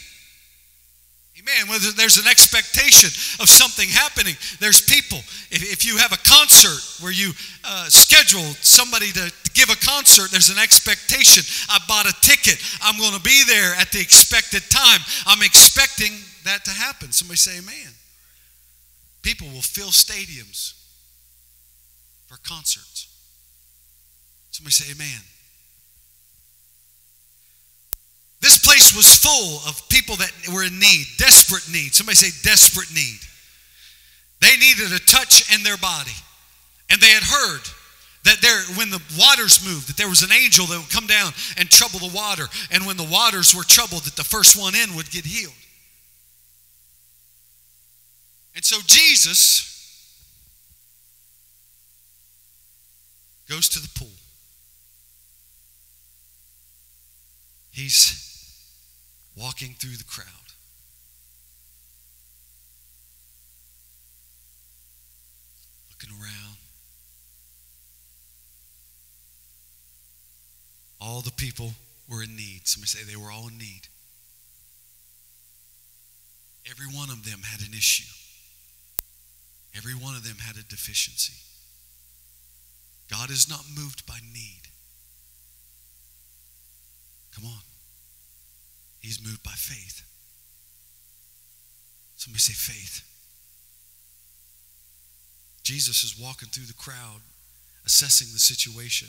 Amen. 1.41 1.69
Whether 1.69 1.91
there's 1.91 2.17
an 2.17 2.27
expectation 2.27 3.09
of 3.41 3.49
something 3.49 3.89
happening, 3.89 4.35
there's 4.59 4.81
people. 4.81 5.17
If, 5.49 5.83
you 5.83 5.97
have 5.97 6.11
a 6.11 6.21
concert 6.21 6.77
where 7.03 7.11
you 7.11 7.31
uh, 7.65 7.89
schedule 7.89 8.45
somebody 8.61 9.11
to 9.11 9.31
give 9.53 9.69
a 9.69 9.75
concert, 9.75 10.29
there's 10.29 10.49
an 10.49 10.59
expectation. 10.59 11.43
I 11.69 11.79
bought 11.87 12.05
a 12.05 12.13
ticket. 12.21 12.61
I'm 12.83 12.99
going 12.99 13.13
to 13.13 13.21
be 13.21 13.41
there 13.47 13.73
at 13.75 13.91
the 13.91 13.99
expected 13.99 14.61
time. 14.69 14.99
I'm 15.25 15.41
expecting 15.41 16.13
that 16.45 16.63
to 16.65 16.71
happen. 16.71 17.11
Somebody 17.11 17.37
say, 17.37 17.57
Amen. 17.57 17.93
People 19.23 19.47
will 19.47 19.65
fill 19.65 19.89
stadiums 19.89 20.73
for 22.27 22.37
concerts. 22.47 23.07
Somebody 24.51 24.73
say, 24.73 24.93
Amen. 24.93 25.21
This 28.41 28.57
place 28.57 28.95
was 28.95 29.15
full 29.15 29.61
of 29.69 29.87
people 29.87 30.15
that 30.15 30.30
were 30.61 30.67
in 30.67 30.79
need, 30.79 31.05
desperate 31.17 31.67
need. 31.71 31.93
Somebody 31.93 32.15
say, 32.15 32.31
desperate 32.43 32.93
need. 32.93 33.19
They 34.39 34.55
needed 34.57 34.91
a 34.93 34.99
touch 34.99 35.53
in 35.53 35.63
their 35.63 35.77
body. 35.77 36.11
And 36.89 37.01
they 37.01 37.07
had 37.07 37.23
heard 37.23 37.61
that 38.23 38.41
there, 38.41 38.61
when 38.77 38.89
the 38.89 39.01
waters 39.19 39.65
moved, 39.65 39.89
that 39.89 39.97
there 39.97 40.09
was 40.09 40.21
an 40.21 40.31
angel 40.31 40.65
that 40.67 40.77
would 40.77 40.91
come 40.91 41.07
down 41.07 41.31
and 41.57 41.69
trouble 41.69 41.99
the 41.99 42.15
water. 42.15 42.45
And 42.69 42.85
when 42.85 42.97
the 42.97 43.07
waters 43.11 43.55
were 43.55 43.63
troubled, 43.63 44.03
that 44.03 44.15
the 44.15 44.23
first 44.23 44.59
one 44.59 44.75
in 44.75 44.95
would 44.95 45.09
get 45.09 45.25
healed. 45.25 45.53
And 48.55 48.63
so 48.63 48.77
Jesus 48.85 49.67
goes 53.49 53.69
to 53.69 53.79
the 53.79 53.89
pool. 53.95 54.07
He's 57.71 58.27
walking 59.35 59.73
through 59.79 59.95
the 59.95 60.03
crowd. 60.03 60.40
Looking 66.01 66.17
around. 66.21 66.57
All 70.99 71.21
the 71.21 71.31
people 71.31 71.73
were 72.09 72.23
in 72.23 72.35
need. 72.35 72.61
Somebody 72.67 72.87
say 72.87 73.03
they 73.03 73.15
were 73.15 73.31
all 73.31 73.47
in 73.47 73.57
need. 73.57 73.87
Every 76.69 76.85
one 76.85 77.09
of 77.09 77.25
them 77.25 77.41
had 77.43 77.61
an 77.61 77.73
issue. 77.73 78.11
Every 79.75 79.93
one 79.93 80.15
of 80.15 80.23
them 80.23 80.37
had 80.39 80.57
a 80.57 80.63
deficiency. 80.67 81.33
God 83.09 83.29
is 83.29 83.49
not 83.49 83.65
moved 83.75 84.05
by 84.05 84.19
need. 84.33 84.69
Come 87.35 87.45
on. 87.45 87.61
He's 89.01 89.23
moved 89.23 89.43
by 89.43 89.51
faith. 89.51 90.03
Somebody 92.15 92.39
say 92.39 92.53
faith. 92.53 93.10
Jesus 95.63 96.03
is 96.03 96.19
walking 96.19 96.49
through 96.49 96.65
the 96.65 96.73
crowd, 96.73 97.21
assessing 97.85 98.27
the 98.33 98.39
situation. 98.39 99.07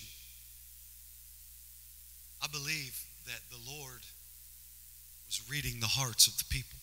I 2.42 2.46
believe 2.48 3.04
that 3.26 3.40
the 3.50 3.70
Lord 3.70 4.00
was 5.26 5.42
reading 5.50 5.80
the 5.80 5.86
hearts 5.86 6.26
of 6.26 6.36
the 6.38 6.44
people. 6.50 6.78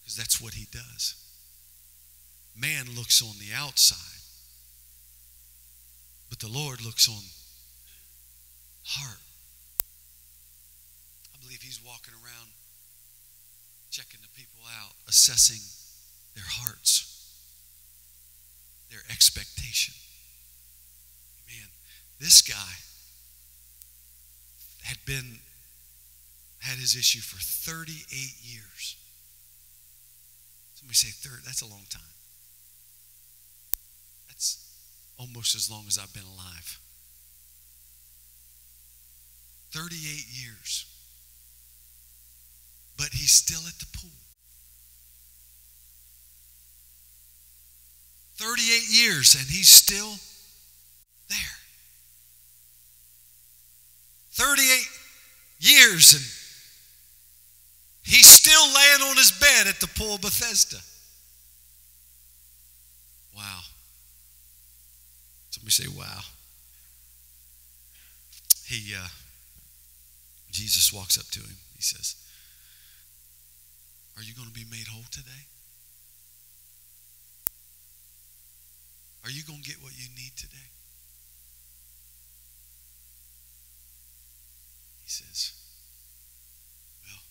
Because 0.00 0.16
that's 0.16 0.40
what 0.40 0.54
he 0.54 0.66
does. 0.72 1.14
Man 2.56 2.86
looks 2.96 3.22
on 3.22 3.38
the 3.38 3.54
outside, 3.54 4.20
but 6.28 6.40
the 6.40 6.48
Lord 6.48 6.84
looks 6.84 7.08
on 7.08 7.22
heart 8.84 9.20
I 11.38 11.44
believe 11.44 11.62
he's 11.62 11.80
walking 11.84 12.14
around 12.14 12.48
checking 13.90 14.20
the 14.20 14.28
people 14.36 14.60
out, 14.68 14.92
assessing 15.08 15.62
their 16.38 16.46
hearts, 16.46 17.34
their 18.90 19.02
expectation. 19.10 19.92
Man, 21.48 21.66
this 22.20 22.42
guy 22.42 22.74
had 24.84 24.98
been 25.04 25.40
had 26.60 26.78
his 26.78 26.94
issue 26.94 27.20
for 27.20 27.38
38 27.40 27.98
years. 28.42 28.96
Somebody 30.74 30.94
say 30.94 31.08
third, 31.10 31.40
that's 31.44 31.62
a 31.62 31.66
long 31.66 31.84
time. 31.90 32.14
That's 34.28 34.64
almost 35.18 35.56
as 35.56 35.68
long 35.68 35.84
as 35.88 35.98
I've 35.98 36.12
been 36.14 36.22
alive. 36.22 36.78
38 39.72 39.98
years. 40.30 40.86
But 42.96 43.08
he's 43.12 43.32
still 43.32 43.66
at 43.66 43.78
the 43.78 43.86
pool. 43.92 44.27
38 48.38 48.88
years 48.88 49.34
and 49.34 49.44
he's 49.48 49.68
still 49.68 50.14
there. 51.28 51.58
38 54.32 54.88
years 55.58 56.14
and 56.14 56.22
he's 58.04 58.28
still 58.28 58.62
laying 58.62 59.10
on 59.10 59.16
his 59.16 59.32
bed 59.32 59.66
at 59.66 59.80
the 59.80 59.88
pool 59.88 60.14
of 60.14 60.20
Bethesda. 60.20 60.78
Wow. 63.36 63.60
Somebody 65.50 65.72
say, 65.72 65.88
wow. 65.88 66.20
He, 68.66 68.94
uh, 68.94 69.08
Jesus 70.52 70.92
walks 70.92 71.18
up 71.18 71.26
to 71.32 71.40
him. 71.40 71.56
He 71.74 71.82
says, 71.82 72.16
Are 74.16 74.22
you 74.22 74.34
going 74.34 74.48
to 74.48 74.54
be 74.54 74.64
made 74.70 74.88
whole 74.88 75.04
today? 75.10 75.46
Are 79.24 79.30
you 79.30 79.42
going 79.42 79.62
to 79.62 79.68
get 79.68 79.82
what 79.82 79.92
you 79.96 80.08
need 80.16 80.32
today? 80.36 80.70
He 85.04 85.10
says, 85.10 85.52
Well, 87.04 87.22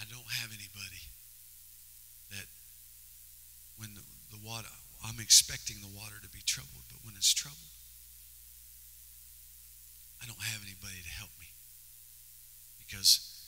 I 0.00 0.04
don't 0.10 0.30
have 0.40 0.50
anybody 0.50 1.02
that 2.30 2.46
when 3.78 3.94
the, 3.94 4.02
the 4.30 4.40
water, 4.46 4.68
I'm 5.04 5.18
expecting 5.20 5.76
the 5.82 5.90
water 5.98 6.16
to 6.22 6.28
be 6.28 6.40
troubled, 6.46 6.86
but 6.88 6.98
when 7.04 7.14
it's 7.16 7.34
troubled, 7.34 7.58
I 10.22 10.26
don't 10.26 10.40
have 10.40 10.62
anybody 10.62 11.02
to 11.02 11.12
help 11.18 11.30
me 11.40 11.50
because 12.78 13.42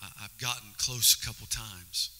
I, 0.00 0.06
have 0.22 0.38
gotten 0.38 0.70
close 0.78 1.18
a 1.20 1.26
couple 1.26 1.48
times 1.50 2.19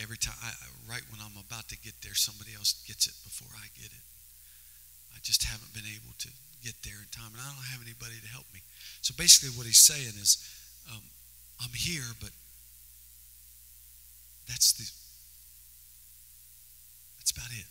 every 0.00 0.18
time, 0.18 0.34
I, 0.42 0.50
right 0.88 1.02
when 1.10 1.20
I'm 1.22 1.36
about 1.38 1.68
to 1.68 1.78
get 1.78 1.94
there, 2.02 2.14
somebody 2.14 2.54
else 2.54 2.82
gets 2.86 3.06
it 3.06 3.14
before 3.22 3.50
I 3.54 3.66
get 3.78 3.90
it. 3.92 4.04
I 5.14 5.18
just 5.22 5.44
haven't 5.44 5.72
been 5.72 5.86
able 5.86 6.12
to 6.18 6.28
get 6.62 6.74
there 6.82 6.98
in 6.98 7.08
time, 7.14 7.30
and 7.32 7.40
I 7.40 7.46
don't 7.54 7.70
have 7.70 7.82
anybody 7.82 8.18
to 8.20 8.30
help 8.30 8.46
me. 8.52 8.60
So 9.00 9.14
basically, 9.16 9.54
what 9.56 9.66
he's 9.66 9.82
saying 9.82 10.18
is, 10.18 10.42
um, 10.90 11.02
I'm 11.62 11.72
here, 11.72 12.08
but 12.20 12.30
that's 14.48 14.72
the 14.74 14.84
that's 17.18 17.30
about 17.30 17.52
it. 17.52 17.68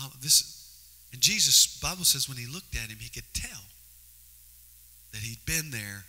Um, 0.00 0.10
this 0.20 0.64
and 1.12 1.22
Jesus, 1.22 1.78
Bible 1.78 2.02
says, 2.04 2.28
when 2.28 2.38
he 2.38 2.46
looked 2.46 2.74
at 2.74 2.90
him, 2.90 2.98
he 2.98 3.08
could 3.08 3.30
tell 3.34 3.62
that 5.12 5.22
he'd 5.22 5.44
been 5.46 5.70
there 5.70 6.06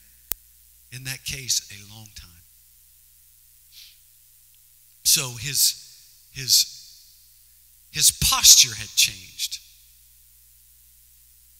in 0.91 1.03
that 1.03 1.23
case 1.23 1.69
a 1.69 1.93
long 1.93 2.07
time. 2.15 2.44
So 5.05 5.29
his, 5.39 6.27
his, 6.33 6.65
his 7.91 8.11
posture 8.11 8.75
had 8.75 8.89
changed. 8.95 9.59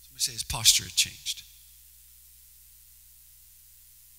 Somebody 0.02 0.22
say 0.22 0.34
his 0.34 0.44
posture 0.44 0.84
had 0.84 0.96
changed. 0.96 1.44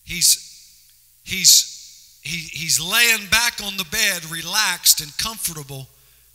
He's, 0.04 0.88
he's, 1.24 2.20
he, 2.22 2.48
he's 2.58 2.80
laying 2.80 3.28
back 3.28 3.60
on 3.62 3.76
the 3.76 3.84
bed, 3.90 4.24
relaxed 4.30 5.00
and 5.00 5.16
comfortable 5.18 5.88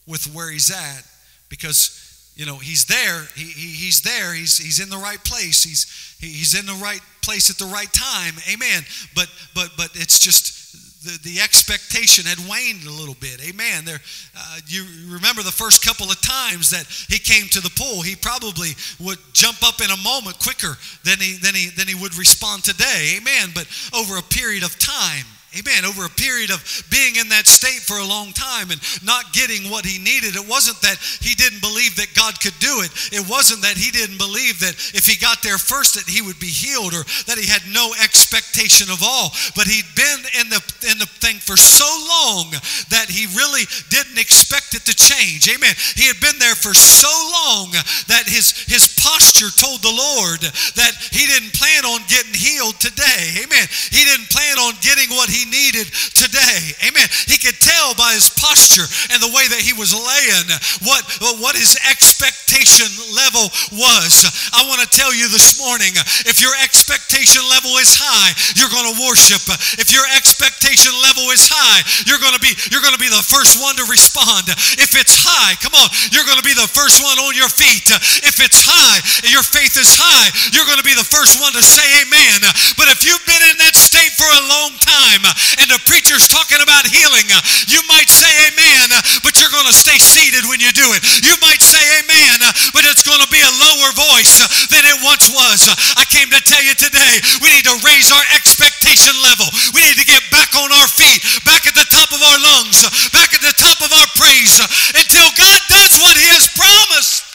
with 0.06 0.26
where 0.36 0.52
he's 0.52 0.70
at 0.70 1.04
because 1.50 2.34
you 2.36 2.46
know 2.46 2.58
he's 2.58 2.86
there. 2.86 3.28
He, 3.36 3.46
he, 3.46 3.86
he's 3.86 4.02
there. 4.02 4.34
He's, 4.34 4.58
he's 4.58 4.80
in 4.80 4.90
the 4.90 4.98
right 4.98 5.24
place. 5.24 5.64
He's, 5.64 6.18
he, 6.20 6.28
he's 6.28 6.60
in 6.60 6.66
the 6.66 6.80
right 6.84 7.02
place 7.22 7.50
at 7.50 7.58
the 7.58 7.72
right 7.72 7.92
time. 7.94 8.34
Amen. 8.52 8.84
But 9.16 9.28
but 9.56 9.72
but 9.78 9.90
it's 9.96 10.20
just 10.20 10.62
the, 11.04 11.20
the 11.24 11.40
expectation 11.42 12.26
had 12.26 12.38
waned 12.48 12.86
a 12.86 12.92
little 12.92 13.16
bit. 13.16 13.42
Amen. 13.42 13.86
There, 13.86 14.00
uh, 14.38 14.60
you 14.68 14.86
remember 15.08 15.42
the 15.42 15.52
first 15.52 15.84
couple 15.84 16.08
of 16.08 16.22
times 16.22 16.70
that 16.70 16.86
he 17.10 17.18
came 17.18 17.48
to 17.50 17.62
the 17.62 17.72
pool, 17.72 18.02
he 18.02 18.16
probably 18.16 18.70
would 19.00 19.18
jump 19.34 19.64
up 19.64 19.82
in 19.82 19.90
a 19.90 19.98
moment 19.98 20.38
quicker 20.40 20.78
than 21.04 21.18
he, 21.18 21.38
than 21.38 21.56
he, 21.56 21.70
than 21.70 21.88
he 21.88 21.96
would 21.96 22.16
respond 22.18 22.64
today. 22.64 23.18
Amen. 23.18 23.50
But 23.56 23.68
over 23.96 24.18
a 24.18 24.22
period 24.22 24.64
of 24.64 24.78
time, 24.78 25.26
Amen. 25.52 25.84
Over 25.84 26.08
a 26.08 26.16
period 26.16 26.48
of 26.48 26.64
being 26.88 27.20
in 27.20 27.28
that 27.28 27.44
state 27.44 27.84
for 27.84 28.00
a 28.00 28.08
long 28.08 28.32
time 28.32 28.72
and 28.72 28.80
not 29.04 29.36
getting 29.36 29.68
what 29.68 29.84
he 29.84 30.00
needed, 30.00 30.40
it 30.40 30.48
wasn't 30.48 30.80
that 30.80 30.96
he 31.20 31.36
didn't 31.36 31.60
believe 31.60 32.00
that 32.00 32.16
God 32.16 32.40
could 32.40 32.56
do 32.64 32.80
it. 32.88 32.92
It 33.12 33.28
wasn't 33.28 33.60
that 33.68 33.76
he 33.76 33.92
didn't 33.92 34.16
believe 34.16 34.64
that 34.64 34.80
if 34.96 35.04
he 35.04 35.20
got 35.20 35.44
there 35.44 35.60
first 35.60 36.00
that 36.00 36.08
he 36.08 36.24
would 36.24 36.40
be 36.40 36.48
healed 36.48 36.96
or 36.96 37.04
that 37.28 37.36
he 37.36 37.44
had 37.44 37.68
no 37.68 37.92
expectation 38.00 38.88
of 38.88 39.04
all. 39.04 39.36
But 39.52 39.68
he'd 39.68 39.92
been 39.92 40.24
in 40.40 40.48
the 40.48 40.64
in 40.88 40.96
the 41.04 41.12
thing 41.20 41.36
for 41.44 41.60
so 41.60 41.84
long 41.84 42.56
that 42.88 43.12
he 43.12 43.28
really 43.36 43.68
didn't 43.92 44.24
expect 44.24 44.72
it 44.72 44.88
to 44.88 44.96
change. 44.96 45.52
Amen. 45.52 45.76
He 46.00 46.08
had 46.08 46.24
been 46.24 46.40
there 46.40 46.56
for 46.56 46.72
so 46.72 47.12
long 47.12 47.76
that 48.08 48.24
his 48.24 48.56
his 48.72 48.88
posture 49.04 49.52
told 49.60 49.84
the 49.84 49.92
Lord 49.92 50.48
that 50.80 50.96
he 51.12 51.28
didn't 51.28 51.52
plan 51.60 51.84
on 51.84 52.08
getting 52.08 52.40
healed 52.40 52.80
today. 52.80 53.44
Amen. 53.44 53.68
He 53.92 54.08
didn't 54.08 54.32
plan 54.32 54.56
on 54.56 54.80
getting 54.80 55.12
what 55.12 55.28
he 55.28 55.41
needed 55.46 55.88
today. 56.14 56.76
Amen. 56.86 57.08
He 57.28 57.38
could 57.38 57.58
tell 57.60 57.94
by 57.96 58.14
his 58.14 58.30
posture 58.34 58.86
and 59.14 59.20
the 59.22 59.32
way 59.34 59.46
that 59.50 59.62
he 59.62 59.74
was 59.74 59.94
laying 59.94 60.48
what, 60.86 61.02
what 61.42 61.56
his 61.56 61.78
expectation 61.90 62.90
level 63.16 63.50
was. 63.76 64.26
I 64.54 64.68
want 64.68 64.84
to 64.84 64.90
tell 64.90 65.14
you 65.14 65.30
this 65.32 65.58
morning 65.60 65.94
if 66.28 66.42
your 66.42 66.54
expectation 66.62 67.42
level 67.48 67.78
is 67.80 67.96
high, 67.96 68.32
you're 68.58 68.72
going 68.72 68.88
to 68.92 68.98
worship. 69.08 69.44
If 69.80 69.92
your 69.92 70.06
expectation 70.16 70.92
level 71.02 71.32
is 71.32 71.48
high, 71.48 71.82
you're 72.06 72.22
going 72.22 72.36
to 72.36 72.44
be 72.44 72.54
you're 72.70 72.84
going 72.84 72.96
to 72.96 73.02
be 73.02 73.12
the 73.12 73.24
first 73.24 73.60
one 73.60 73.76
to 73.80 73.86
respond. 73.88 74.52
If 74.78 74.94
it's 74.98 75.16
high, 75.16 75.56
come 75.60 75.74
on, 75.76 75.88
you're 76.12 76.28
going 76.28 76.40
to 76.40 76.48
be 76.48 76.56
the 76.56 76.70
first 76.70 77.00
one 77.04 77.18
on 77.20 77.34
your 77.34 77.50
feet. 77.50 77.88
If 78.26 78.40
it's 78.44 78.62
high, 78.64 79.00
your 79.28 79.44
faith 79.44 79.76
is 79.80 79.96
high, 79.96 80.28
you're 80.52 80.68
going 80.68 80.80
to 80.80 80.88
be 80.88 80.96
the 80.96 81.08
first 81.08 81.40
one 81.40 81.54
to 81.56 81.64
say 81.64 81.86
amen. 82.04 82.44
But 82.76 82.92
if 82.92 83.04
you've 83.04 83.24
been 83.26 83.44
in 83.48 83.58
that 83.64 83.76
state 83.76 84.14
for 84.16 84.28
a 84.28 84.44
long 84.48 84.72
time, 84.82 85.24
and 85.60 85.68
the 85.72 85.82
preacher's 85.88 86.28
talking 86.28 86.60
about 86.62 86.88
healing, 86.88 87.28
you 87.68 87.82
might 87.88 88.10
say 88.10 88.30
amen, 88.52 88.92
but 89.26 89.40
you're 89.40 89.54
going 89.54 89.68
to 89.68 89.76
stay 89.76 89.98
seated 89.98 90.46
when 90.48 90.60
you 90.60 90.72
do 90.72 90.94
it. 90.94 91.02
You 91.24 91.36
might 91.42 91.62
say 91.62 91.82
amen, 92.04 92.44
but 92.76 92.84
it's 92.88 93.04
going 93.04 93.22
to 93.22 93.32
be 93.32 93.42
a 93.42 93.54
lower 93.60 93.92
voice 93.96 94.44
than 94.72 94.84
it 94.86 94.98
once 95.04 95.30
was. 95.32 95.68
I 95.98 96.06
came 96.08 96.30
to 96.32 96.42
tell 96.44 96.64
you 96.64 96.76
today, 96.76 97.22
we 97.44 97.52
need 97.52 97.68
to 97.68 97.78
raise 97.84 98.12
our 98.12 98.26
expectation 98.36 99.14
level. 99.26 99.48
We 99.76 99.84
need 99.86 100.00
to 100.00 100.08
get 100.08 100.24
back 100.32 100.54
on 100.56 100.70
our 100.72 100.90
feet, 100.90 101.22
back 101.44 101.68
at 101.68 101.76
the 101.76 101.88
top 101.90 102.10
of 102.12 102.22
our 102.22 102.40
lungs, 102.40 102.84
back 103.12 103.34
at 103.34 103.44
the 103.44 103.56
top 103.56 103.80
of 103.82 103.92
our 103.92 104.10
praise 104.16 104.60
until 104.96 105.28
God 105.38 105.60
does 105.70 106.00
what 106.00 106.16
He 106.18 106.28
has 106.32 106.48
promised. 106.54 107.32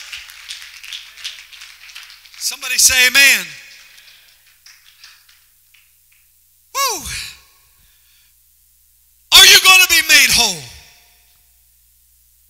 Somebody 2.39 2.79
say 2.79 3.09
amen. 3.09 3.47
Woo! 6.75 7.36
Are 9.47 9.49
you 9.49 9.61
going 9.61 9.81
to 9.81 9.89
be 9.89 10.03
made 10.09 10.27
whole? 10.31 10.63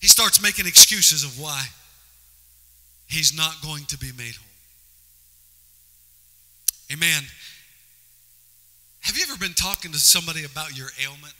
He 0.00 0.06
starts 0.06 0.42
making 0.42 0.66
excuses 0.66 1.24
of 1.24 1.38
why 1.38 1.62
he's 3.06 3.36
not 3.36 3.60
going 3.62 3.84
to 3.86 3.98
be 3.98 4.12
made 4.16 4.34
whole. 4.34 4.46
Amen. 6.90 7.22
Have 9.00 9.16
you 9.16 9.24
ever 9.28 9.36
been 9.36 9.52
talking 9.52 9.92
to 9.92 9.98
somebody 9.98 10.44
about 10.44 10.76
your 10.76 10.88
ailment? 11.04 11.34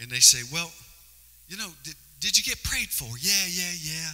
And 0.00 0.08
they 0.08 0.20
say, 0.20 0.46
Well, 0.52 0.70
you 1.48 1.56
know, 1.56 1.70
did, 1.82 1.94
did 2.20 2.38
you 2.38 2.44
get 2.44 2.62
prayed 2.62 2.88
for? 2.88 3.08
Yeah, 3.18 3.46
yeah, 3.50 3.72
yeah. 3.82 4.10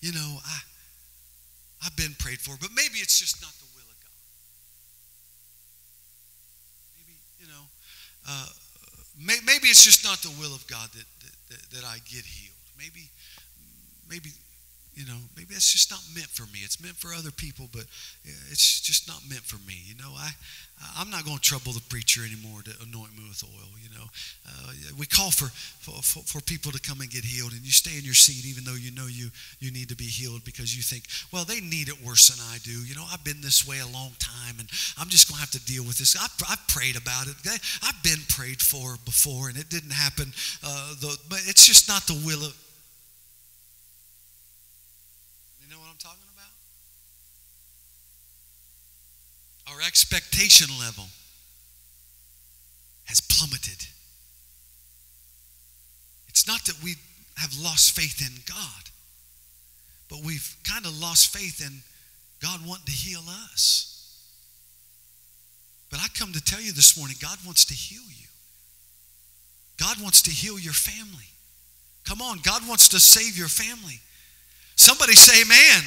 You 0.00 0.12
know, 0.12 0.38
I, 0.44 0.58
I've 1.86 1.96
been 1.96 2.16
prayed 2.18 2.40
for, 2.40 2.56
but 2.60 2.70
maybe 2.74 2.98
it's 2.98 3.20
just 3.20 3.40
not 3.40 3.52
the 3.52 3.73
uh, 8.28 8.46
may, 9.18 9.36
maybe 9.46 9.68
it's 9.68 9.84
just 9.84 10.04
not 10.04 10.18
the 10.18 10.32
will 10.40 10.54
of 10.54 10.66
God 10.66 10.88
that, 10.92 11.04
that, 11.50 11.70
that 11.70 11.84
I 11.84 11.98
get 12.04 12.24
healed. 12.24 12.54
Maybe, 12.78 13.08
maybe 14.08 14.30
you 14.94 15.04
know, 15.06 15.18
maybe 15.36 15.54
that's 15.54 15.72
just 15.72 15.90
not 15.90 16.00
meant 16.14 16.30
for 16.30 16.46
me. 16.54 16.62
It's 16.62 16.80
meant 16.80 16.94
for 16.94 17.12
other 17.12 17.32
people, 17.32 17.66
but 17.72 17.82
it's 18.50 18.80
just 18.80 19.08
not 19.08 19.18
meant 19.28 19.42
for 19.42 19.58
me. 19.66 19.74
You 19.86 19.98
know, 19.98 20.14
I, 20.14 20.30
I'm 20.96 21.10
not 21.10 21.24
going 21.24 21.38
to 21.38 21.42
trouble 21.42 21.72
the 21.72 21.82
preacher 21.90 22.22
anymore 22.22 22.62
to 22.62 22.70
anoint 22.78 23.10
me 23.18 23.26
with 23.26 23.42
oil. 23.42 23.74
You 23.82 23.90
know, 23.90 24.06
uh, 24.46 24.70
we 24.96 25.06
call 25.06 25.30
for, 25.34 25.50
for, 25.82 26.22
for 26.22 26.40
people 26.42 26.70
to 26.70 26.80
come 26.80 27.00
and 27.00 27.10
get 27.10 27.24
healed, 27.24 27.52
and 27.52 27.62
you 27.66 27.74
stay 27.74 27.98
in 27.98 28.04
your 28.04 28.14
seat 28.14 28.46
even 28.46 28.62
though 28.62 28.78
you 28.78 28.94
know 28.94 29.06
you 29.10 29.34
you 29.58 29.74
need 29.74 29.88
to 29.90 29.96
be 29.96 30.06
healed 30.06 30.44
because 30.44 30.76
you 30.76 30.82
think, 30.82 31.10
well, 31.32 31.44
they 31.44 31.58
need 31.58 31.88
it 31.90 31.98
worse 31.98 32.30
than 32.30 32.38
I 32.54 32.58
do. 32.62 32.86
You 32.86 32.94
know, 32.94 33.04
I've 33.10 33.24
been 33.24 33.42
this 33.42 33.66
way 33.66 33.82
a 33.82 33.90
long 33.90 34.14
time, 34.22 34.62
and 34.62 34.70
I'm 34.94 35.10
just 35.10 35.26
going 35.26 35.42
to 35.42 35.42
have 35.42 35.54
to 35.58 35.64
deal 35.66 35.82
with 35.82 35.98
this. 35.98 36.14
I, 36.14 36.30
I 36.46 36.54
prayed 36.70 36.94
about 36.94 37.26
it. 37.26 37.34
I've 37.82 38.02
been 38.06 38.22
prayed 38.30 38.62
for 38.62 38.94
before, 39.04 39.50
and 39.50 39.58
it 39.58 39.70
didn't 39.70 39.94
happen. 39.94 40.30
Uh, 40.62 40.94
the, 41.02 41.18
but 41.28 41.42
it's 41.50 41.66
just 41.66 41.90
not 41.90 42.06
the 42.06 42.14
will 42.22 42.46
of 42.46 42.54
I'm 45.94 45.98
talking 45.98 46.26
about? 46.34 46.50
Our 49.70 49.80
expectation 49.80 50.68
level 50.78 51.04
has 53.04 53.20
plummeted. 53.20 53.86
It's 56.28 56.46
not 56.46 56.64
that 56.66 56.82
we 56.82 56.96
have 57.36 57.52
lost 57.58 57.92
faith 57.96 58.20
in 58.20 58.42
God, 58.46 58.90
but 60.08 60.24
we've 60.24 60.56
kind 60.68 60.84
of 60.84 60.98
lost 61.00 61.32
faith 61.32 61.60
in 61.64 61.82
God 62.40 62.60
wanting 62.66 62.86
to 62.86 62.92
heal 62.92 63.22
us. 63.28 63.90
But 65.90 66.00
I 66.00 66.06
come 66.18 66.32
to 66.32 66.42
tell 66.42 66.60
you 66.60 66.72
this 66.72 66.98
morning 66.98 67.16
God 67.20 67.38
wants 67.46 67.64
to 67.66 67.74
heal 67.74 68.02
you. 68.08 68.26
God 69.78 70.00
wants 70.02 70.22
to 70.22 70.30
heal 70.30 70.58
your 70.58 70.72
family. 70.72 71.28
Come 72.04 72.20
on, 72.20 72.38
God 72.42 72.66
wants 72.68 72.88
to 72.90 73.00
save 73.00 73.38
your 73.38 73.48
family. 73.48 74.00
Somebody 74.76 75.14
say, 75.14 75.48
man. 75.48 75.82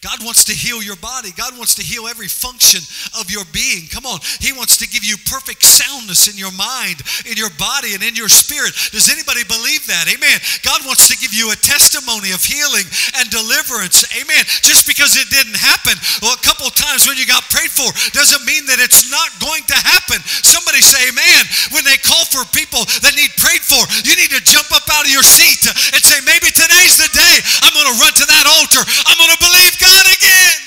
God 0.00 0.22
wants 0.22 0.46
to 0.46 0.54
heal 0.54 0.82
your 0.82 0.98
body. 1.02 1.34
God 1.34 1.58
wants 1.58 1.74
to 1.76 1.82
heal 1.82 2.06
every 2.06 2.30
function 2.30 2.78
of 3.18 3.30
your 3.30 3.42
being. 3.50 3.90
Come 3.90 4.06
on. 4.06 4.22
He 4.38 4.54
wants 4.54 4.78
to 4.78 4.86
give 4.86 5.02
you 5.02 5.18
perfect 5.26 5.66
soundness 5.66 6.30
in 6.30 6.38
your 6.38 6.54
mind, 6.54 7.02
in 7.26 7.34
your 7.34 7.50
body, 7.58 7.98
and 7.98 8.02
in 8.06 8.14
your 8.14 8.30
spirit. 8.30 8.74
Does 8.94 9.10
anybody 9.10 9.42
believe 9.42 9.86
that? 9.90 10.06
Amen. 10.06 10.38
God 10.62 10.86
wants 10.86 11.10
to 11.10 11.18
give 11.18 11.34
you 11.34 11.50
a 11.50 11.58
testimony 11.58 12.30
of 12.30 12.42
healing 12.46 12.86
and 13.18 13.26
deliverance. 13.30 14.06
Amen. 14.14 14.42
Just 14.62 14.86
because 14.86 15.18
it 15.18 15.26
didn't 15.34 15.58
happen 15.58 15.98
well, 16.22 16.34
a 16.34 16.42
couple 16.46 16.66
times 16.70 17.06
when 17.06 17.18
you 17.18 17.26
got 17.26 17.46
prayed 17.50 17.70
for 17.70 17.86
doesn't 18.14 18.42
mean 18.46 18.66
that 18.70 18.82
it's 18.82 19.10
not 19.10 19.30
going 19.38 19.62
to 19.70 19.78
happen. 19.78 20.22
Somebody 20.46 20.82
say, 20.82 21.10
Amen. 21.10 21.42
When 21.74 21.82
they 21.86 21.98
call 21.98 22.22
for 22.26 22.42
people 22.50 22.82
that 23.02 23.14
need 23.14 23.30
prayed 23.38 23.62
for, 23.62 23.78
you 24.06 24.14
need 24.18 24.30
to 24.34 24.42
jump 24.42 24.70
up 24.74 24.86
out 24.90 25.06
of 25.06 25.12
your 25.12 25.26
seat 25.26 25.62
and 25.66 26.00
say, 26.02 26.18
Maybe 26.26 26.50
today's 26.50 26.98
the 26.98 27.10
day 27.14 27.34
I'm 27.62 27.74
going 27.74 27.90
to 27.90 27.98
run 27.98 28.14
to 28.14 28.26
that 28.26 28.46
altar. 28.46 28.82
I'm 28.82 29.18
going 29.18 29.34
to 29.34 29.42
believe 29.42 29.77
God 29.80 30.06
again. 30.06 30.60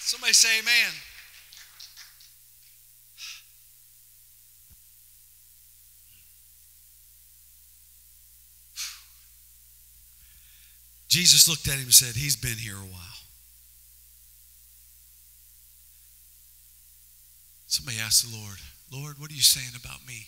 Somebody 0.00 0.32
say 0.32 0.58
amen. 0.58 0.92
Jesus 11.08 11.48
looked 11.48 11.66
at 11.66 11.74
him 11.74 11.82
and 11.82 11.92
said, 11.92 12.14
He's 12.14 12.36
been 12.36 12.56
here 12.56 12.76
a 12.76 12.86
while. 12.86 13.20
Somebody 17.66 17.98
asked 17.98 18.30
the 18.30 18.36
Lord, 18.36 18.58
Lord, 18.92 19.18
what 19.18 19.30
are 19.30 19.34
you 19.34 19.42
saying 19.42 19.74
about 19.76 20.06
me? 20.06 20.26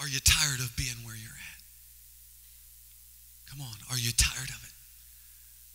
Are 0.00 0.08
you 0.08 0.18
tired 0.20 0.60
of 0.60 0.74
being 0.76 0.96
where 1.04 1.14
you're 1.14 1.28
at? 1.28 1.62
Come 3.50 3.60
on, 3.60 3.76
are 3.90 3.98
you 3.98 4.12
tired 4.12 4.48
of 4.48 4.60
it? 4.64 4.72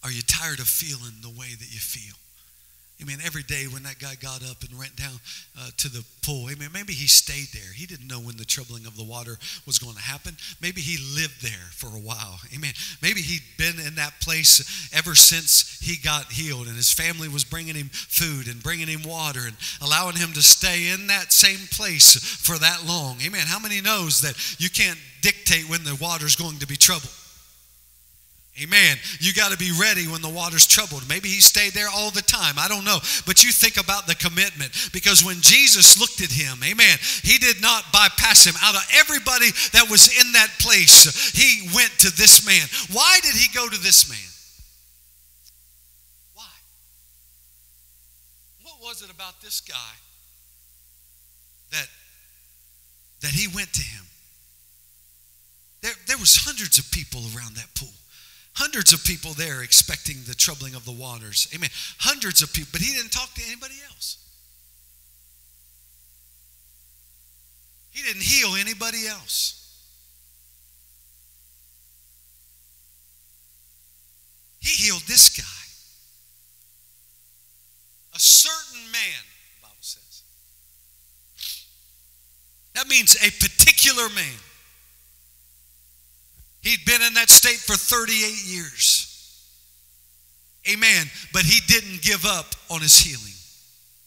Are 0.03 0.11
you 0.11 0.21
tired 0.23 0.59
of 0.59 0.67
feeling 0.67 1.21
the 1.21 1.29
way 1.29 1.53
that 1.53 1.71
you 1.71 1.79
feel? 1.79 2.15
Amen. 3.01 3.17
Every 3.25 3.43
day 3.43 3.65
when 3.65 3.83
that 3.83 3.99
guy 3.99 4.15
got 4.15 4.41
up 4.49 4.63
and 4.63 4.79
went 4.79 4.95
down 4.95 5.19
uh, 5.59 5.69
to 5.77 5.89
the 5.89 6.03
pool, 6.23 6.49
amen. 6.49 6.69
Maybe 6.73 6.93
he 6.93 7.07
stayed 7.07 7.49
there. 7.51 7.73
He 7.73 7.85
didn't 7.85 8.07
know 8.07 8.21
when 8.21 8.37
the 8.37 8.45
troubling 8.45 8.85
of 8.85 8.95
the 8.95 9.03
water 9.03 9.37
was 9.65 9.79
going 9.79 9.95
to 9.95 10.01
happen. 10.01 10.37
Maybe 10.61 10.79
he 10.79 10.97
lived 11.13 11.43
there 11.43 11.67
for 11.71 11.87
a 11.87 11.99
while. 11.99 12.39
Amen. 12.55 12.71
Maybe 13.01 13.19
he'd 13.19 13.43
been 13.57 13.85
in 13.85 13.95
that 13.95 14.13
place 14.21 14.89
ever 14.95 15.13
since 15.13 15.77
he 15.81 15.97
got 15.97 16.31
healed, 16.31 16.67
and 16.67 16.75
his 16.77 16.91
family 16.91 17.27
was 17.27 17.43
bringing 17.43 17.75
him 17.75 17.89
food 17.91 18.47
and 18.47 18.63
bringing 18.63 18.87
him 18.87 19.03
water 19.03 19.41
and 19.45 19.57
allowing 19.81 20.15
him 20.15 20.31
to 20.31 20.41
stay 20.41 20.89
in 20.89 21.07
that 21.07 21.33
same 21.33 21.67
place 21.71 22.15
for 22.17 22.57
that 22.57 22.85
long. 22.85 23.17
Amen. 23.25 23.43
How 23.45 23.59
many 23.59 23.81
knows 23.81 24.21
that 24.21 24.35
you 24.57 24.69
can't 24.69 24.99
dictate 25.21 25.69
when 25.69 25.83
the 25.83 25.97
water's 25.99 26.37
going 26.37 26.59
to 26.59 26.67
be 26.67 26.77
troubled? 26.77 27.11
Amen. 28.61 28.95
You 29.19 29.33
got 29.33 29.51
to 29.51 29.57
be 29.57 29.73
ready 29.77 30.07
when 30.07 30.21
the 30.21 30.29
water's 30.29 30.65
troubled. 30.65 31.03
Maybe 31.09 31.27
he 31.27 31.41
stayed 31.41 31.73
there 31.73 31.89
all 31.93 32.09
the 32.09 32.21
time. 32.21 32.55
I 32.57 32.69
don't 32.69 32.85
know. 32.85 32.99
But 33.25 33.43
you 33.43 33.51
think 33.51 33.75
about 33.75 34.07
the 34.07 34.15
commitment 34.15 34.71
because 34.93 35.25
when 35.25 35.41
Jesus 35.41 35.99
looked 35.99 36.21
at 36.21 36.31
him, 36.31 36.63
amen, 36.63 36.97
he 37.21 37.37
did 37.37 37.61
not 37.61 37.83
bypass 37.91 38.47
him. 38.47 38.55
Out 38.63 38.75
of 38.75 38.87
everybody 38.95 39.51
that 39.73 39.91
was 39.91 40.07
in 40.07 40.31
that 40.31 40.47
place, 40.59 41.35
he 41.35 41.67
went 41.75 41.91
to 41.99 42.15
this 42.15 42.47
man. 42.47 42.63
Why 42.95 43.19
did 43.23 43.35
he 43.35 43.53
go 43.53 43.67
to 43.67 43.77
this 43.83 44.09
man? 44.09 44.31
Why? 46.33 46.55
What 48.63 48.79
was 48.81 49.01
it 49.01 49.11
about 49.11 49.41
this 49.41 49.59
guy 49.59 49.95
that 51.71 51.87
that 53.19 53.31
he 53.31 53.49
went 53.53 53.73
to 53.73 53.81
him? 53.81 54.05
There, 55.81 55.93
there 56.07 56.17
was 56.17 56.37
hundreds 56.37 56.77
of 56.77 56.89
people 56.91 57.19
around 57.35 57.57
that 57.57 57.67
pool. 57.75 57.91
Hundreds 58.55 58.93
of 58.93 59.03
people 59.03 59.33
there 59.33 59.61
expecting 59.63 60.15
the 60.27 60.33
troubling 60.33 60.75
of 60.75 60.85
the 60.85 60.91
waters. 60.91 61.47
Amen. 61.53 61.69
Hundreds 61.99 62.41
of 62.41 62.53
people, 62.53 62.69
but 62.71 62.81
he 62.81 62.93
didn't 62.93 63.11
talk 63.11 63.33
to 63.33 63.41
anybody 63.45 63.75
else. 63.89 64.17
He 67.91 68.01
didn't 68.01 68.23
heal 68.23 68.55
anybody 68.57 69.07
else. 69.07 69.61
He 74.59 74.69
healed 74.69 75.03
this 75.07 75.29
guy. 75.29 75.43
A 78.15 78.19
certain 78.19 78.89
man, 78.91 79.23
the 79.57 79.61
Bible 79.63 79.75
says. 79.81 80.23
That 82.73 82.87
means 82.87 83.15
a 83.15 83.31
particular 83.31 84.07
man. 84.15 84.39
He'd 86.65 86.83
been 86.83 87.01
in 87.03 87.13
that 87.13 87.29
state 87.29 87.59
for 87.59 87.75
38 87.77 88.43
years. 88.43 89.11
Amen. 90.67 91.05
But 91.31 91.43
he 91.43 91.59
didn't 91.67 92.01
give 92.01 92.25
up 92.25 92.47
on 92.71 92.81
his 92.81 92.97
healing. 92.97 93.34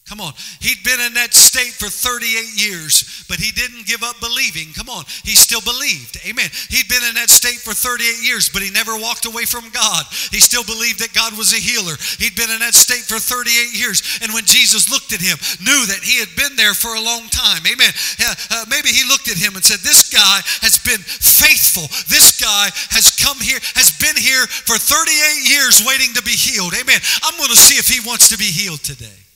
Come 0.09 0.25
on. 0.25 0.33
He'd 0.65 0.81
been 0.89 1.01
in 1.05 1.13
that 1.21 1.37
state 1.37 1.77
for 1.77 1.93
38 1.93 2.57
years, 2.57 3.29
but 3.29 3.37
he 3.37 3.53
didn't 3.53 3.85
give 3.85 4.01
up 4.01 4.17
believing. 4.25 4.73
Come 4.73 4.89
on. 4.89 5.05
He 5.21 5.37
still 5.37 5.61
believed. 5.61 6.17
Amen. 6.25 6.49
He'd 6.73 6.89
been 6.89 7.05
in 7.05 7.13
that 7.21 7.29
state 7.29 7.61
for 7.61 7.77
38 7.77 8.25
years, 8.25 8.49
but 8.49 8.65
he 8.65 8.73
never 8.73 8.97
walked 8.97 9.29
away 9.29 9.45
from 9.45 9.69
God. 9.69 10.09
He 10.33 10.41
still 10.41 10.65
believed 10.65 11.05
that 11.05 11.13
God 11.13 11.37
was 11.37 11.53
a 11.53 11.61
healer. 11.61 11.93
He'd 12.17 12.33
been 12.41 12.49
in 12.49 12.65
that 12.65 12.73
state 12.73 13.05
for 13.05 13.21
38 13.21 13.77
years, 13.77 14.01
and 14.25 14.33
when 14.33 14.49
Jesus 14.49 14.89
looked 14.89 15.13
at 15.13 15.21
him, 15.21 15.37
knew 15.61 15.85
that 15.93 16.01
he 16.01 16.17
had 16.17 16.33
been 16.41 16.57
there 16.57 16.73
for 16.73 16.97
a 16.97 17.05
long 17.05 17.29
time. 17.29 17.61
Amen. 17.69 17.93
Uh, 18.17 18.33
uh, 18.49 18.65
maybe 18.73 18.89
he 18.89 19.05
looked 19.05 19.29
at 19.29 19.37
him 19.37 19.61
and 19.61 19.65
said, 19.65 19.85
This 19.85 20.09
guy 20.09 20.41
has 20.65 20.81
been 20.81 21.05
faithful. 21.05 21.85
This 22.09 22.41
guy 22.41 22.73
has 22.97 23.13
come 23.13 23.37
here, 23.45 23.61
has 23.77 23.93
been 24.01 24.17
here 24.17 24.49
for 24.65 24.81
38 24.81 25.45
years 25.45 25.85
waiting 25.85 26.17
to 26.17 26.25
be 26.25 26.33
healed. 26.33 26.73
Amen. 26.73 26.97
I'm 27.21 27.37
going 27.37 27.53
to 27.53 27.61
see 27.61 27.77
if 27.77 27.93
he 27.93 28.01
wants 28.01 28.33
to 28.33 28.41
be 28.41 28.49
healed 28.49 28.81
today. 28.81 29.28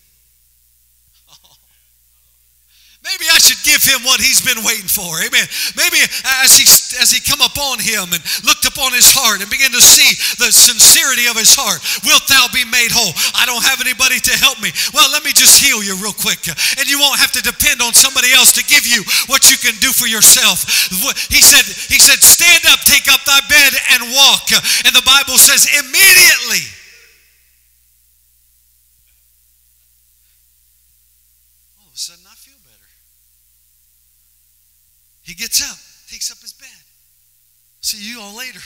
Maybe 3.02 3.26
I 3.26 3.42
should 3.42 3.58
give 3.66 3.82
him 3.82 4.06
what 4.06 4.22
he's 4.22 4.38
been 4.38 4.62
waiting 4.62 4.86
for. 4.86 5.18
Amen. 5.18 5.42
Maybe 5.74 5.98
as 6.46 6.54
he 6.54 6.62
as 7.02 7.10
he 7.10 7.18
come 7.18 7.42
upon 7.42 7.82
him 7.82 8.14
and 8.14 8.22
looked 8.46 8.62
upon 8.62 8.94
his 8.94 9.10
heart 9.10 9.42
and 9.42 9.50
began 9.50 9.74
to 9.74 9.82
see 9.82 10.06
the 10.38 10.54
sincerity 10.54 11.26
of 11.26 11.34
his 11.34 11.50
heart, 11.50 11.82
wilt 12.06 12.22
thou 12.30 12.46
be 12.54 12.62
made 12.62 12.94
whole? 12.94 13.10
I 13.34 13.42
don't 13.42 13.64
have 13.66 13.82
anybody 13.82 14.22
to 14.22 14.34
help 14.38 14.62
me. 14.62 14.70
Well, 14.94 15.10
let 15.10 15.26
me 15.26 15.34
just 15.34 15.58
heal 15.58 15.82
you 15.82 15.98
real 15.98 16.14
quick. 16.14 16.46
And 16.78 16.86
you 16.86 17.02
won't 17.02 17.18
have 17.18 17.34
to 17.34 17.42
depend 17.42 17.82
on 17.82 17.90
somebody 17.90 18.30
else 18.30 18.54
to 18.54 18.62
give 18.70 18.86
you 18.86 19.02
what 19.26 19.50
you 19.50 19.58
can 19.58 19.74
do 19.82 19.90
for 19.90 20.06
yourself. 20.06 20.62
He 21.26 21.42
said, 21.42 21.66
he 21.90 21.98
said, 21.98 22.22
stand 22.22 22.62
up, 22.70 22.86
take 22.86 23.10
up 23.10 23.26
thy 23.26 23.42
bed 23.50 23.72
and 23.98 24.14
walk. 24.14 24.46
And 24.86 24.94
the 24.94 25.02
Bible 25.02 25.42
says 25.42 25.66
immediately 25.66 26.70
He 35.32 35.36
gets 35.36 35.62
up, 35.62 35.78
takes 36.10 36.30
up 36.30 36.36
his 36.42 36.52
bed. 36.52 36.68
See 37.80 37.96
you 37.96 38.20
all 38.20 38.36
later. 38.36 38.60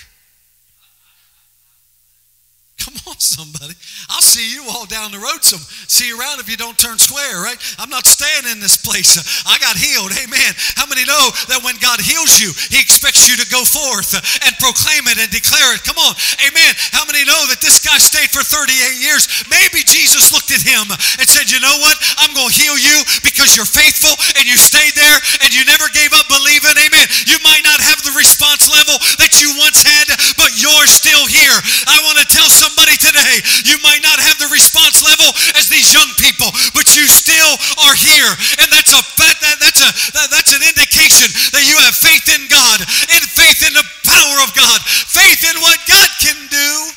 Come 2.87 3.03
on, 3.11 3.19
somebody. 3.19 3.75
I'll 4.07 4.23
see 4.23 4.47
you 4.47 4.63
all 4.71 4.87
down 4.87 5.11
the 5.11 5.19
road 5.19 5.43
some. 5.43 5.59
See 5.91 6.07
you 6.07 6.15
around 6.15 6.39
if 6.39 6.47
you 6.47 6.55
don't 6.55 6.79
turn 6.79 7.03
square, 7.03 7.43
right? 7.43 7.59
I'm 7.83 7.91
not 7.91 8.07
staying 8.07 8.47
in 8.47 8.63
this 8.63 8.79
place. 8.79 9.19
I 9.51 9.59
got 9.59 9.75
healed. 9.75 10.15
Amen. 10.15 10.51
How 10.79 10.87
many 10.87 11.03
know 11.03 11.35
that 11.51 11.67
when 11.67 11.75
God 11.83 11.99
heals 11.99 12.39
you, 12.39 12.55
He 12.71 12.79
expects 12.79 13.27
you 13.27 13.35
to 13.43 13.47
go 13.51 13.67
forth 13.67 14.15
and 14.15 14.55
proclaim 14.63 15.03
it 15.11 15.19
and 15.19 15.27
declare 15.35 15.75
it? 15.75 15.83
Come 15.83 15.99
on. 15.99 16.15
Amen. 16.47 16.73
How 16.95 17.03
many 17.11 17.27
know 17.27 17.51
that 17.51 17.59
this 17.59 17.83
guy 17.83 17.99
stayed 17.99 18.31
for 18.31 18.47
38 18.47 18.71
years? 19.03 19.27
Maybe 19.51 19.83
Jesus 19.83 20.31
looked 20.31 20.55
at 20.55 20.63
him 20.63 20.87
and 20.87 21.27
said, 21.27 21.51
You 21.51 21.59
know 21.59 21.83
what? 21.83 21.99
I'm 22.23 22.39
going 22.39 22.55
to 22.55 22.59
heal 22.63 22.79
you 22.79 23.03
because 23.27 23.59
you're 23.59 23.67
faithful 23.67 24.15
and 24.39 24.47
you 24.47 24.55
stayed 24.55 24.95
there 24.95 25.19
and 25.43 25.51
you 25.51 25.67
never 25.67 25.91
gave 25.91 26.15
up 26.15 26.31
believing. 26.31 26.79
Amen. 26.79 27.07
You 27.27 27.43
might 27.43 27.67
not 27.67 27.83
have 27.83 27.99
the 28.07 28.15
response 28.15 28.71
level 28.71 28.95
that 29.19 29.43
you 29.43 29.51
once 29.59 29.83
had, 29.83 30.07
but 30.39 30.55
you're 30.55 30.87
still 30.87 31.27
here. 31.27 31.59
I 31.91 31.99
want 32.07 32.23
to 32.23 32.27
tell 32.31 32.47
somebody 32.47 32.76
somebody 32.77 33.01
today, 33.01 33.41
you 33.65 33.81
might 33.81 34.05
not 34.05 34.21
have 34.21 34.37
the 34.37 34.53
response 34.53 35.01
level 35.01 35.33
as 35.57 35.73
these 35.73 35.97
young 35.97 36.13
people, 36.21 36.53
but 36.77 36.85
you 36.93 37.09
still 37.09 37.57
are 37.89 37.97
here. 37.97 38.29
And 38.61 38.69
that's 38.69 38.93
a 38.93 39.01
that, 39.17 39.57
that's 39.65 39.81
a 39.81 39.91
that, 40.13 40.29
that's 40.29 40.53
an 40.53 40.61
indication 40.61 41.33
that 41.57 41.65
you 41.65 41.81
have 41.81 41.97
faith 41.97 42.29
in 42.29 42.45
God 42.53 42.85
and 42.85 43.23
faith 43.25 43.65
in 43.65 43.73
the 43.73 43.87
power 44.05 44.37
of 44.45 44.53
God, 44.53 44.85
faith 44.85 45.41
in 45.49 45.57
what 45.65 45.81
God 45.89 46.11
can 46.21 46.37
do. 46.53 46.93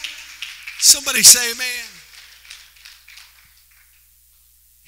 Somebody 0.84 1.24
say 1.24 1.52
amen. 1.56 1.88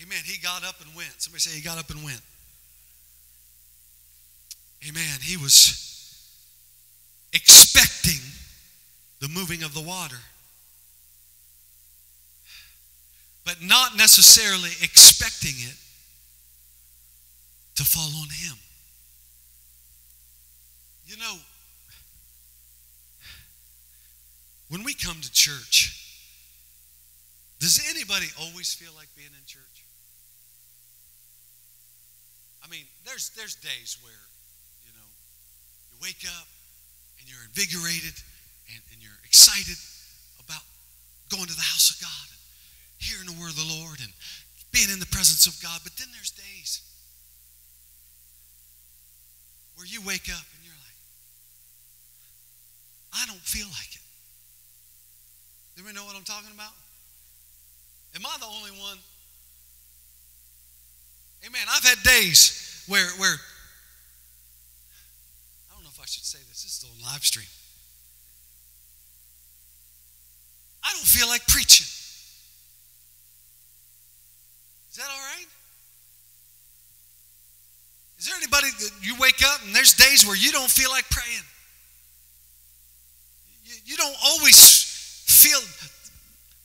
Amen. 0.03 0.23
He 0.25 0.39
got 0.43 0.67
up 0.67 0.75
and 0.83 0.93
went. 0.95 1.13
Somebody 1.17 1.39
say 1.39 1.55
he 1.55 1.63
got 1.63 1.79
up 1.79 1.89
and 1.89 2.03
went. 2.03 2.21
Amen. 4.87 5.19
He 5.21 5.37
was 5.37 5.87
expecting 7.31 8.19
the 9.21 9.29
moving 9.29 9.63
of 9.63 9.73
the 9.73 9.81
water, 9.81 10.17
but 13.45 13.61
not 13.61 13.97
necessarily 13.97 14.69
expecting 14.81 15.55
it 15.57 15.75
to 17.75 17.83
fall 17.83 18.11
on 18.21 18.29
him. 18.29 18.57
You 21.07 21.17
know, 21.17 21.37
when 24.69 24.83
we 24.83 24.93
come 24.93 25.19
to 25.19 25.31
church, 25.31 25.97
does 27.59 27.83
anybody 27.89 28.27
always 28.39 28.73
feel 28.73 28.91
like 28.95 29.07
being 29.15 29.29
in 29.29 29.45
church? 29.45 29.85
I 32.63 32.69
mean, 32.69 32.85
there's 33.05 33.29
there's 33.35 33.55
days 33.55 33.97
where, 34.01 34.23
you 34.85 34.93
know, 34.93 35.09
you 35.91 35.97
wake 36.01 36.23
up 36.25 36.47
and 37.19 37.27
you're 37.29 37.43
invigorated 37.43 38.15
and, 38.71 38.81
and 38.93 39.01
you're 39.01 39.19
excited 39.25 39.77
about 40.39 40.63
going 41.29 41.45
to 41.45 41.55
the 41.55 41.67
house 41.67 41.91
of 41.93 41.99
God 41.99 42.27
and 42.31 42.40
hearing 43.01 43.25
the 43.25 43.33
word 43.41 43.49
of 43.49 43.57
the 43.57 43.73
Lord 43.81 43.99
and 43.99 44.13
being 44.71 44.89
in 44.93 44.99
the 45.01 45.09
presence 45.09 45.49
of 45.49 45.57
God. 45.61 45.81
But 45.83 45.97
then 45.97 46.07
there's 46.13 46.31
days 46.31 46.81
where 49.75 49.85
you 49.89 49.99
wake 50.05 50.29
up 50.29 50.45
and 50.55 50.61
you're 50.63 50.77
like, 50.77 50.99
I 53.13 53.25
don't 53.25 53.41
feel 53.41 53.67
like 53.67 53.95
it. 53.95 54.05
Do 55.75 55.83
we 55.83 55.93
know 55.93 56.05
what 56.05 56.15
I'm 56.15 56.23
talking 56.23 56.51
about? 56.53 56.73
Am 58.15 58.21
I 58.25 58.37
the 58.39 58.45
only 58.45 58.71
one? 58.71 58.97
Amen. 61.47 61.61
I've 61.73 61.83
had 61.83 61.97
days 62.03 62.83
where, 62.87 63.07
where 63.17 63.35
I 65.69 65.73
don't 65.73 65.83
know 65.83 65.89
if 65.91 65.99
I 65.99 66.05
should 66.05 66.25
say 66.25 66.39
this, 66.49 66.63
this 66.63 66.77
is 66.77 66.85
on 66.85 67.11
live 67.11 67.23
stream. 67.23 67.47
I 70.83 70.91
don't 70.93 71.05
feel 71.05 71.27
like 71.27 71.47
preaching. 71.47 71.87
Is 74.91 74.97
that 74.97 75.07
all 75.09 75.23
right? 75.35 75.47
Is 78.19 78.27
there 78.27 78.35
anybody 78.35 78.67
that 78.67 78.91
you 79.01 79.15
wake 79.19 79.41
up 79.43 79.61
and 79.65 79.73
there's 79.73 79.93
days 79.93 80.27
where 80.27 80.35
you 80.35 80.51
don't 80.51 80.69
feel 80.69 80.89
like 80.91 81.09
praying? 81.09 81.41
You, 83.63 83.75
you 83.85 83.97
don't 83.97 84.15
always 84.23 85.23
feel, 85.25 85.59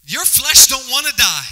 your 0.07 0.25
flesh 0.25 0.67
don't 0.67 0.91
want 0.91 1.07
to 1.07 1.15
die. 1.17 1.45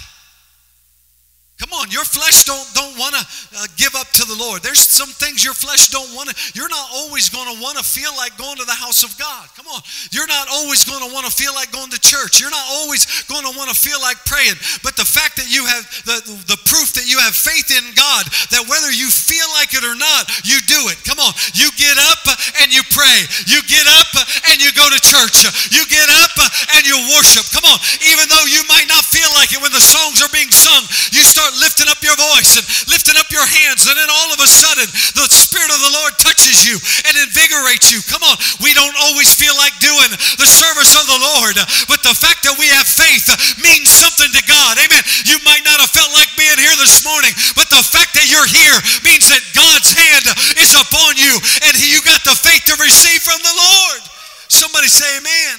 Come 1.65 1.81
on, 1.81 1.89
your 1.89 2.05
flesh 2.05 2.45
don't 2.45 2.61
don't 2.77 2.93
want 2.93 3.17
to 3.17 3.23
uh, 3.57 3.65
give 3.73 3.97
up 3.97 4.05
to 4.21 4.23
the 4.29 4.37
Lord. 4.37 4.61
There's 4.61 4.77
some 4.77 5.09
things 5.09 5.41
your 5.41 5.57
flesh 5.57 5.89
don't 5.89 6.13
want 6.13 6.29
to. 6.29 6.35
You're 6.53 6.69
not 6.69 6.93
always 6.93 7.25
going 7.33 7.49
to 7.49 7.57
want 7.57 7.81
to 7.81 7.83
feel 7.83 8.13
like 8.21 8.37
going 8.37 8.61
to 8.61 8.67
the 8.69 8.77
house 8.77 9.01
of 9.01 9.17
God. 9.17 9.49
Come 9.57 9.65
on, 9.73 9.81
you're 10.13 10.29
not 10.29 10.45
always 10.45 10.85
going 10.85 11.01
to 11.01 11.09
want 11.09 11.25
to 11.25 11.33
feel 11.33 11.57
like 11.57 11.73
going 11.73 11.89
to 11.89 11.97
church. 11.97 12.37
You're 12.37 12.53
not 12.53 12.69
always 12.69 13.09
going 13.25 13.49
to 13.49 13.53
want 13.57 13.73
to 13.73 13.77
feel 13.77 13.97
like 13.97 14.21
praying. 14.29 14.53
But 14.85 14.93
the 14.93 15.09
fact 15.09 15.41
that 15.41 15.49
you 15.49 15.65
have 15.65 15.89
the 16.05 16.21
the 16.53 16.59
proof 16.69 16.93
that 17.01 17.09
you 17.09 17.17
have 17.17 17.33
faith 17.33 17.73
in 17.73 17.85
God, 17.97 18.29
that 18.53 18.69
whether 18.69 18.93
you 18.93 19.09
feel 19.09 19.49
like 19.57 19.73
it 19.73 19.81
or 19.81 19.97
not, 19.97 20.29
you 20.45 20.61
do 20.69 20.93
it. 20.93 21.01
Come 21.01 21.17
on, 21.17 21.33
you 21.57 21.73
get 21.81 21.97
up 22.13 22.21
and 22.61 22.69
you 22.69 22.85
pray. 22.93 23.25
You 23.49 23.65
get 23.65 23.89
up 23.89 24.11
and 24.53 24.61
you 24.61 24.69
go 24.77 24.85
to 24.85 24.99
church. 25.01 25.49
You 25.73 25.81
get 25.89 26.13
up 26.13 26.35
and 26.77 26.85
you 26.85 26.93
worship. 27.17 27.49
Come 27.49 27.65
on, 27.65 27.81
even 28.05 28.29
though 28.29 28.45
you 28.53 28.61
might 28.69 28.85
not 28.85 29.01
feel 29.01 29.33
like 29.33 29.49
it 29.49 29.57
when 29.57 29.73
the 29.73 29.81
songs 29.81 30.21
are 30.21 30.29
being 30.29 30.53
sung, 30.53 30.85
you 31.09 31.25
start 31.25 31.45
start 31.45 31.54
lifting 31.61 31.87
up 31.87 32.01
your 32.03 32.15
voice 32.15 32.57
and 32.59 32.65
lifting 32.91 33.15
up 33.19 33.29
your 33.31 33.45
hands, 33.45 33.87
and 33.87 33.95
then 33.95 34.09
all 34.09 34.29
of 34.33 34.39
a 34.39 34.49
sudden, 34.49 34.87
the 35.15 35.27
Spirit 35.29 35.71
of 35.71 35.81
the 35.81 35.93
Lord 35.95 36.13
touches 36.19 36.65
you 36.67 36.75
and 37.07 37.13
invigorates 37.23 37.91
you. 37.91 38.03
Come 38.07 38.23
on, 38.23 38.35
we 38.59 38.75
don't 38.75 38.95
always 39.09 39.31
feel 39.33 39.55
like 39.55 39.75
doing 39.79 40.11
the 40.39 40.49
service 40.49 40.93
of 40.95 41.05
the 41.07 41.19
Lord, 41.19 41.55
but 41.87 42.01
the 42.01 42.15
fact 42.15 42.43
that 42.45 42.55
we 42.59 42.67
have 42.71 42.87
faith 42.87 43.27
means 43.61 43.89
something 43.91 44.31
to 44.31 44.43
God. 44.47 44.77
Amen. 44.79 45.03
You 45.27 45.39
might 45.43 45.63
not 45.63 45.79
have 45.79 45.91
felt 45.91 46.11
like 46.13 46.31
being 46.35 46.59
here 46.59 46.75
this 46.79 47.03
morning, 47.03 47.31
but 47.55 47.69
the 47.71 47.83
fact 47.83 48.15
that 48.15 48.27
you're 48.27 48.49
here 48.49 48.77
means 49.03 49.27
that 49.31 49.43
God's 49.55 49.91
hand 49.91 50.25
is 50.59 50.75
upon 50.75 51.17
you 51.17 51.33
and 51.65 51.73
you 51.79 52.01
got 52.03 52.23
the 52.23 52.35
faith 52.35 52.63
to 52.69 52.75
receive 52.81 53.21
from 53.21 53.39
the 53.41 53.55
Lord. 53.55 54.01
Somebody 54.47 54.87
say, 54.87 55.07
Amen. 55.17 55.57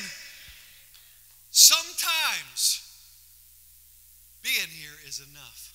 Sometimes 1.51 2.85
being 4.43 4.69
here 4.69 4.95
is 5.09 5.21
enough. 5.21 5.75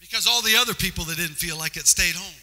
Because 0.00 0.26
all 0.26 0.37
the 0.48 0.56
other 0.56 0.72
people 0.72 1.04
that 1.04 1.16
didn't 1.16 1.36
feel 1.36 1.58
like 1.58 1.76
it 1.76 1.86
stayed 1.86 2.14
home. 2.14 2.40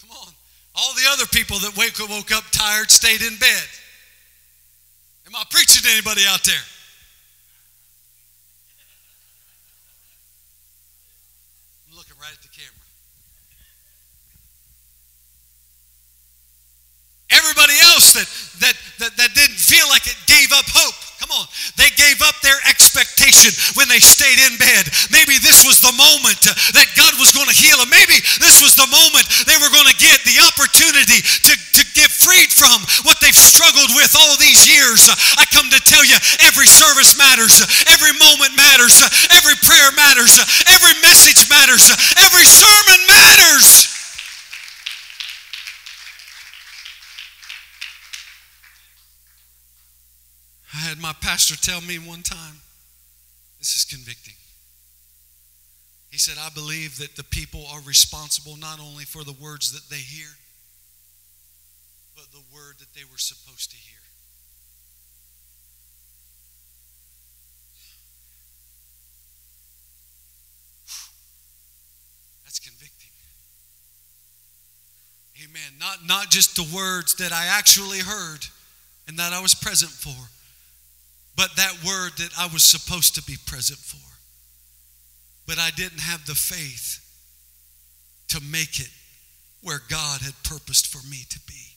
Come 0.00 0.10
on. 0.12 0.28
All 0.76 0.92
the 0.94 1.08
other 1.12 1.24
people 1.32 1.58
that 1.60 1.76
wake, 1.76 1.96
woke 1.98 2.30
up 2.32 2.44
tired 2.52 2.90
stayed 2.90 3.22
in 3.22 3.38
bed. 3.38 3.66
Am 5.26 5.34
I 5.34 5.44
preaching 5.48 5.82
to 5.82 5.90
anybody 5.90 6.22
out 6.28 6.44
there? 6.44 6.64
I'm 11.88 11.96
looking 11.96 12.16
right 12.20 12.32
at 12.32 12.42
the 12.42 12.52
camera. 12.52 12.84
Everybody 17.32 17.80
else 17.80 18.12
that, 18.12 18.28
that, 18.60 18.76
that, 18.98 19.16
that 19.16 19.34
didn't 19.34 19.56
feel 19.56 19.88
like 19.88 20.04
it 20.06 20.16
gave 20.26 20.52
up 20.52 20.68
hope. 20.68 21.11
Come 21.22 21.38
on. 21.38 21.46
They 21.78 21.86
gave 21.94 22.18
up 22.26 22.34
their 22.42 22.58
expectation 22.66 23.54
when 23.78 23.86
they 23.86 24.02
stayed 24.02 24.42
in 24.42 24.58
bed. 24.58 24.90
Maybe 25.14 25.38
this 25.38 25.62
was 25.62 25.78
the 25.78 25.94
moment 25.94 26.42
that 26.74 26.90
God 26.98 27.14
was 27.22 27.30
going 27.30 27.46
to 27.46 27.54
heal 27.54 27.78
them. 27.78 27.94
Maybe 27.94 28.18
this 28.42 28.58
was 28.58 28.74
the 28.74 28.90
moment 28.90 29.30
they 29.46 29.54
were 29.62 29.70
going 29.70 29.86
to 29.86 29.94
get 30.02 30.18
the 30.26 30.42
opportunity 30.42 31.22
to, 31.22 31.54
to 31.54 31.82
get 31.94 32.10
freed 32.10 32.50
from 32.50 32.74
what 33.06 33.22
they've 33.22 33.38
struggled 33.38 33.94
with 33.94 34.18
all 34.18 34.34
these 34.42 34.66
years. 34.66 35.06
I 35.38 35.46
come 35.54 35.70
to 35.70 35.78
tell 35.86 36.02
you 36.02 36.18
every 36.42 36.66
service 36.66 37.14
matters, 37.14 37.62
every 37.86 38.18
moment 38.18 38.58
matters, 38.58 38.98
every 39.30 39.54
prayer 39.62 39.94
matters, 39.94 40.42
every 40.66 40.98
message 41.06 41.46
matters, 41.46 41.86
every 42.18 42.50
sermon 42.50 42.98
matters. 43.06 44.01
I 50.74 50.78
had 50.78 50.98
my 50.98 51.12
pastor 51.20 51.54
tell 51.56 51.80
me 51.82 51.98
one 51.98 52.22
time, 52.22 52.60
this 53.58 53.76
is 53.76 53.84
convicting. 53.84 54.34
He 56.10 56.18
said, 56.18 56.36
I 56.38 56.48
believe 56.50 56.98
that 56.98 57.16
the 57.16 57.24
people 57.24 57.64
are 57.72 57.80
responsible 57.82 58.56
not 58.56 58.80
only 58.80 59.04
for 59.04 59.24
the 59.24 59.32
words 59.32 59.72
that 59.72 59.88
they 59.94 60.00
hear, 60.00 60.28
but 62.16 62.24
the 62.32 62.42
word 62.54 62.76
that 62.80 62.92
they 62.94 63.04
were 63.04 63.18
supposed 63.18 63.70
to 63.70 63.76
hear. 63.76 63.98
That's 72.44 72.58
convicting. 72.58 73.08
Amen. 75.44 75.78
Not, 75.78 76.06
not 76.06 76.30
just 76.30 76.56
the 76.56 76.76
words 76.76 77.14
that 77.16 77.32
I 77.32 77.46
actually 77.46 78.00
heard 78.00 78.46
and 79.08 79.18
that 79.18 79.32
I 79.32 79.40
was 79.40 79.54
present 79.54 79.90
for 79.90 80.28
but 81.36 81.56
that 81.56 81.72
word 81.84 82.12
that 82.18 82.30
I 82.38 82.46
was 82.52 82.62
supposed 82.62 83.14
to 83.14 83.22
be 83.22 83.36
present 83.46 83.78
for. 83.78 83.98
But 85.46 85.58
I 85.58 85.70
didn't 85.70 86.00
have 86.00 86.24
the 86.26 86.34
faith 86.34 87.00
to 88.28 88.40
make 88.40 88.80
it 88.80 88.90
where 89.62 89.80
God 89.88 90.20
had 90.20 90.34
purposed 90.44 90.86
for 90.86 91.06
me 91.08 91.24
to 91.30 91.40
be. 91.46 91.76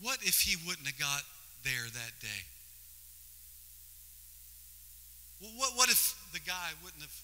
What 0.00 0.18
if 0.22 0.40
he 0.40 0.56
wouldn't 0.66 0.86
have 0.86 0.98
got 0.98 1.22
there 1.64 1.84
that 1.84 2.12
day? 2.20 2.42
Well, 5.40 5.50
what, 5.56 5.76
what 5.76 5.88
if 5.88 6.14
the 6.32 6.40
guy 6.40 6.72
wouldn't 6.82 7.02
have? 7.02 7.20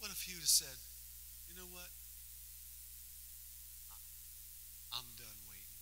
What 0.00 0.10
if 0.10 0.22
he 0.22 0.34
would 0.34 0.44
have 0.44 0.48
said, 0.48 0.76
you 1.48 1.56
know 1.56 1.68
what? 1.72 1.88
I'm 4.94 5.08
done 5.18 5.38
waiting. 5.50 5.74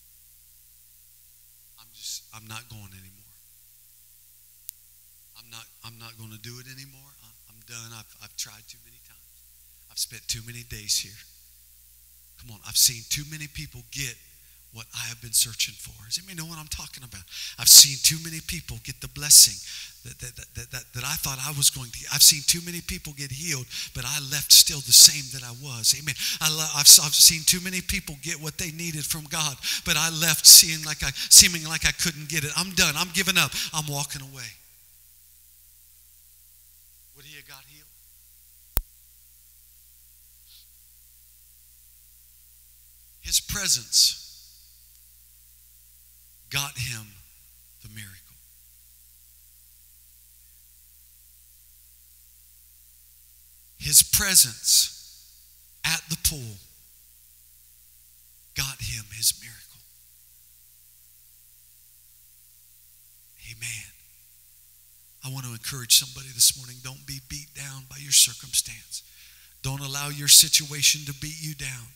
I'm 1.76 1.91
just, 2.02 2.26
I'm 2.34 2.46
not 2.50 2.66
going 2.66 2.90
anymore. 2.98 3.30
I'm 5.38 5.46
not, 5.54 5.66
I'm 5.86 5.96
not 6.02 6.18
going 6.18 6.34
to 6.34 6.42
do 6.42 6.58
it 6.58 6.66
anymore. 6.66 7.10
I'm 7.46 7.62
done. 7.70 7.94
I've, 7.94 8.10
I've 8.26 8.34
tried 8.34 8.66
too 8.66 8.82
many 8.82 8.98
times. 9.06 9.22
I've 9.86 10.02
spent 10.02 10.26
too 10.26 10.42
many 10.42 10.66
days 10.66 10.98
here. 10.98 11.14
Come 12.42 12.50
on, 12.50 12.60
I've 12.66 12.76
seen 12.76 13.06
too 13.06 13.22
many 13.30 13.46
people 13.46 13.86
get 13.94 14.18
what 14.72 14.86
I 14.96 15.04
have 15.12 15.20
been 15.20 15.36
searching 15.36 15.76
for. 15.76 15.92
Does 16.08 16.16
anybody 16.16 16.40
know 16.40 16.48
what 16.48 16.58
I'm 16.58 16.72
talking 16.72 17.04
about? 17.04 17.20
I've 17.60 17.68
seen 17.68 18.00
too 18.00 18.16
many 18.24 18.40
people 18.40 18.80
get 18.84 19.04
the 19.04 19.08
blessing 19.12 19.60
that, 20.08 20.16
that, 20.18 20.32
that, 20.56 20.68
that, 20.72 20.84
that 20.96 21.04
I 21.04 21.12
thought 21.20 21.36
I 21.44 21.52
was 21.52 21.68
going 21.68 21.92
to. 21.92 22.00
I've 22.08 22.24
seen 22.24 22.40
too 22.40 22.64
many 22.64 22.80
people 22.80 23.12
get 23.12 23.28
healed, 23.28 23.68
but 23.92 24.08
I 24.08 24.16
left 24.32 24.48
still 24.48 24.80
the 24.80 24.96
same 24.96 25.28
that 25.36 25.44
I 25.44 25.52
was. 25.60 25.92
Amen. 25.92 26.16
I 26.40 26.48
have 26.80 26.88
I've 27.04 27.12
seen 27.12 27.44
too 27.44 27.60
many 27.60 27.84
people 27.84 28.16
get 28.24 28.40
what 28.40 28.56
they 28.56 28.72
needed 28.72 29.04
from 29.04 29.28
God, 29.28 29.60
but 29.84 30.00
I 30.00 30.08
left 30.08 30.48
seeing 30.48 30.80
like 30.88 31.04
I, 31.04 31.12
seeming 31.28 31.68
like 31.68 31.84
I 31.84 31.92
couldn't 31.92 32.32
get 32.32 32.44
it. 32.44 32.50
I'm 32.56 32.72
done. 32.72 32.96
I'm 32.96 33.12
giving 33.12 33.36
up. 33.36 33.52
I'm 33.76 33.86
walking 33.92 34.24
away. 34.24 34.48
What 37.12 37.28
do 37.28 37.30
you 37.30 37.44
got 37.44 37.60
healed? 37.68 37.84
His 43.20 43.38
presence 43.38 44.31
got 46.52 46.76
him 46.76 47.06
the 47.82 47.88
miracle. 47.88 48.36
His 53.78 54.02
presence 54.02 54.92
at 55.84 56.02
the 56.10 56.16
pool 56.28 56.56
got 58.54 58.80
him 58.80 59.04
his 59.16 59.32
miracle. 59.40 59.80
Amen. 63.50 63.92
I 65.24 65.32
want 65.32 65.46
to 65.46 65.52
encourage 65.52 65.98
somebody 65.98 66.28
this 66.34 66.56
morning 66.58 66.76
don't 66.84 67.06
be 67.06 67.20
beat 67.28 67.54
down 67.54 67.84
by 67.88 67.96
your 67.98 68.12
circumstance. 68.12 69.02
Don't 69.62 69.80
allow 69.80 70.10
your 70.10 70.28
situation 70.28 71.06
to 71.06 71.18
beat 71.18 71.40
you 71.40 71.54
down. 71.54 71.86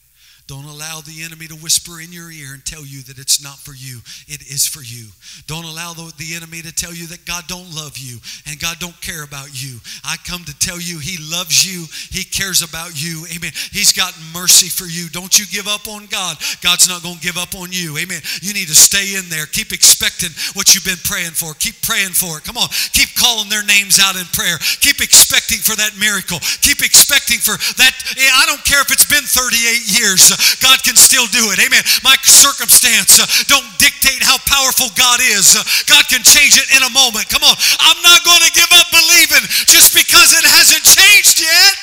Don't 0.47 0.64
allow 0.64 1.01
the 1.01 1.24
enemy 1.24 1.49
to 1.49 1.57
whisper 1.59 2.01
in 2.01 2.12
your 2.12 2.30
ear 2.30 2.55
and 2.55 2.64
tell 2.64 2.86
you 2.86 3.03
that 3.11 3.18
it's 3.18 3.42
not 3.42 3.59
for 3.59 3.74
you. 3.74 3.99
It 4.30 4.47
is 4.47 4.62
for 4.62 4.78
you. 4.78 5.11
Don't 5.51 5.66
allow 5.66 5.92
the, 5.92 6.12
the, 6.22 6.38
enemy 6.38 6.62
to 6.62 6.70
tell 6.70 6.94
you 6.94 7.09
that 7.09 7.26
God 7.26 7.49
don't 7.49 7.66
love 7.74 7.99
you 7.99 8.18
and 8.47 8.61
God 8.61 8.78
don't 8.78 8.94
care 9.03 9.24
about 9.24 9.51
you. 9.51 9.82
I 10.05 10.14
come 10.22 10.44
to 10.44 10.55
tell 10.62 10.78
you 10.78 11.03
he 11.03 11.18
loves 11.18 11.66
you. 11.66 11.90
He 12.14 12.22
cares 12.22 12.62
about 12.62 12.94
you. 12.94 13.26
Amen. 13.34 13.51
He's 13.74 13.90
got 13.90 14.14
mercy 14.30 14.70
for 14.70 14.86
you. 14.86 15.11
Don't 15.11 15.34
you 15.34 15.47
give 15.51 15.66
up 15.66 15.88
on 15.88 16.07
God. 16.07 16.38
God's 16.62 16.86
not 16.86 17.03
going 17.03 17.18
to 17.18 17.26
give 17.26 17.38
up 17.38 17.59
on 17.59 17.74
you. 17.74 17.99
Amen. 17.99 18.22
You 18.38 18.55
need 18.55 18.70
to 18.70 18.78
stay 18.78 19.18
in 19.18 19.26
there. 19.26 19.51
Keep 19.51 19.72
expecting 19.74 20.30
what 20.55 20.74
you've 20.74 20.86
been 20.86 21.03
praying 21.03 21.34
for. 21.34 21.59
Keep 21.59 21.82
praying 21.82 22.14
for 22.14 22.38
it. 22.38 22.47
Come 22.47 22.55
on. 22.55 22.70
Keep 22.94 23.18
calling 23.18 23.51
their 23.51 23.66
names 23.66 23.99
out 23.99 24.14
in 24.14 24.26
prayer. 24.30 24.62
Keep 24.78 25.03
expecting 25.03 25.59
for 25.59 25.74
that 25.74 25.99
miracle. 25.99 26.38
Keep 26.62 26.86
expecting 26.86 27.42
for 27.42 27.59
that. 27.82 27.90
I 28.14 28.47
don't 28.47 28.62
care 28.62 28.82
if 28.84 28.94
it's 28.94 29.11
been 29.11 29.26
38 29.26 29.90
years. 29.90 30.36
God 30.61 30.82
can 30.82 30.97
still 30.97 31.26
do 31.28 31.51
it. 31.53 31.59
Amen. 31.61 31.82
My 32.03 32.16
circumstance 32.22 33.20
uh, 33.20 33.26
don't 33.47 33.66
dictate 33.78 34.22
how 34.22 34.37
powerful 34.47 34.89
God 34.95 35.20
is. 35.20 35.57
Uh, 35.57 35.62
God 35.87 36.05
can 36.09 36.22
change 36.22 36.59
it 36.59 36.68
in 36.76 36.82
a 36.82 36.93
moment. 36.93 37.28
Come 37.28 37.43
on. 37.43 37.57
I'm 37.80 38.01
not 38.03 38.24
going 38.24 38.43
to 38.45 38.53
give 38.53 38.70
up 38.76 38.89
believing 38.93 39.45
just 39.66 39.95
because 39.97 40.37
it 40.37 40.45
hasn't 40.45 40.84
changed 40.84 41.41
yet. 41.41 41.74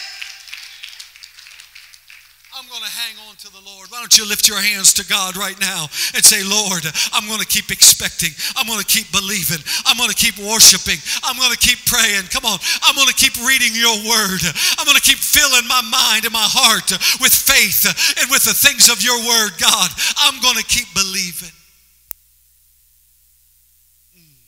I'm 2.54 2.70
going 2.70 2.84
to 2.84 2.95
hang 2.95 3.18
on 3.28 3.36
to 3.43 3.49
the 3.51 3.64
Lord. 3.66 3.82
Why 3.93 3.99
don't 3.99 4.17
you 4.17 4.25
lift 4.25 4.49
your 4.49 4.57
hands 4.57 4.91
to 4.97 5.05
God 5.05 5.37
right 5.37 5.53
now 5.61 5.85
and 6.17 6.25
say, 6.25 6.41
Lord, 6.41 6.81
I'm 7.13 7.29
going 7.29 7.41
to 7.41 7.45
keep 7.45 7.69
expecting. 7.69 8.33
I'm 8.57 8.65
going 8.65 8.81
to 8.81 8.89
keep 8.89 9.05
believing. 9.13 9.61
I'm 9.85 10.01
going 10.01 10.09
to 10.09 10.17
keep 10.17 10.33
worshiping. 10.41 10.97
I'm 11.21 11.37
going 11.37 11.53
to 11.53 11.61
keep 11.61 11.77
praying. 11.85 12.25
Come 12.33 12.41
on. 12.41 12.57
I'm 12.81 12.97
going 12.97 13.05
to 13.05 13.13
keep 13.13 13.37
reading 13.45 13.69
your 13.77 13.93
word. 14.01 14.41
I'm 14.81 14.89
going 14.89 14.97
to 14.97 15.05
keep 15.05 15.21
filling 15.21 15.69
my 15.69 15.85
mind 15.85 16.25
and 16.25 16.33
my 16.33 16.41
heart 16.41 16.89
with 17.21 17.37
faith 17.37 17.85
and 18.17 18.25
with 18.33 18.41
the 18.41 18.57
things 18.57 18.89
of 18.89 19.05
your 19.05 19.21
word, 19.29 19.61
God. 19.61 19.89
I'm 20.25 20.41
going 20.41 20.57
to 20.57 20.65
keep 20.65 20.89
believing. 20.97 21.53
Hmm. 24.17 24.41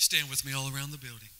Stand 0.00 0.32
with 0.32 0.40
me 0.40 0.56
all 0.56 0.72
around 0.72 0.96
the 0.96 1.04
building. 1.04 1.35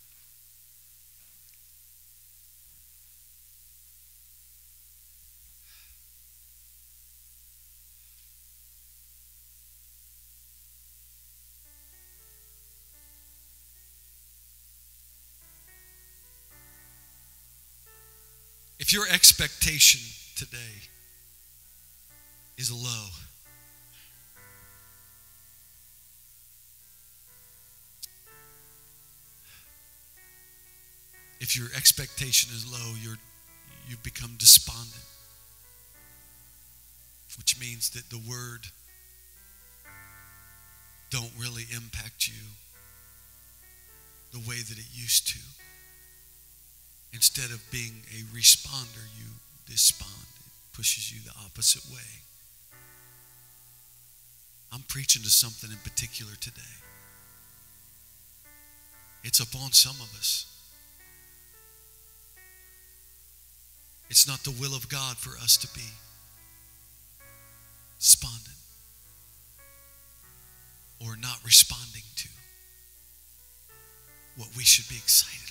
If 18.86 18.92
your 18.92 19.08
expectation 19.12 20.00
today 20.36 20.58
is 22.56 22.70
low, 22.70 23.08
if 31.40 31.56
your 31.56 31.66
expectation 31.76 32.54
is 32.54 32.64
low, 32.70 32.94
you're, 33.02 33.18
you 33.88 33.96
become 34.04 34.36
despondent, 34.38 34.94
which 37.38 37.58
means 37.58 37.90
that 37.90 38.08
the 38.10 38.18
word 38.18 38.68
don't 41.10 41.32
really 41.36 41.64
impact 41.74 42.28
you 42.28 42.34
the 44.30 44.38
way 44.48 44.58
that 44.58 44.78
it 44.78 44.86
used 44.94 45.26
to. 45.26 45.40
Instead 47.16 47.50
of 47.50 47.64
being 47.70 48.02
a 48.12 48.36
responder, 48.36 49.00
you 49.16 49.24
despond. 49.66 50.12
It 50.12 50.76
pushes 50.76 51.10
you 51.10 51.22
the 51.24 51.32
opposite 51.46 51.90
way. 51.90 52.20
I'm 54.70 54.82
preaching 54.86 55.22
to 55.22 55.30
something 55.30 55.70
in 55.70 55.78
particular 55.78 56.32
today. 56.38 56.76
It's 59.24 59.40
upon 59.40 59.72
some 59.72 59.96
of 59.96 60.14
us. 60.18 60.44
It's 64.10 64.28
not 64.28 64.40
the 64.40 64.54
will 64.60 64.76
of 64.76 64.90
God 64.90 65.16
for 65.16 65.38
us 65.38 65.56
to 65.56 65.68
be 65.68 65.88
despondent 67.98 68.58
or 71.02 71.16
not 71.16 71.38
responding 71.46 72.02
to 72.16 72.28
what 74.36 74.50
we 74.54 74.64
should 74.64 74.86
be 74.90 74.96
excited 74.96 75.45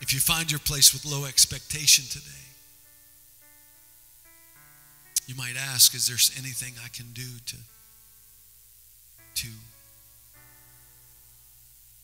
if 0.00 0.14
you 0.14 0.20
find 0.20 0.50
your 0.50 0.60
place 0.60 0.92
with 0.92 1.04
low 1.04 1.24
expectation 1.26 2.04
today, 2.08 2.48
you 5.26 5.34
might 5.34 5.56
ask, 5.56 5.94
is 5.94 6.06
there 6.06 6.16
anything 6.42 6.74
I 6.82 6.88
can 6.88 7.06
do 7.12 7.28
to, 7.46 7.56
to, 9.34 9.48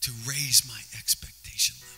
to 0.02 0.10
raise 0.28 0.62
my 0.68 0.78
expectation 0.98 1.76
level? 1.80 1.94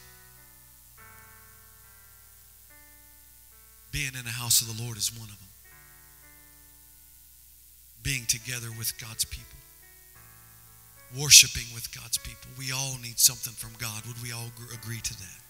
Being 3.91 4.13
in 4.17 4.25
the 4.25 4.31
house 4.31 4.61
of 4.61 4.69
the 4.69 4.83
Lord 4.85 4.97
is 4.99 5.11
one 5.19 5.29
of 5.29 5.39
them. 5.39 5.49
Being 8.03 8.27
together 8.27 8.69
with 8.79 8.93
God's 9.01 9.25
people. 9.25 9.59
Worshiping 11.19 11.75
with 11.75 11.89
God's 11.99 12.19
people. 12.19 12.51
We 12.59 12.73
all 12.73 12.99
need 13.03 13.19
something 13.19 13.55
from 13.55 13.73
God. 13.79 14.07
Would 14.07 14.23
we 14.23 14.33
all 14.33 14.53
agree 14.75 15.01
to 15.01 15.15
that? 15.15 15.46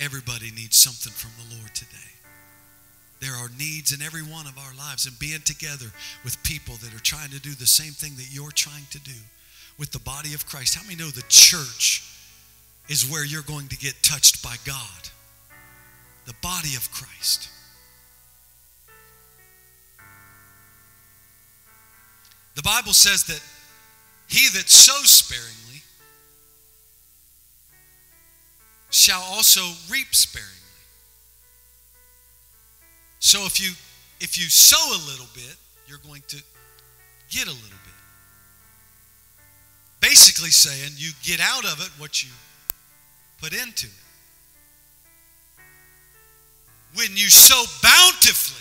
Everybody 0.00 0.50
needs 0.50 0.78
something 0.78 1.12
from 1.12 1.30
the 1.36 1.56
Lord 1.56 1.74
today. 1.74 1.96
There 3.20 3.34
are 3.34 3.50
needs 3.58 3.92
in 3.92 4.00
every 4.00 4.22
one 4.22 4.46
of 4.46 4.56
our 4.56 4.74
lives, 4.78 5.04
and 5.04 5.18
being 5.18 5.42
together 5.44 5.92
with 6.24 6.42
people 6.42 6.76
that 6.76 6.94
are 6.94 7.04
trying 7.04 7.28
to 7.30 7.40
do 7.40 7.50
the 7.50 7.66
same 7.66 7.92
thing 7.92 8.16
that 8.16 8.32
you're 8.32 8.50
trying 8.50 8.86
to 8.92 8.98
do 9.00 9.18
with 9.78 9.92
the 9.92 9.98
body 9.98 10.32
of 10.32 10.46
Christ. 10.46 10.74
How 10.74 10.82
many 10.84 10.96
know 10.96 11.10
the 11.10 11.22
church 11.28 12.02
is 12.88 13.10
where 13.10 13.24
you're 13.24 13.42
going 13.42 13.68
to 13.68 13.76
get 13.76 13.94
touched 14.02 14.42
by 14.42 14.56
God? 14.64 15.10
The 16.24 16.34
body 16.42 16.74
of 16.76 16.90
Christ. 16.90 17.50
The 22.54 22.62
Bible 22.62 22.92
says 22.92 23.24
that 23.24 23.42
he 24.28 24.48
that 24.56 24.68
sows 24.68 25.10
sparingly 25.10 25.82
shall 28.90 29.22
also 29.22 29.60
reap 29.88 30.14
sparingly. 30.14 30.54
So 33.20 33.44
if 33.46 33.60
you 33.60 33.72
if 34.20 34.36
you 34.38 34.44
sow 34.44 34.90
a 34.90 35.00
little 35.10 35.28
bit, 35.34 35.56
you're 35.86 35.98
going 36.06 36.22
to 36.28 36.36
get 37.30 37.46
a 37.46 37.52
little 37.52 37.80
bit. 37.84 37.94
Basically 40.00 40.50
saying 40.50 40.92
you 40.96 41.10
get 41.22 41.40
out 41.40 41.64
of 41.64 41.80
it 41.80 41.90
what 41.98 42.22
you 42.22 42.30
put 43.40 43.52
into 43.52 43.86
it. 43.86 43.92
When 46.94 47.16
you 47.16 47.28
sow 47.28 47.62
bountifully, 47.82 48.56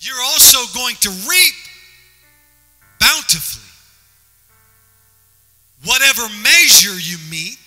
you're 0.00 0.22
also 0.22 0.58
going 0.78 0.96
to 1.00 1.10
reap 1.10 1.54
bountifully. 3.00 3.61
Whatever 5.84 6.22
measure 6.42 6.98
you 6.98 7.18
meet 7.30 7.62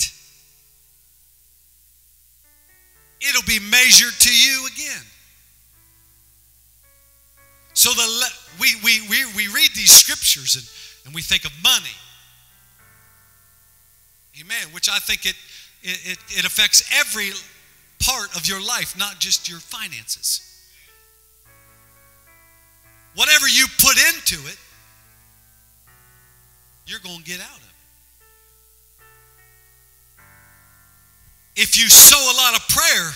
it'll 3.29 3.43
be 3.43 3.59
measured 3.59 4.13
to 4.19 4.29
you 4.29 4.67
again. 4.67 5.03
So 7.73 7.91
the 7.91 8.29
we, 8.59 8.69
we, 8.83 9.01
we, 9.09 9.25
we 9.35 9.47
read 9.47 9.69
these 9.75 9.91
scriptures 9.91 10.55
and, 10.55 11.07
and 11.07 11.15
we 11.15 11.21
think 11.21 11.45
of 11.45 11.51
money. 11.63 11.95
Amen. 14.39 14.73
Which 14.73 14.89
I 14.89 14.99
think 14.99 15.25
it, 15.25 15.35
it, 15.81 16.17
it 16.29 16.45
affects 16.45 16.89
every 16.99 17.31
part 17.99 18.35
of 18.37 18.47
your 18.47 18.61
life, 18.65 18.97
not 18.97 19.19
just 19.19 19.49
your 19.49 19.59
finances. 19.59 20.41
Whatever 23.15 23.47
you 23.47 23.65
put 23.79 23.97
into 23.97 24.35
it, 24.47 24.57
you're 26.85 26.99
going 26.99 27.17
to 27.17 27.23
get 27.23 27.39
out 27.39 27.57
of 27.57 27.64
If 31.55 31.79
you 31.79 31.87
sow 31.87 32.19
a 32.19 32.35
lot 32.35 32.55
of 32.55 32.67
prayer, 32.67 33.11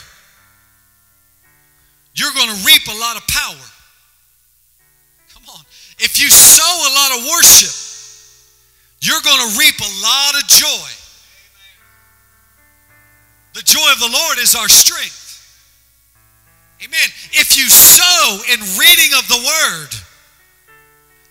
you're 2.16 2.34
going 2.34 2.50
to 2.50 2.66
reap 2.66 2.88
a 2.88 2.98
lot 3.00 3.18
of 3.18 3.28
power. 3.28 3.66
Come 5.34 5.44
on. 5.56 5.62
If 6.00 6.22
you 6.22 6.30
sow 6.30 6.64
a 6.64 6.92
lot 6.94 7.20
of 7.20 7.30
worship, 7.30 7.76
you're 9.02 9.22
going 9.22 9.40
to 9.40 9.60
reap 9.60 9.80
a 9.80 9.92
lot 10.04 10.36
of 10.36 10.48
joy. 10.48 10.90
The 13.54 13.62
joy 13.62 13.92
of 13.92 14.00
the 14.00 14.10
Lord 14.12 14.38
is 14.38 14.56
our 14.56 14.70
strength. 14.70 15.18
Amen. 16.84 17.10
If 17.34 17.58
you 17.58 17.68
sow 17.68 18.40
in 18.54 18.60
reading 18.80 19.12
of 19.18 19.28
the 19.28 19.36
word, 19.36 19.90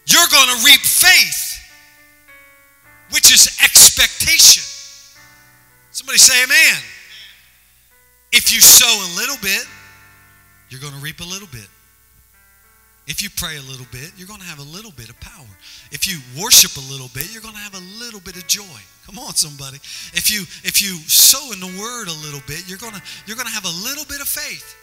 you're 0.06 0.28
going 0.30 0.58
to 0.58 0.64
reap 0.64 0.80
faith, 0.80 1.58
which 3.12 3.32
is 3.32 3.48
expectation. 3.62 4.62
Somebody 5.90 6.18
say 6.18 6.44
amen. 6.44 6.82
If 8.32 8.52
you 8.52 8.60
sow 8.60 8.86
a 8.86 9.10
little 9.16 9.38
bit, 9.42 9.66
you're 10.68 10.80
going 10.80 10.92
to 10.92 11.00
reap 11.00 11.20
a 11.20 11.24
little 11.24 11.48
bit. 11.48 11.66
If 13.06 13.22
you 13.22 13.30
pray 13.34 13.56
a 13.56 13.62
little 13.62 13.86
bit, 13.90 14.12
you're 14.18 14.28
going 14.28 14.40
to 14.40 14.46
have 14.46 14.58
a 14.58 14.68
little 14.68 14.90
bit 14.90 15.08
of 15.08 15.18
power. 15.18 15.48
If 15.90 16.06
you 16.06 16.20
worship 16.40 16.76
a 16.76 16.92
little 16.92 17.08
bit, 17.14 17.32
you're 17.32 17.40
going 17.40 17.54
to 17.54 17.60
have 17.60 17.74
a 17.74 17.84
little 17.98 18.20
bit 18.20 18.36
of 18.36 18.46
joy. 18.46 18.80
Come 19.06 19.18
on, 19.18 19.32
somebody. 19.32 19.78
If 20.12 20.30
you 20.30 20.42
if 20.62 20.82
you 20.82 20.98
sow 21.08 21.52
in 21.52 21.60
the 21.60 21.72
word 21.80 22.08
a 22.08 22.18
little 22.26 22.42
bit, 22.46 22.68
you're 22.68 22.76
going 22.76 22.92
to 22.92 23.02
you're 23.24 23.36
going 23.36 23.48
to 23.48 23.54
have 23.54 23.64
a 23.64 23.76
little 23.82 24.04
bit 24.04 24.20
of 24.20 24.28
faith. 24.28 24.76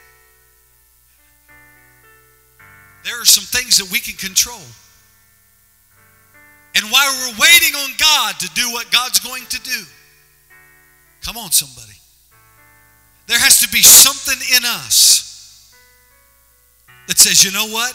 There 3.03 3.21
are 3.21 3.25
some 3.25 3.43
things 3.43 3.77
that 3.77 3.91
we 3.91 3.99
can 3.99 4.15
control. 4.17 4.65
And 6.73 6.85
while 6.91 7.13
we're 7.13 7.37
waiting 7.39 7.75
on 7.75 7.91
God 7.99 8.39
to 8.39 8.49
do 8.55 8.71
what 8.71 8.91
God's 8.91 9.19
going 9.19 9.45
to 9.45 9.61
do, 9.61 9.83
come 11.21 11.37
on, 11.37 11.51
somebody. 11.51 11.94
There 13.27 13.39
has 13.39 13.61
to 13.61 13.69
be 13.69 13.81
something 13.81 14.39
in 14.55 14.63
us 14.65 15.73
that 17.07 17.17
says, 17.17 17.43
you 17.43 17.51
know 17.51 17.67
what? 17.67 17.93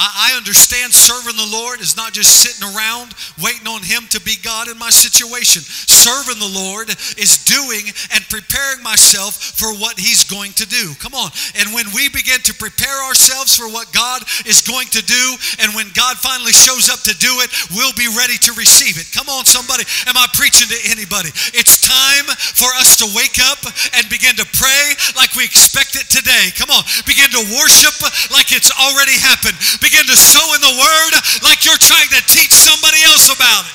I, 0.00 0.32
understand 0.40 0.94
serving 0.96 1.36
the 1.36 1.52
Lord 1.52 1.84
is 1.84 2.00
not 2.00 2.16
just 2.16 2.40
sitting 2.40 2.64
around 2.64 3.12
waiting 3.36 3.68
on 3.68 3.84
Him 3.84 4.08
to 4.16 4.20
be 4.24 4.40
God 4.40 4.72
in 4.72 4.80
my 4.80 4.88
situation. 4.88 5.60
Serving 5.60 6.40
the 6.40 6.48
Lord 6.48 6.88
is 7.20 7.44
doing 7.44 7.84
and 8.16 8.24
preparing 8.32 8.80
myself 8.80 9.36
for 9.36 9.68
what 9.76 10.00
He's 10.00 10.24
going 10.24 10.56
to 10.56 10.64
do. 10.64 10.96
Come 10.96 11.12
on. 11.12 11.28
And 11.60 11.76
when 11.76 11.84
we 11.92 12.08
begin 12.08 12.40
to 12.48 12.56
prepare 12.56 13.04
ourselves 13.04 13.52
for 13.52 13.68
what 13.68 13.92
God 13.92 14.24
is 14.48 14.64
going 14.64 14.88
to 14.96 15.04
do, 15.04 15.24
and 15.60 15.76
when 15.76 15.92
God 15.92 16.16
finally 16.16 16.56
shows 16.56 16.88
up 16.88 17.04
to 17.04 17.14
do 17.20 17.44
it, 17.44 17.52
we'll 17.76 17.92
be 17.92 18.08
ready 18.08 18.40
to 18.48 18.56
receive 18.56 18.96
it. 18.96 19.12
Come 19.12 19.28
on, 19.28 19.44
somebody. 19.44 19.84
Am 20.08 20.16
I 20.16 20.24
preaching 20.32 20.72
to 20.72 20.80
anybody? 20.88 21.28
It's 21.52 21.84
time 21.84 22.24
for 22.56 22.72
us 22.80 22.96
to 23.04 23.06
wake 23.12 23.36
up 23.36 23.60
and 23.92 24.08
begin 24.08 24.40
to 24.40 24.48
pray 24.56 24.96
like 25.20 25.36
we 25.36 25.44
expect 25.44 26.00
it 26.00 26.08
today. 26.08 26.48
Come 26.56 26.72
on. 26.72 26.80
Begin 27.04 27.28
to 27.36 27.44
worship 27.60 27.92
like 28.32 28.56
it's 28.56 28.72
already 28.72 29.20
happened. 29.20 29.60
Begin 29.84 29.89
begin 29.90 30.06
to 30.06 30.14
sow 30.14 30.54
in 30.54 30.60
the 30.62 30.70
word 30.78 31.12
like 31.42 31.66
you're 31.66 31.82
trying 31.82 32.06
to 32.14 32.22
teach 32.30 32.54
somebody 32.54 33.02
else 33.10 33.26
about 33.26 33.66
it. 33.66 33.74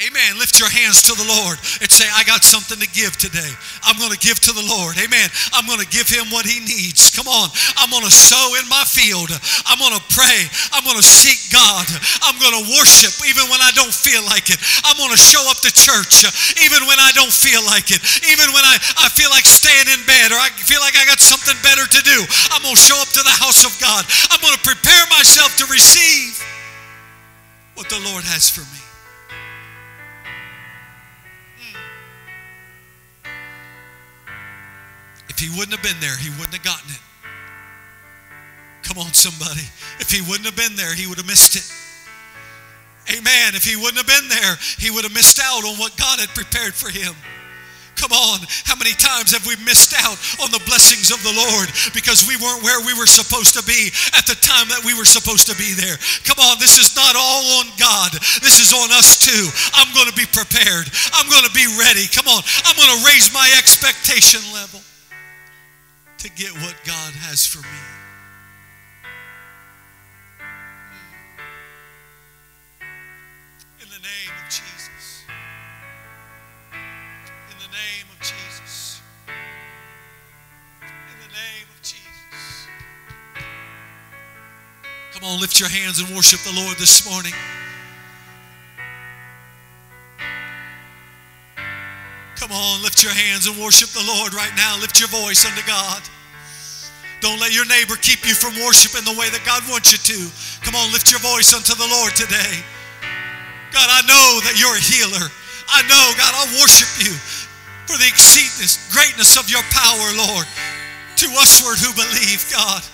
Amen. 0.00 0.40
Lift 0.40 0.56
your 0.56 0.72
hands 0.72 1.04
to 1.04 1.12
the 1.12 1.28
Lord 1.28 1.60
and 1.84 1.88
say, 1.92 2.08
I 2.08 2.24
got 2.24 2.40
something 2.40 2.80
to 2.80 2.88
give 2.96 3.12
today. 3.20 3.52
I'm 3.84 4.00
going 4.00 4.08
to 4.08 4.16
give 4.16 4.40
to 4.48 4.52
the 4.56 4.64
Lord. 4.64 4.96
Amen. 4.96 5.28
I'm 5.52 5.68
going 5.68 5.84
to 5.84 5.90
give 5.92 6.08
him 6.08 6.32
what 6.32 6.48
he 6.48 6.64
needs. 6.64 7.12
Come 7.12 7.28
on. 7.28 7.52
I'm 7.76 7.92
going 7.92 8.08
to 8.08 8.10
sow 8.10 8.56
in 8.56 8.64
my 8.72 8.88
field. 8.88 9.28
I'm 9.68 9.76
going 9.76 9.92
to 9.92 10.04
pray. 10.08 10.48
I'm 10.72 10.80
going 10.88 10.96
to 10.96 11.04
seek 11.04 11.52
God. 11.52 11.84
I'm 12.24 12.40
going 12.40 12.56
to 12.56 12.64
worship 12.72 13.12
even 13.20 13.44
when 13.52 13.60
I 13.60 13.68
don't 13.76 13.92
feel 13.92 14.24
like 14.24 14.48
it. 14.48 14.56
I'm 14.80 14.96
going 14.96 15.12
to 15.12 15.20
show 15.20 15.44
up 15.52 15.60
to 15.60 15.68
church 15.68 16.24
uh, 16.24 16.32
even 16.64 16.88
when 16.88 16.96
I 16.96 17.12
don't 17.12 17.32
feel 17.32 17.60
like 17.68 17.92
it. 17.92 18.00
Even 18.32 18.48
when 18.56 18.64
I, 18.64 18.80
I 18.96 19.12
feel 19.12 19.28
like 19.28 19.44
staying 19.44 19.92
in 19.92 20.00
bed 20.08 20.32
or 20.32 20.40
I 20.40 20.48
feel 20.56 20.80
like 20.80 20.96
I 20.96 21.04
got 21.04 21.20
something 21.20 21.54
better 21.60 21.84
to 21.84 22.00
do. 22.00 22.18
I'm 22.48 22.64
going 22.64 22.74
to 22.74 22.80
show 22.80 22.96
up 22.96 23.12
to 23.12 23.22
the 23.22 23.36
house 23.44 23.68
of 23.68 23.76
God. 23.76 24.08
I'm 24.32 24.40
going 24.40 24.56
to 24.56 24.64
prepare 24.64 25.04
myself 25.12 25.52
to 25.60 25.68
receive 25.68 26.40
what 27.76 27.92
the 27.92 28.00
Lord 28.08 28.24
has 28.24 28.48
for 28.48 28.64
me. 28.72 28.81
He 35.42 35.50
wouldn't 35.50 35.74
have 35.74 35.82
been 35.82 35.98
there, 35.98 36.14
he 36.14 36.30
wouldn't 36.38 36.54
have 36.54 36.62
gotten 36.62 36.86
it. 36.86 37.02
Come 38.86 39.02
on, 39.02 39.10
somebody. 39.10 39.66
If 39.98 40.10
he 40.10 40.22
wouldn't 40.22 40.46
have 40.46 40.54
been 40.54 40.78
there, 40.78 40.94
he 40.94 41.10
would 41.10 41.18
have 41.18 41.26
missed 41.26 41.58
it. 41.58 41.66
Amen. 43.10 43.58
If 43.58 43.66
he 43.66 43.74
wouldn't 43.74 43.98
have 43.98 44.06
been 44.06 44.30
there, 44.30 44.54
he 44.78 44.94
would 44.94 45.02
have 45.02 45.14
missed 45.14 45.42
out 45.42 45.66
on 45.66 45.74
what 45.82 45.98
God 45.98 46.22
had 46.22 46.30
prepared 46.30 46.74
for 46.74 46.86
him. 46.90 47.10
Come 47.98 48.14
on, 48.14 48.40
how 48.66 48.74
many 48.74 48.96
times 48.98 49.30
have 49.30 49.46
we 49.46 49.54
missed 49.62 49.94
out 49.94 50.18
on 50.42 50.50
the 50.50 50.62
blessings 50.66 51.12
of 51.14 51.22
the 51.22 51.30
Lord 51.30 51.70
because 51.94 52.26
we 52.26 52.34
weren't 52.40 52.64
where 52.64 52.82
we 52.82 52.96
were 52.98 53.06
supposed 53.06 53.54
to 53.54 53.62
be 53.62 53.92
at 54.16 54.26
the 54.26 54.34
time 54.42 54.66
that 54.74 54.82
we 54.82 54.96
were 54.96 55.06
supposed 55.06 55.46
to 55.46 55.54
be 55.54 55.70
there? 55.74 55.94
Come 56.26 56.40
on, 56.42 56.58
this 56.58 56.82
is 56.82 56.96
not 56.98 57.14
all 57.14 57.62
on 57.62 57.70
God. 57.78 58.10
This 58.42 58.58
is 58.58 58.74
on 58.74 58.90
us 58.90 59.22
too. 59.22 59.46
I'm 59.76 59.92
going 59.94 60.08
to 60.10 60.18
be 60.18 60.26
prepared. 60.26 60.90
I'm 61.14 61.30
going 61.30 61.46
to 61.46 61.54
be 61.54 61.68
ready. 61.78 62.10
Come 62.10 62.26
on, 62.26 62.42
I'm 62.66 62.74
going 62.74 62.90
to 62.90 63.02
raise 63.06 63.30
my 63.30 63.46
expectation 63.54 64.42
level 64.50 64.82
to 66.22 66.30
get 66.30 66.52
what 66.62 66.76
God 66.86 67.12
has 67.26 67.44
for 67.44 67.58
me. 67.58 67.82
In 73.82 73.88
the 73.88 73.98
name 73.98 74.30
of 74.38 74.46
Jesus. 74.46 75.24
In 76.70 77.58
the 77.58 77.72
name 77.74 78.06
of 78.14 78.20
Jesus. 78.20 79.02
In 80.80 81.18
the 81.26 81.32
name 81.34 81.66
of 81.74 81.82
Jesus. 81.82 82.68
Come 85.10 85.24
on, 85.24 85.40
lift 85.40 85.58
your 85.58 85.68
hands 85.68 85.98
and 85.98 86.08
worship 86.14 86.38
the 86.48 86.54
Lord 86.54 86.78
this 86.78 87.04
morning. 87.10 87.34
Come 92.52 92.60
on, 92.60 92.82
lift 92.84 93.00
your 93.00 93.16
hands 93.16 93.48
and 93.48 93.56
worship 93.56 93.88
the 93.96 94.04
Lord 94.04 94.36
right 94.36 94.52
now. 94.60 94.76
Lift 94.76 95.00
your 95.00 95.08
voice 95.08 95.48
unto 95.48 95.64
God. 95.64 96.04
Don't 97.24 97.40
let 97.40 97.56
your 97.56 97.64
neighbor 97.64 97.96
keep 97.96 98.28
you 98.28 98.36
from 98.36 98.52
worshiping 98.60 99.08
the 99.08 99.16
way 99.16 99.32
that 99.32 99.40
God 99.48 99.64
wants 99.72 99.88
you 99.88 99.96
to. 99.96 100.20
Come 100.60 100.76
on, 100.76 100.92
lift 100.92 101.08
your 101.08 101.24
voice 101.24 101.56
unto 101.56 101.72
the 101.72 101.88
Lord 101.88 102.12
today. 102.12 102.60
God, 103.72 103.88
I 103.88 104.04
know 104.04 104.44
that 104.44 104.60
you're 104.60 104.76
a 104.76 104.84
healer. 104.84 105.32
I 105.64 105.80
know, 105.88 106.04
God, 106.20 106.36
I 106.36 106.44
worship 106.60 106.92
you 107.00 107.16
for 107.88 107.96
the 107.96 108.04
exceedness, 108.04 108.84
greatness 108.92 109.40
of 109.40 109.48
your 109.48 109.64
power, 109.72 110.12
Lord, 110.12 110.44
to 110.44 111.32
usward 111.32 111.80
who 111.80 111.88
believe, 111.96 112.44
God. 112.52 112.84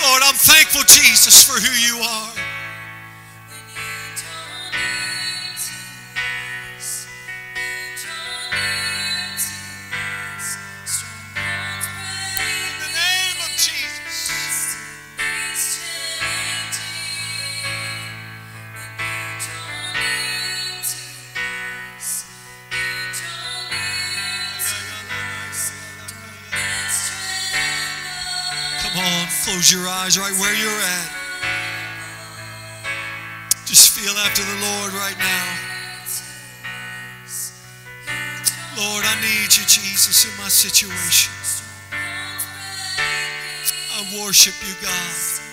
Lord, 0.00 0.24
I'm 0.24 0.32
thankful, 0.32 0.80
Jesus, 0.88 1.44
for 1.44 1.60
who 1.60 1.76
you 1.76 2.00
are. 2.00 2.43
Close 29.54 29.70
your 29.70 29.86
eyes 29.86 30.18
right 30.18 30.32
where 30.40 30.52
you're 30.56 30.68
at. 30.68 31.10
Just 33.64 33.96
feel 33.96 34.12
after 34.26 34.42
the 34.42 34.58
Lord 34.66 34.92
right 34.94 35.16
now. 35.16 35.58
Lord, 38.76 39.04
I 39.06 39.14
need 39.20 39.56
you, 39.56 39.64
Jesus, 39.64 40.24
in 40.24 40.36
my 40.42 40.48
situation. 40.48 41.32
I 43.92 44.24
worship 44.26 44.54
you, 44.66 44.74
God. 44.82 45.43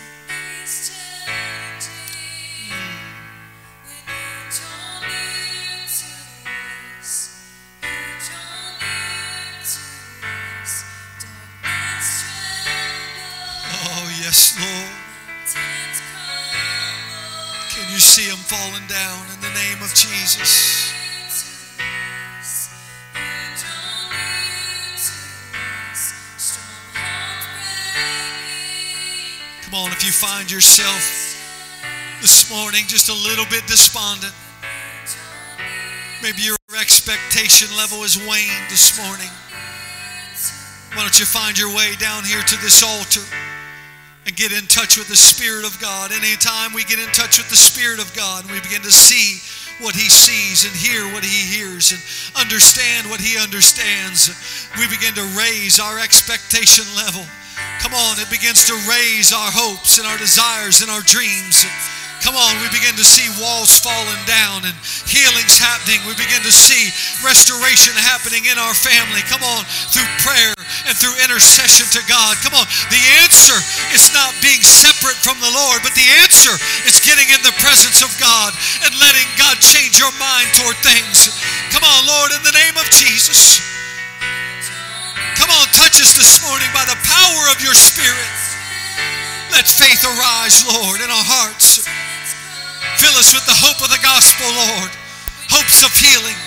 Yes, 14.32 14.56
Lord. 14.64 14.96
Can 17.68 17.92
you 17.92 18.00
see 18.00 18.30
them 18.30 18.40
falling 18.40 18.88
down 18.88 19.28
in 19.36 19.42
the 19.42 19.52
name 19.60 19.84
of 19.84 19.94
Jesus? 19.94 20.94
Come 29.64 29.74
on, 29.76 29.92
if 29.92 30.02
you 30.02 30.14
find 30.14 30.50
yourself 30.50 31.04
this 32.22 32.50
morning 32.50 32.86
just 32.88 33.10
a 33.10 33.28
little 33.28 33.44
bit 33.52 33.68
despondent, 33.68 34.32
maybe 36.24 36.42
your 36.42 36.56
expectation 36.80 37.68
level 37.76 38.06
is 38.06 38.16
waned 38.16 38.70
this 38.70 38.98
morning. 38.98 39.28
Why 40.96 41.02
don't 41.02 41.20
you 41.20 41.26
find 41.26 41.60
your 41.60 41.76
way 41.76 41.96
down 42.00 42.24
here 42.24 42.42
to 42.42 42.56
this 42.62 42.82
altar 42.82 43.41
and 44.26 44.36
get 44.36 44.54
in 44.54 44.68
touch 44.68 44.98
with 44.98 45.08
the 45.08 45.18
Spirit 45.18 45.66
of 45.66 45.74
God? 45.82 46.12
Anytime 46.12 46.74
we 46.74 46.84
get 46.84 47.00
in 47.00 47.10
touch 47.10 47.38
with 47.38 47.50
the 47.50 47.58
Spirit 47.58 48.00
of 48.00 48.14
God, 48.16 48.46
we 48.52 48.62
begin 48.62 48.82
to 48.82 48.94
see 48.94 49.42
what 49.82 49.98
He 49.98 50.10
sees 50.10 50.66
and 50.66 50.74
hear 50.78 51.02
what 51.14 51.26
He 51.26 51.42
hears 51.50 51.92
and 51.92 52.02
understand 52.38 53.10
what 53.10 53.20
He 53.20 53.38
understands, 53.42 54.30
we 54.78 54.86
begin 54.88 55.14
to 55.18 55.26
raise 55.34 55.82
our 55.82 55.98
expectation 55.98 56.86
level. 56.96 57.26
Come 57.82 57.98
on, 57.98 58.22
it 58.22 58.30
begins 58.30 58.66
to 58.70 58.78
raise 58.86 59.34
our 59.34 59.50
hopes 59.50 59.98
and 59.98 60.06
our 60.06 60.18
desires 60.18 60.86
and 60.86 60.90
our 60.94 61.02
dreams. 61.02 61.66
Come 62.22 62.38
on, 62.38 62.54
we 62.62 62.70
begin 62.70 62.94
to 63.02 63.04
see 63.04 63.26
walls 63.42 63.82
falling 63.82 64.22
down 64.30 64.62
and 64.62 64.78
healings 65.10 65.58
happening. 65.58 65.98
We 66.06 66.14
begin 66.14 66.46
to 66.46 66.54
see 66.54 66.94
restoration 67.26 67.98
happening 67.98 68.46
in 68.46 68.62
our 68.62 68.78
family. 68.78 69.26
Come 69.26 69.42
on, 69.42 69.66
through 69.90 70.06
prayer 70.22 70.54
and 70.88 70.98
through 70.98 71.14
intercession 71.22 71.86
to 71.94 72.02
God. 72.10 72.38
Come 72.42 72.58
on, 72.58 72.66
the 72.90 73.04
answer 73.22 73.58
is 73.94 74.10
not 74.14 74.34
being 74.42 74.62
separate 74.62 75.18
from 75.20 75.38
the 75.38 75.52
Lord, 75.52 75.82
but 75.86 75.94
the 75.94 76.10
answer 76.22 76.54
is 76.88 77.02
getting 77.04 77.30
in 77.30 77.42
the 77.46 77.54
presence 77.62 78.02
of 78.02 78.10
God 78.18 78.54
and 78.86 78.92
letting 78.98 79.28
God 79.38 79.62
change 79.62 80.02
your 80.02 80.14
mind 80.18 80.50
toward 80.58 80.78
things. 80.82 81.30
Come 81.70 81.86
on, 81.86 82.02
Lord, 82.08 82.34
in 82.34 82.42
the 82.42 82.56
name 82.56 82.76
of 82.78 82.88
Jesus. 82.90 83.62
Come 85.38 85.50
on, 85.54 85.66
touch 85.74 85.98
us 86.02 86.14
this 86.18 86.42
morning 86.46 86.70
by 86.74 86.86
the 86.86 86.98
power 87.06 87.44
of 87.50 87.62
your 87.62 87.74
Spirit. 87.74 88.30
Let 89.52 89.68
faith 89.68 90.06
arise, 90.06 90.64
Lord, 90.64 91.02
in 91.02 91.10
our 91.12 91.28
hearts. 91.28 91.84
Fill 92.98 93.16
us 93.18 93.34
with 93.34 93.46
the 93.46 93.58
hope 93.58 93.82
of 93.82 93.90
the 93.90 94.02
gospel, 94.02 94.48
Lord. 94.48 94.92
Hopes 95.52 95.84
of 95.84 95.92
healing, 95.92 96.38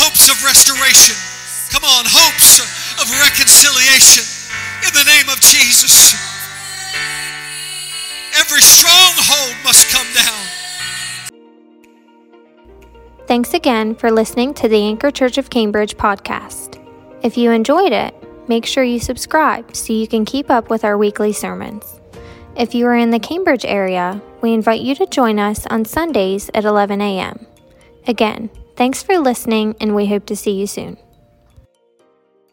hopes 0.00 0.32
of 0.32 0.40
restoration. 0.40 1.16
Come 1.68 1.84
on, 1.84 2.04
hopes 2.08 2.81
of 3.00 3.10
reconciliation 3.20 4.24
in 4.86 4.92
the 4.92 5.04
name 5.04 5.28
of 5.28 5.40
Jesus. 5.40 6.14
Every 8.38 8.60
stronghold 8.60 9.56
must 9.64 9.88
come 9.90 10.06
down. 10.14 10.42
Thanks 13.26 13.54
again 13.54 13.94
for 13.94 14.10
listening 14.10 14.52
to 14.54 14.68
the 14.68 14.82
Anchor 14.82 15.10
Church 15.10 15.38
of 15.38 15.48
Cambridge 15.48 15.96
podcast. 15.96 16.78
If 17.22 17.36
you 17.38 17.50
enjoyed 17.50 17.92
it, 17.92 18.14
make 18.48 18.66
sure 18.66 18.84
you 18.84 18.98
subscribe 18.98 19.74
so 19.76 19.92
you 19.92 20.08
can 20.08 20.24
keep 20.24 20.50
up 20.50 20.68
with 20.68 20.84
our 20.84 20.98
weekly 20.98 21.32
sermons. 21.32 22.00
If 22.56 22.74
you 22.74 22.86
are 22.86 22.96
in 22.96 23.10
the 23.10 23.18
Cambridge 23.18 23.64
area, 23.64 24.20
we 24.42 24.52
invite 24.52 24.82
you 24.82 24.94
to 24.96 25.06
join 25.06 25.38
us 25.38 25.66
on 25.68 25.84
Sundays 25.84 26.50
at 26.52 26.64
11 26.64 27.00
a.m. 27.00 27.46
Again, 28.06 28.50
thanks 28.76 29.02
for 29.02 29.18
listening, 29.18 29.76
and 29.80 29.94
we 29.94 30.06
hope 30.06 30.26
to 30.26 30.36
see 30.36 30.52
you 30.52 30.66
soon. 30.66 30.98